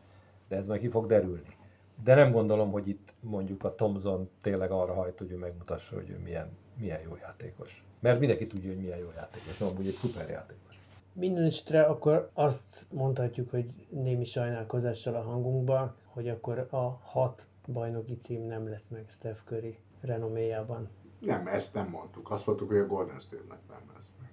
De 0.48 0.56
ez 0.56 0.66
majd 0.66 0.80
ki 0.80 0.88
fog 0.88 1.06
derülni. 1.06 1.56
De 2.04 2.14
nem 2.14 2.32
gondolom, 2.32 2.70
hogy 2.70 2.88
itt 2.88 3.14
mondjuk 3.20 3.64
a 3.64 3.74
Thomson 3.74 4.28
tényleg 4.40 4.70
arra 4.70 4.94
hajt, 4.94 5.18
hogy 5.18 5.30
ő 5.30 5.36
megmutassa, 5.36 5.94
hogy 5.94 6.10
ő 6.10 6.18
milyen, 6.24 6.48
milyen 6.78 7.00
jó 7.00 7.16
játékos. 7.20 7.84
Mert 8.00 8.18
mindenki 8.18 8.46
tudja, 8.46 8.68
hogy 8.70 8.80
milyen 8.80 8.98
jó 8.98 9.12
játékos, 9.16 9.58
nem 9.58 9.68
amúgy 9.68 9.86
egy 9.86 9.94
szuper 9.94 10.28
játékos. 10.28 10.80
Minden 11.12 11.44
esetre 11.44 11.82
akkor 11.82 12.30
azt 12.32 12.86
mondhatjuk, 12.90 13.50
hogy 13.50 13.72
némi 13.88 14.24
sajnálkozással 14.24 15.14
a 15.14 15.22
hangunkban, 15.22 15.94
hogy 16.04 16.28
akkor 16.28 16.66
a 16.70 17.00
hat 17.02 17.46
bajnoki 17.72 18.16
cím 18.16 18.46
nem 18.46 18.68
lesz 18.68 18.88
meg 18.88 19.04
Steph 19.08 19.40
Curry 19.44 19.78
renoméjában. 20.00 20.88
Nem, 21.20 21.46
ezt 21.46 21.74
nem 21.74 21.88
mondtuk. 21.88 22.30
Azt 22.30 22.46
mondtuk, 22.46 22.68
hogy 22.68 22.78
a 22.78 22.86
Golden 22.86 23.18
State-nek 23.18 23.58
nem 23.68 23.80
lesz 23.94 24.14
meg. 24.20 24.30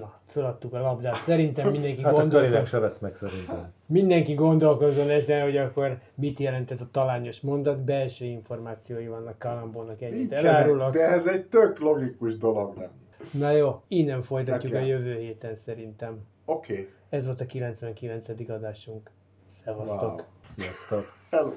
Na, 0.00 0.20
föladtuk 0.26 0.72
a 0.72 0.80
labdát. 0.80 1.14
Szerintem 1.14 1.70
mindenki 1.70 2.02
hát 2.02 2.14
gondolkozik. 2.14 2.66
se 2.66 2.78
lesz 2.78 2.98
meg 2.98 3.14
szerintem. 3.14 3.72
Mindenki 3.86 4.34
gondolkozzon 4.34 5.10
ezen, 5.10 5.42
hogy 5.42 5.56
akkor 5.56 5.98
mit 6.14 6.38
jelent 6.38 6.70
ez 6.70 6.80
a 6.80 6.88
talányos 6.90 7.40
mondat. 7.40 7.84
Belső 7.84 8.24
információi 8.24 9.06
vannak 9.06 9.38
Kalambónak 9.38 10.02
ennyit 10.02 10.32
elárulok. 10.32 10.92
De 10.92 11.00
ez 11.00 11.26
egy 11.26 11.46
tök 11.46 11.78
logikus 11.78 12.36
dolog 12.36 12.76
lenne. 12.76 12.90
Na 13.32 13.50
jó, 13.50 13.82
innen 13.88 14.22
folytatjuk 14.22 14.72
Nekem. 14.72 14.86
a 14.86 14.90
jövő 14.90 15.18
héten 15.18 15.56
szerintem. 15.56 16.18
Oké. 16.44 16.72
Okay. 16.72 16.88
Ez 17.08 17.26
volt 17.26 17.40
a 17.40 17.46
99. 17.46 18.28
adásunk. 18.48 19.10
Szevasztok. 19.46 20.10
Wow. 20.10 20.26
Sziasztok. 20.54 21.12
Hello. 21.30 21.52